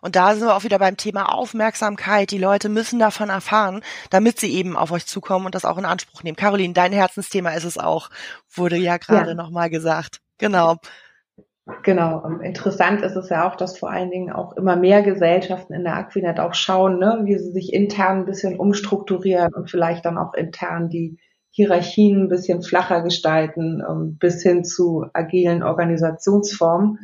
und 0.00 0.16
da 0.16 0.34
sind 0.34 0.46
wir 0.46 0.56
auch 0.56 0.64
wieder 0.64 0.78
beim 0.78 0.96
Thema 0.96 1.34
Aufmerksamkeit. 1.34 2.30
Die 2.30 2.38
Leute 2.38 2.68
müssen 2.68 2.98
davon 2.98 3.28
erfahren, 3.28 3.82
damit 4.10 4.40
sie 4.40 4.52
eben 4.52 4.76
auf 4.76 4.90
euch 4.90 5.06
zukommen 5.06 5.46
und 5.46 5.54
das 5.54 5.64
auch 5.64 5.78
in 5.78 5.84
Anspruch 5.84 6.22
nehmen. 6.22 6.36
Caroline, 6.36 6.72
dein 6.72 6.92
Herzensthema 6.92 7.50
ist 7.50 7.64
es 7.64 7.78
auch, 7.78 8.08
wurde 8.50 8.76
ja 8.76 8.96
gerade 8.96 9.30
ja. 9.30 9.34
nochmal 9.34 9.70
gesagt. 9.70 10.20
Genau. 10.38 10.76
Genau. 11.84 12.26
Interessant 12.42 13.02
ist 13.02 13.14
es 13.14 13.28
ja 13.28 13.48
auch, 13.48 13.54
dass 13.54 13.78
vor 13.78 13.90
allen 13.90 14.10
Dingen 14.10 14.32
auch 14.32 14.56
immer 14.56 14.74
mehr 14.74 15.02
Gesellschaften 15.02 15.74
in 15.74 15.84
der 15.84 15.94
Aquinet 15.94 16.40
auch 16.40 16.54
schauen, 16.54 16.98
ne, 16.98 17.20
wie 17.24 17.38
sie 17.38 17.52
sich 17.52 17.72
intern 17.72 18.20
ein 18.20 18.24
bisschen 18.24 18.58
umstrukturieren 18.58 19.54
und 19.54 19.70
vielleicht 19.70 20.04
dann 20.04 20.18
auch 20.18 20.34
intern 20.34 20.88
die 20.88 21.18
Hierarchien 21.50 22.24
ein 22.24 22.28
bisschen 22.28 22.62
flacher 22.62 23.02
gestalten, 23.02 23.82
ähm, 23.88 24.16
bis 24.18 24.42
hin 24.42 24.64
zu 24.64 25.04
agilen 25.12 25.62
Organisationsformen. 25.62 26.98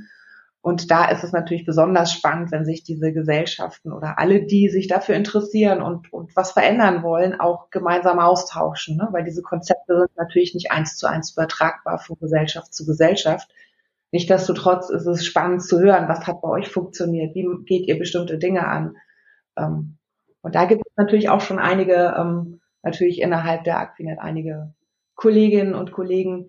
Und 0.61 0.91
da 0.91 1.09
ist 1.09 1.23
es 1.23 1.33
natürlich 1.33 1.65
besonders 1.65 2.13
spannend, 2.13 2.51
wenn 2.51 2.65
sich 2.65 2.83
diese 2.83 3.13
Gesellschaften 3.13 3.93
oder 3.93 4.19
alle, 4.19 4.45
die 4.45 4.69
sich 4.69 4.89
dafür 4.89 5.15
interessieren 5.15 5.81
und, 5.81 6.13
und 6.13 6.35
was 6.35 6.53
verändern 6.53 7.03
wollen, 7.03 7.39
auch 7.39 7.71
gemeinsam 7.71 8.19
austauschen. 8.19 8.97
Ne? 8.97 9.09
Weil 9.13 9.25
diese 9.25 9.43
Konzepte 9.43 9.99
sind 9.99 10.17
natürlich 10.17 10.55
nicht 10.55 10.73
eins 10.73 10.97
zu 10.97 11.07
eins 11.07 11.33
übertragbar 11.33 11.99
von 11.99 12.17
Gesellschaft 12.21 12.75
zu 12.75 12.85
Gesellschaft. 12.87 13.49
Nichtsdestotrotz 14.11 14.91
ist 14.91 15.07
es 15.07 15.25
spannend 15.25 15.63
zu 15.63 15.79
hören, 15.81 16.09
was 16.09 16.27
hat 16.27 16.41
bei 16.41 16.49
euch 16.49 16.69
funktioniert, 16.69 17.35
wie 17.35 17.47
geht 17.65 17.87
ihr 17.87 17.99
bestimmte 17.99 18.39
Dinge 18.39 18.67
an. 18.67 18.97
Ähm, 19.57 19.99
und 20.43 20.55
da 20.55 20.65
gibt 20.65 20.83
es 20.85 20.97
natürlich 20.97 21.29
auch 21.29 21.41
schon 21.41 21.59
einige, 21.59 22.15
ähm, 22.19 22.61
natürlich 22.83 23.21
innerhalb 23.21 23.65
der 23.65 23.79
Aquinet 23.79 24.19
einige 24.19 24.75
Kolleginnen 25.15 25.75
und 25.75 25.93
Kollegen, 25.93 26.49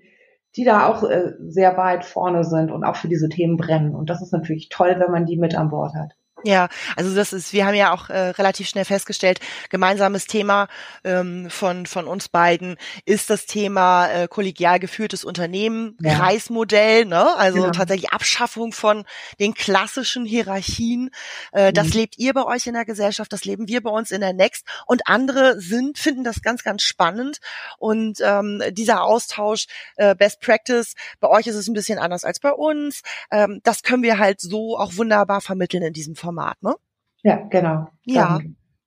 die 0.55 0.63
da 0.63 0.87
auch 0.87 1.03
äh, 1.03 1.33
sehr 1.39 1.77
weit 1.77 2.05
vorne 2.05 2.43
sind 2.43 2.71
und 2.71 2.83
auch 2.83 2.95
für 2.95 3.07
diese 3.07 3.29
Themen 3.29 3.57
brennen. 3.57 3.95
Und 3.95 4.09
das 4.09 4.21
ist 4.21 4.33
natürlich 4.33 4.69
toll, 4.69 4.95
wenn 4.97 5.11
man 5.11 5.25
die 5.25 5.37
mit 5.37 5.55
an 5.55 5.69
Bord 5.69 5.93
hat. 5.93 6.13
Ja, 6.43 6.69
also 6.95 7.13
das 7.15 7.33
ist, 7.33 7.51
wir 7.53 7.65
haben 7.65 7.75
ja 7.75 7.91
auch 7.91 8.09
äh, 8.09 8.29
relativ 8.29 8.69
schnell 8.69 8.85
festgestellt, 8.85 9.39
gemeinsames 9.69 10.25
Thema 10.25 10.67
ähm, 11.03 11.49
von 11.49 11.85
von 11.85 12.07
uns 12.07 12.29
beiden 12.29 12.77
ist 13.05 13.29
das 13.29 13.45
Thema 13.45 14.07
äh, 14.07 14.27
kollegial 14.27 14.79
geführtes 14.79 15.25
Unternehmen, 15.25 15.97
ja. 16.01 16.17
Kreismodell, 16.17 17.05
ne? 17.05 17.35
Also 17.35 17.61
genau. 17.61 17.71
tatsächlich 17.71 18.11
Abschaffung 18.11 18.71
von 18.71 19.05
den 19.39 19.53
klassischen 19.53 20.25
Hierarchien. 20.25 21.09
Äh, 21.51 21.73
das 21.73 21.87
mhm. 21.87 21.93
lebt 21.93 22.17
ihr 22.17 22.33
bei 22.33 22.45
euch 22.45 22.67
in 22.67 22.73
der 22.73 22.85
Gesellschaft, 22.85 23.33
das 23.33 23.43
leben 23.43 23.67
wir 23.67 23.83
bei 23.83 23.91
uns 23.91 24.11
in 24.11 24.21
der 24.21 24.33
Next 24.33 24.65
und 24.85 25.07
andere 25.07 25.59
sind 25.59 25.97
finden 25.97 26.23
das 26.23 26.41
ganz 26.41 26.63
ganz 26.63 26.83
spannend 26.83 27.39
und 27.77 28.19
ähm, 28.21 28.61
dieser 28.71 29.03
Austausch 29.03 29.67
äh, 29.97 30.15
Best 30.15 30.39
Practice 30.39 30.95
bei 31.19 31.27
euch 31.27 31.47
ist 31.47 31.55
es 31.55 31.67
ein 31.67 31.73
bisschen 31.73 31.99
anders 31.99 32.23
als 32.23 32.39
bei 32.39 32.53
uns. 32.53 33.01
Ähm, 33.29 33.59
das 33.63 33.83
können 33.83 34.03
wir 34.03 34.19
halt 34.19 34.39
so 34.39 34.77
auch 34.77 34.95
wunderbar 34.95 35.41
vermitteln 35.41 35.83
in 35.83 35.93
diesem 35.93 36.15
Format. 36.15 36.28
Format, 36.29 36.61
ne? 36.61 36.75
Ja, 37.23 37.37
genau. 37.49 37.89
Ja. 38.03 38.39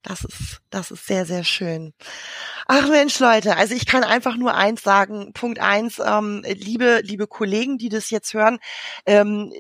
Das 0.05 0.24
ist, 0.24 0.61
das 0.70 0.90
ist 0.90 1.07
sehr, 1.07 1.26
sehr 1.26 1.44
schön. 1.44 1.92
Ach 2.66 2.88
Mensch, 2.88 3.20
Leute, 3.20 3.57
also 3.57 3.72
ich 3.74 3.87
kann 3.87 4.02
einfach 4.02 4.37
nur 4.37 4.55
eins 4.55 4.83
sagen. 4.83 5.33
Punkt 5.33 5.61
eins, 5.61 6.00
ähm, 6.05 6.44
liebe, 6.44 7.02
liebe 7.05 7.28
Kollegen, 7.28 7.78
die 7.78 7.88
das 7.88 8.11
jetzt 8.11 8.35
hören, 8.35 8.59
ähm, 9.07 9.52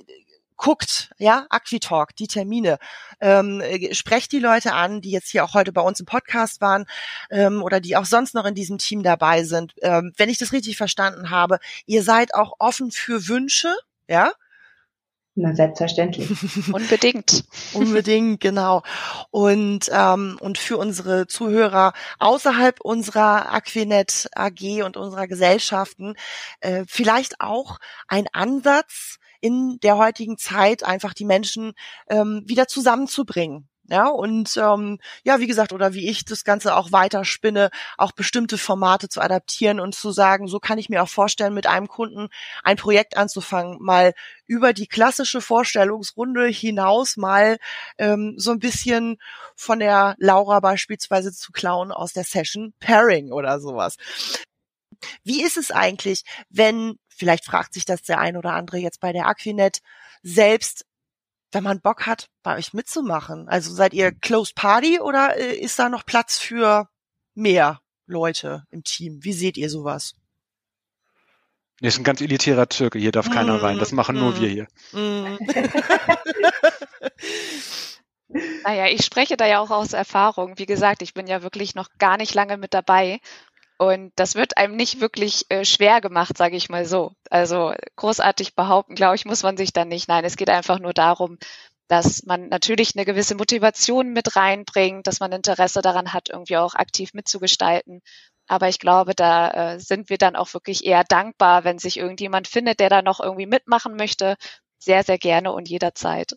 guckt, 0.56 1.12
ja, 1.18 1.46
Aquitalk, 1.48 2.16
die 2.16 2.26
Termine, 2.26 2.78
ähm, 3.20 3.62
sprecht 3.92 4.32
die 4.32 4.40
Leute 4.40 4.72
an, 4.74 5.00
die 5.00 5.10
jetzt 5.10 5.30
hier 5.30 5.44
auch 5.44 5.54
heute 5.54 5.72
bei 5.72 5.82
uns 5.82 6.00
im 6.00 6.06
Podcast 6.06 6.60
waren 6.60 6.86
ähm, 7.30 7.62
oder 7.62 7.80
die 7.80 7.96
auch 7.96 8.04
sonst 8.04 8.34
noch 8.34 8.44
in 8.44 8.54
diesem 8.54 8.78
Team 8.78 9.02
dabei 9.02 9.44
sind. 9.44 9.74
Ähm, 9.82 10.12
wenn 10.16 10.28
ich 10.28 10.38
das 10.38 10.52
richtig 10.52 10.76
verstanden 10.76 11.30
habe, 11.30 11.58
ihr 11.86 12.02
seid 12.02 12.34
auch 12.34 12.54
offen 12.58 12.90
für 12.90 13.28
Wünsche, 13.28 13.72
ja, 14.08 14.32
na, 15.34 15.54
selbstverständlich. 15.54 16.28
Unbedingt. 16.72 17.44
Unbedingt, 17.72 18.40
genau. 18.40 18.82
Und, 19.30 19.90
ähm, 19.90 20.36
und 20.40 20.58
für 20.58 20.76
unsere 20.76 21.26
Zuhörer 21.26 21.94
außerhalb 22.18 22.80
unserer 22.80 23.50
Aquinet 23.50 24.28
AG 24.34 24.82
und 24.84 24.98
unserer 24.98 25.26
Gesellschaften 25.26 26.14
äh, 26.60 26.84
vielleicht 26.86 27.40
auch 27.40 27.78
ein 28.08 28.26
Ansatz 28.32 29.18
in 29.40 29.78
der 29.82 29.96
heutigen 29.96 30.36
Zeit, 30.36 30.84
einfach 30.84 31.14
die 31.14 31.24
Menschen 31.24 31.72
ähm, 32.08 32.42
wieder 32.46 32.68
zusammenzubringen. 32.68 33.68
Ja, 33.92 34.08
und 34.08 34.56
ähm, 34.56 34.98
ja, 35.22 35.38
wie 35.38 35.46
gesagt, 35.46 35.70
oder 35.74 35.92
wie 35.92 36.08
ich 36.08 36.24
das 36.24 36.44
Ganze 36.44 36.76
auch 36.76 36.92
weiter 36.92 37.26
spinne, 37.26 37.68
auch 37.98 38.12
bestimmte 38.12 38.56
Formate 38.56 39.10
zu 39.10 39.20
adaptieren 39.20 39.80
und 39.80 39.94
zu 39.94 40.12
sagen, 40.12 40.48
so 40.48 40.60
kann 40.60 40.78
ich 40.78 40.88
mir 40.88 41.02
auch 41.02 41.10
vorstellen, 41.10 41.52
mit 41.52 41.66
einem 41.66 41.88
Kunden 41.88 42.28
ein 42.64 42.78
Projekt 42.78 43.18
anzufangen, 43.18 43.76
mal 43.82 44.14
über 44.46 44.72
die 44.72 44.86
klassische 44.86 45.42
Vorstellungsrunde 45.42 46.46
hinaus 46.46 47.18
mal 47.18 47.58
ähm, 47.98 48.32
so 48.38 48.52
ein 48.52 48.60
bisschen 48.60 49.18
von 49.56 49.78
der 49.78 50.14
Laura 50.16 50.60
beispielsweise 50.60 51.30
zu 51.30 51.52
klauen 51.52 51.92
aus 51.92 52.14
der 52.14 52.24
Session 52.24 52.72
Pairing 52.80 53.30
oder 53.30 53.60
sowas. 53.60 53.96
Wie 55.22 55.42
ist 55.42 55.58
es 55.58 55.70
eigentlich, 55.70 56.22
wenn, 56.48 56.96
vielleicht 57.08 57.44
fragt 57.44 57.74
sich 57.74 57.84
das 57.84 58.00
der 58.00 58.20
ein 58.20 58.38
oder 58.38 58.54
andere 58.54 58.78
jetzt 58.78 59.00
bei 59.00 59.12
der 59.12 59.26
Aquinet, 59.26 59.80
selbst 60.22 60.86
wenn 61.52 61.62
man 61.64 61.80
Bock 61.80 62.06
hat, 62.06 62.28
bei 62.42 62.56
euch 62.56 62.72
mitzumachen? 62.72 63.48
Also 63.48 63.72
seid 63.72 63.94
ihr 63.94 64.12
Closed 64.12 64.54
Party 64.54 65.00
oder 65.00 65.36
äh, 65.36 65.54
ist 65.54 65.78
da 65.78 65.88
noch 65.88 66.04
Platz 66.04 66.38
für 66.38 66.88
mehr 67.34 67.80
Leute 68.06 68.64
im 68.70 68.82
Team? 68.84 69.22
Wie 69.22 69.32
seht 69.32 69.56
ihr 69.56 69.70
sowas? 69.70 70.14
Nee, 71.80 71.88
ist 71.88 71.98
ein 71.98 72.04
ganz 72.04 72.20
elitärer 72.20 72.68
Türke, 72.68 72.98
hier 72.98 73.10
darf 73.10 73.28
keiner 73.28 73.58
mm, 73.58 73.60
rein. 73.60 73.78
Das 73.78 73.90
machen 73.90 74.16
mm, 74.16 74.18
nur 74.20 74.40
wir 74.40 74.48
hier. 74.48 74.68
Mm. 74.92 75.36
naja, 78.64 78.86
ich 78.86 79.04
spreche 79.04 79.36
da 79.36 79.46
ja 79.46 79.58
auch 79.58 79.70
aus 79.70 79.92
Erfahrung. 79.92 80.58
Wie 80.58 80.66
gesagt, 80.66 81.02
ich 81.02 81.12
bin 81.12 81.26
ja 81.26 81.42
wirklich 81.42 81.74
noch 81.74 81.88
gar 81.98 82.18
nicht 82.18 82.34
lange 82.34 82.56
mit 82.56 82.72
dabei. 82.72 83.18
Und 83.78 84.12
das 84.16 84.34
wird 84.34 84.56
einem 84.56 84.76
nicht 84.76 85.00
wirklich 85.00 85.46
äh, 85.48 85.64
schwer 85.64 86.00
gemacht, 86.00 86.36
sage 86.36 86.56
ich 86.56 86.68
mal 86.68 86.84
so. 86.84 87.12
Also 87.30 87.74
großartig 87.96 88.54
behaupten, 88.54 88.94
glaube 88.94 89.16
ich, 89.16 89.24
muss 89.24 89.42
man 89.42 89.56
sich 89.56 89.72
dann 89.72 89.88
nicht. 89.88 90.08
Nein, 90.08 90.24
es 90.24 90.36
geht 90.36 90.50
einfach 90.50 90.78
nur 90.78 90.92
darum, 90.92 91.38
dass 91.88 92.22
man 92.24 92.48
natürlich 92.48 92.96
eine 92.96 93.04
gewisse 93.04 93.34
Motivation 93.34 94.12
mit 94.12 94.36
reinbringt, 94.36 95.06
dass 95.06 95.20
man 95.20 95.32
Interesse 95.32 95.82
daran 95.82 96.12
hat, 96.12 96.30
irgendwie 96.30 96.56
auch 96.56 96.74
aktiv 96.74 97.12
mitzugestalten. 97.12 98.00
Aber 98.46 98.68
ich 98.68 98.78
glaube, 98.78 99.14
da 99.14 99.74
äh, 99.74 99.80
sind 99.80 100.10
wir 100.10 100.18
dann 100.18 100.36
auch 100.36 100.54
wirklich 100.54 100.84
eher 100.84 101.04
dankbar, 101.04 101.64
wenn 101.64 101.78
sich 101.78 101.98
irgendjemand 101.98 102.48
findet, 102.48 102.80
der 102.80 102.88
da 102.88 103.02
noch 103.02 103.20
irgendwie 103.20 103.46
mitmachen 103.46 103.96
möchte. 103.96 104.36
Sehr, 104.78 105.04
sehr 105.04 105.18
gerne 105.18 105.52
und 105.52 105.68
jederzeit. 105.68 106.36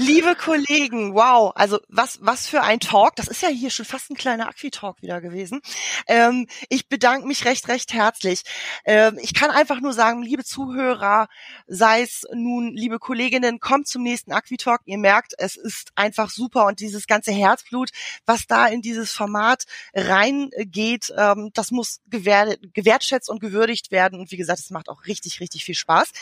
Liebe 0.00 0.36
Kollegen, 0.36 1.12
wow, 1.14 1.50
also 1.56 1.80
was, 1.88 2.20
was 2.22 2.46
für 2.46 2.62
ein 2.62 2.78
Talk. 2.78 3.16
Das 3.16 3.26
ist 3.26 3.42
ja 3.42 3.48
hier 3.48 3.70
schon 3.70 3.84
fast 3.84 4.10
ein 4.10 4.16
kleiner 4.16 4.48
Aqui-Talk 4.48 5.02
wieder 5.02 5.20
gewesen. 5.20 5.60
Ähm, 6.06 6.46
ich 6.68 6.88
bedanke 6.88 7.26
mich 7.26 7.44
recht, 7.44 7.66
recht 7.66 7.92
herzlich. 7.92 8.42
Ähm, 8.84 9.18
ich 9.20 9.34
kann 9.34 9.50
einfach 9.50 9.80
nur 9.80 9.92
sagen, 9.92 10.22
liebe 10.22 10.44
Zuhörer, 10.44 11.26
sei 11.66 12.02
es 12.02 12.24
nun, 12.32 12.76
liebe 12.76 13.00
Kolleginnen, 13.00 13.58
kommt 13.58 13.88
zum 13.88 14.04
nächsten 14.04 14.30
Aqui-Talk. 14.30 14.82
Ihr 14.84 14.98
merkt, 14.98 15.34
es 15.36 15.56
ist 15.56 15.90
einfach 15.96 16.30
super 16.30 16.66
und 16.66 16.78
dieses 16.78 17.08
ganze 17.08 17.32
Herzblut, 17.32 17.90
was 18.24 18.46
da 18.46 18.68
in 18.68 18.82
dieses 18.82 19.10
Format 19.10 19.64
reingeht, 19.94 21.12
ähm, 21.18 21.50
das 21.54 21.72
muss 21.72 22.02
gewertschätzt 22.06 23.28
und 23.28 23.40
gewürdigt 23.40 23.90
werden. 23.90 24.20
Und 24.20 24.30
wie 24.30 24.36
gesagt, 24.36 24.60
es 24.60 24.70
macht 24.70 24.88
auch 24.90 25.06
richtig, 25.06 25.40
richtig 25.40 25.64
viel 25.64 25.74
Spaß. 25.74 26.12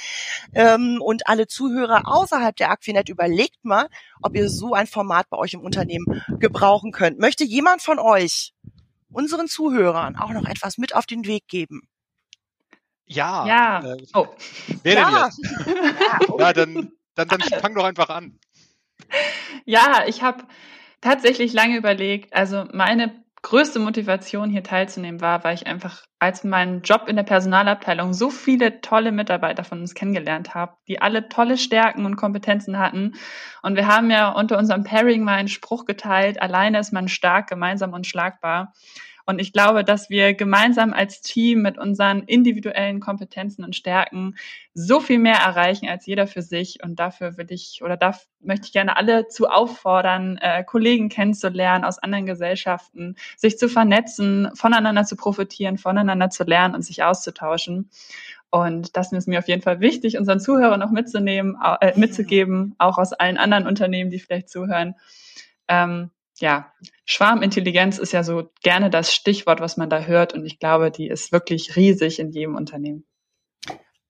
Ähm, 0.54 1.02
und 1.02 1.26
alle 1.26 1.46
Zuhörer 1.46 2.04
außerhalb 2.06 2.56
der 2.56 2.70
Aquinet 2.70 3.10
überlegt 3.10 3.65
mal, 3.66 3.88
ob 4.22 4.34
ihr 4.34 4.48
so 4.48 4.72
ein 4.72 4.86
Format 4.86 5.28
bei 5.28 5.36
euch 5.36 5.54
im 5.54 5.60
Unternehmen 5.60 6.22
gebrauchen 6.38 6.92
könnt. 6.92 7.18
Möchte 7.18 7.44
jemand 7.44 7.82
von 7.82 7.98
euch 7.98 8.54
unseren 9.10 9.48
Zuhörern 9.48 10.16
auch 10.16 10.30
noch 10.30 10.46
etwas 10.46 10.78
mit 10.78 10.94
auf 10.94 11.06
den 11.06 11.26
Weg 11.26 11.46
geben? 11.48 11.88
Ja. 13.06 13.46
Ja. 13.46 13.94
Äh, 13.94 14.06
oh. 14.14 14.26
Wer 14.82 14.94
ja. 14.94 15.04
denn 15.04 15.24
jetzt? 15.24 16.38
ja, 16.38 16.52
dann, 16.52 16.92
dann, 17.14 17.28
dann 17.28 17.40
fang 17.40 17.74
doch 17.74 17.84
einfach 17.84 18.08
an. 18.08 18.38
Ja, 19.64 20.04
ich 20.06 20.22
habe 20.22 20.44
tatsächlich 21.00 21.52
lange 21.52 21.76
überlegt. 21.76 22.34
Also 22.34 22.64
meine 22.72 23.24
größte 23.46 23.78
Motivation 23.78 24.50
hier 24.50 24.64
teilzunehmen 24.64 25.20
war, 25.20 25.44
weil 25.44 25.54
ich 25.54 25.68
einfach 25.68 26.02
als 26.18 26.42
meinen 26.42 26.82
Job 26.82 27.04
in 27.06 27.14
der 27.14 27.22
Personalabteilung 27.22 28.12
so 28.12 28.28
viele 28.28 28.80
tolle 28.80 29.12
Mitarbeiter 29.12 29.62
von 29.62 29.80
uns 29.80 29.94
kennengelernt 29.94 30.56
habe, 30.56 30.72
die 30.88 31.00
alle 31.00 31.28
tolle 31.28 31.56
Stärken 31.56 32.06
und 32.06 32.16
Kompetenzen 32.16 32.76
hatten. 32.76 33.14
Und 33.62 33.76
wir 33.76 33.86
haben 33.86 34.10
ja 34.10 34.30
unter 34.30 34.58
unserem 34.58 34.82
Pairing 34.82 35.22
mal 35.22 35.36
einen 35.36 35.46
Spruch 35.46 35.84
geteilt, 35.84 36.42
alleine 36.42 36.80
ist 36.80 36.92
man 36.92 37.06
stark, 37.06 37.48
gemeinsam 37.48 37.92
unschlagbar. 37.92 38.72
Und 39.26 39.40
ich 39.40 39.52
glaube, 39.52 39.82
dass 39.82 40.08
wir 40.08 40.34
gemeinsam 40.34 40.92
als 40.92 41.20
Team 41.20 41.60
mit 41.60 41.78
unseren 41.78 42.22
individuellen 42.22 43.00
Kompetenzen 43.00 43.64
und 43.64 43.74
Stärken 43.74 44.36
so 44.72 45.00
viel 45.00 45.18
mehr 45.18 45.38
erreichen 45.38 45.88
als 45.88 46.06
jeder 46.06 46.28
für 46.28 46.42
sich. 46.42 46.82
Und 46.84 47.00
dafür 47.00 47.36
will 47.36 47.46
ich 47.50 47.80
oder 47.82 47.96
da 47.96 48.16
möchte 48.40 48.66
ich 48.66 48.72
gerne 48.72 48.96
alle 48.96 49.26
zu 49.26 49.48
auffordern, 49.48 50.38
äh, 50.40 50.62
Kollegen 50.62 51.08
kennenzulernen 51.08 51.84
aus 51.84 51.98
anderen 51.98 52.26
Gesellschaften, 52.26 53.16
sich 53.36 53.58
zu 53.58 53.68
vernetzen, 53.68 54.48
voneinander 54.54 55.04
zu 55.04 55.16
profitieren, 55.16 55.76
voneinander 55.76 56.30
zu 56.30 56.44
lernen 56.44 56.76
und 56.76 56.82
sich 56.82 57.02
auszutauschen. 57.02 57.90
Und 58.50 58.96
das 58.96 59.12
ist 59.12 59.26
mir 59.26 59.40
auf 59.40 59.48
jeden 59.48 59.62
Fall 59.62 59.80
wichtig, 59.80 60.16
unseren 60.16 60.38
Zuhörern 60.38 60.78
noch 60.78 60.92
mitzunehmen, 60.92 61.58
äh, 61.80 61.98
mitzugeben, 61.98 62.76
auch 62.78 62.96
aus 62.96 63.12
allen 63.12 63.38
anderen 63.38 63.66
Unternehmen, 63.66 64.10
die 64.10 64.20
vielleicht 64.20 64.48
zuhören. 64.48 64.94
Ähm, 65.66 66.10
ja, 66.38 66.72
Schwarmintelligenz 67.04 67.98
ist 67.98 68.12
ja 68.12 68.22
so 68.22 68.50
gerne 68.62 68.90
das 68.90 69.14
Stichwort, 69.14 69.60
was 69.60 69.76
man 69.76 69.90
da 69.90 70.00
hört. 70.00 70.34
Und 70.34 70.44
ich 70.44 70.58
glaube, 70.58 70.90
die 70.90 71.08
ist 71.08 71.32
wirklich 71.32 71.76
riesig 71.76 72.18
in 72.18 72.30
jedem 72.30 72.56
Unternehmen. 72.56 73.06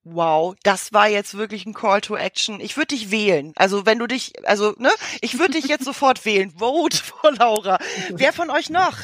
Wow, 0.08 0.54
das 0.62 0.92
war 0.92 1.08
jetzt 1.08 1.36
wirklich 1.36 1.66
ein 1.66 1.74
Call 1.74 2.00
to 2.00 2.16
Action. 2.16 2.60
Ich 2.60 2.76
würde 2.76 2.94
dich 2.94 3.10
wählen. 3.10 3.52
Also 3.56 3.86
wenn 3.86 3.98
du 3.98 4.06
dich, 4.06 4.34
also 4.44 4.72
ne, 4.78 4.90
ich 5.20 5.38
würde 5.38 5.54
dich 5.54 5.66
jetzt 5.66 5.84
sofort 5.84 6.24
wählen. 6.24 6.52
Vote 6.52 6.96
for 7.02 7.32
Laura. 7.32 7.78
Wer 8.10 8.32
von 8.32 8.50
euch 8.50 8.70
noch? 8.70 8.96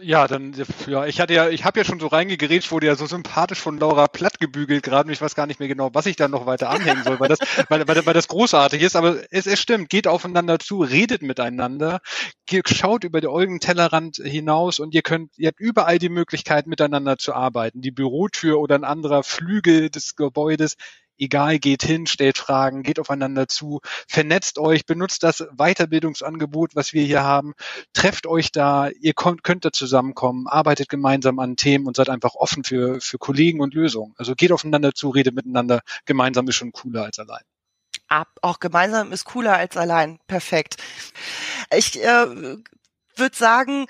Ja, 0.00 0.28
dann, 0.28 0.54
ja, 0.86 1.06
ich 1.06 1.20
hatte 1.20 1.34
ja, 1.34 1.48
ich 1.48 1.64
habe 1.64 1.80
ja 1.80 1.84
schon 1.84 1.98
so 1.98 2.06
reingegerätscht, 2.06 2.70
wurde 2.70 2.86
ja 2.86 2.94
so 2.94 3.06
sympathisch 3.06 3.58
von 3.60 3.78
Laura 3.78 4.06
platt 4.06 4.38
gebügelt 4.38 4.84
gerade 4.84 5.08
und 5.08 5.12
ich 5.12 5.20
weiß 5.20 5.34
gar 5.34 5.46
nicht 5.46 5.58
mehr 5.58 5.68
genau, 5.68 5.90
was 5.94 6.06
ich 6.06 6.14
da 6.14 6.28
noch 6.28 6.46
weiter 6.46 6.70
anhängen 6.70 7.02
soll, 7.02 7.18
weil 7.18 7.28
das, 7.28 7.38
weil, 7.68 7.88
weil, 7.88 8.06
weil 8.06 8.14
das 8.14 8.28
großartig 8.28 8.82
ist, 8.82 8.94
aber 8.94 9.16
es, 9.32 9.46
es 9.46 9.60
stimmt, 9.60 9.88
geht 9.90 10.06
aufeinander 10.06 10.60
zu, 10.60 10.82
redet 10.82 11.22
miteinander, 11.22 12.00
schaut 12.66 13.02
über 13.04 13.20
den 13.20 13.58
Tellerrand 13.58 14.16
hinaus 14.16 14.78
und 14.78 14.94
ihr 14.94 15.02
könnt, 15.02 15.36
ihr 15.38 15.48
habt 15.48 15.60
überall 15.60 15.98
die 15.98 16.08
Möglichkeit, 16.08 16.66
miteinander 16.68 17.18
zu 17.18 17.34
arbeiten. 17.34 17.80
Die 17.80 17.90
Bürotür 17.90 18.60
oder 18.60 18.76
ein 18.76 18.84
anderer 18.84 19.24
Flügel 19.24 19.90
des 19.90 20.14
Gebäudes 20.14 20.76
egal, 21.18 21.58
geht 21.58 21.82
hin, 21.82 22.06
stellt 22.06 22.38
Fragen, 22.38 22.82
geht 22.82 22.98
aufeinander 22.98 23.48
zu, 23.48 23.80
vernetzt 24.08 24.58
euch, 24.58 24.86
benutzt 24.86 25.22
das 25.22 25.46
Weiterbildungsangebot, 25.56 26.74
was 26.74 26.92
wir 26.92 27.04
hier 27.04 27.22
haben, 27.22 27.54
trefft 27.92 28.26
euch 28.26 28.52
da, 28.52 28.88
ihr 29.00 29.14
könnt, 29.14 29.44
könnt 29.44 29.64
da 29.64 29.72
zusammenkommen, 29.72 30.46
arbeitet 30.46 30.88
gemeinsam 30.88 31.38
an 31.38 31.56
Themen 31.56 31.86
und 31.86 31.96
seid 31.96 32.08
einfach 32.08 32.34
offen 32.34 32.64
für, 32.64 33.00
für 33.00 33.18
Kollegen 33.18 33.60
und 33.60 33.74
Lösungen. 33.74 34.14
Also 34.16 34.34
geht 34.34 34.52
aufeinander 34.52 34.92
zu, 34.94 35.10
redet 35.10 35.34
miteinander, 35.34 35.80
gemeinsam 36.04 36.48
ist 36.48 36.56
schon 36.56 36.72
cooler 36.72 37.04
als 37.04 37.18
allein. 37.18 37.42
Ab, 38.08 38.28
auch 38.42 38.60
gemeinsam 38.60 39.12
ist 39.12 39.24
cooler 39.24 39.56
als 39.56 39.76
allein. 39.76 40.18
Perfekt. 40.26 40.76
Ich 41.74 42.02
äh, 42.02 42.26
würde 43.16 43.36
sagen, 43.36 43.86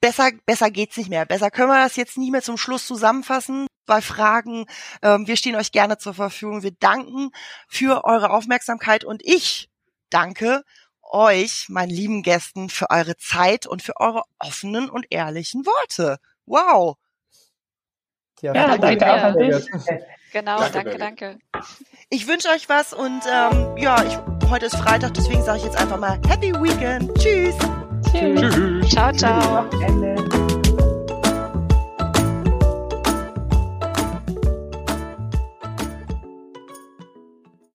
besser, 0.00 0.30
besser 0.46 0.70
geht's 0.70 0.96
nicht 0.96 1.10
mehr. 1.10 1.24
Besser 1.24 1.50
können 1.50 1.68
wir 1.68 1.82
das 1.82 1.96
jetzt 1.96 2.18
nicht 2.18 2.32
mehr 2.32 2.42
zum 2.42 2.56
Schluss 2.56 2.86
zusammenfassen. 2.86 3.66
Bei 3.86 4.00
Fragen, 4.00 4.66
ähm, 5.02 5.26
wir 5.26 5.36
stehen 5.36 5.56
euch 5.56 5.72
gerne 5.72 5.98
zur 5.98 6.14
Verfügung. 6.14 6.62
Wir 6.62 6.72
danken 6.72 7.30
für 7.68 8.04
eure 8.04 8.30
Aufmerksamkeit 8.30 9.04
und 9.04 9.22
ich 9.24 9.68
danke 10.10 10.62
euch, 11.02 11.66
meinen 11.68 11.90
lieben 11.90 12.22
Gästen, 12.22 12.68
für 12.68 12.90
eure 12.90 13.16
Zeit 13.16 13.66
und 13.66 13.82
für 13.82 14.00
eure 14.00 14.22
offenen 14.38 14.90
und 14.90 15.06
ehrlichen 15.10 15.64
Worte. 15.66 16.18
Wow. 16.46 16.96
Ja, 18.40 18.54
ja 18.54 18.76
danke, 18.76 18.96
danke 18.98 19.12
auch 19.12 19.22
an 19.22 19.38
dich. 19.38 19.70
Genau, 20.32 20.58
danke, 20.58 20.98
danke. 20.98 21.38
danke. 21.52 21.64
Ich 22.10 22.26
wünsche 22.26 22.48
euch 22.48 22.68
was 22.68 22.92
und 22.92 23.22
ähm, 23.32 23.76
ja, 23.76 24.02
ich, 24.02 24.18
heute 24.50 24.66
ist 24.66 24.74
Freitag, 24.74 25.14
deswegen 25.14 25.44
sage 25.44 25.58
ich 25.58 25.64
jetzt 25.64 25.76
einfach 25.76 25.96
mal 25.96 26.18
Happy 26.28 26.52
Weekend. 26.54 27.14
Tschüss. 27.20 27.54
Tschüss. 28.10 28.52
Tschüss. 28.52 28.90
Ciao, 28.90 29.12
ciao. 29.12 30.33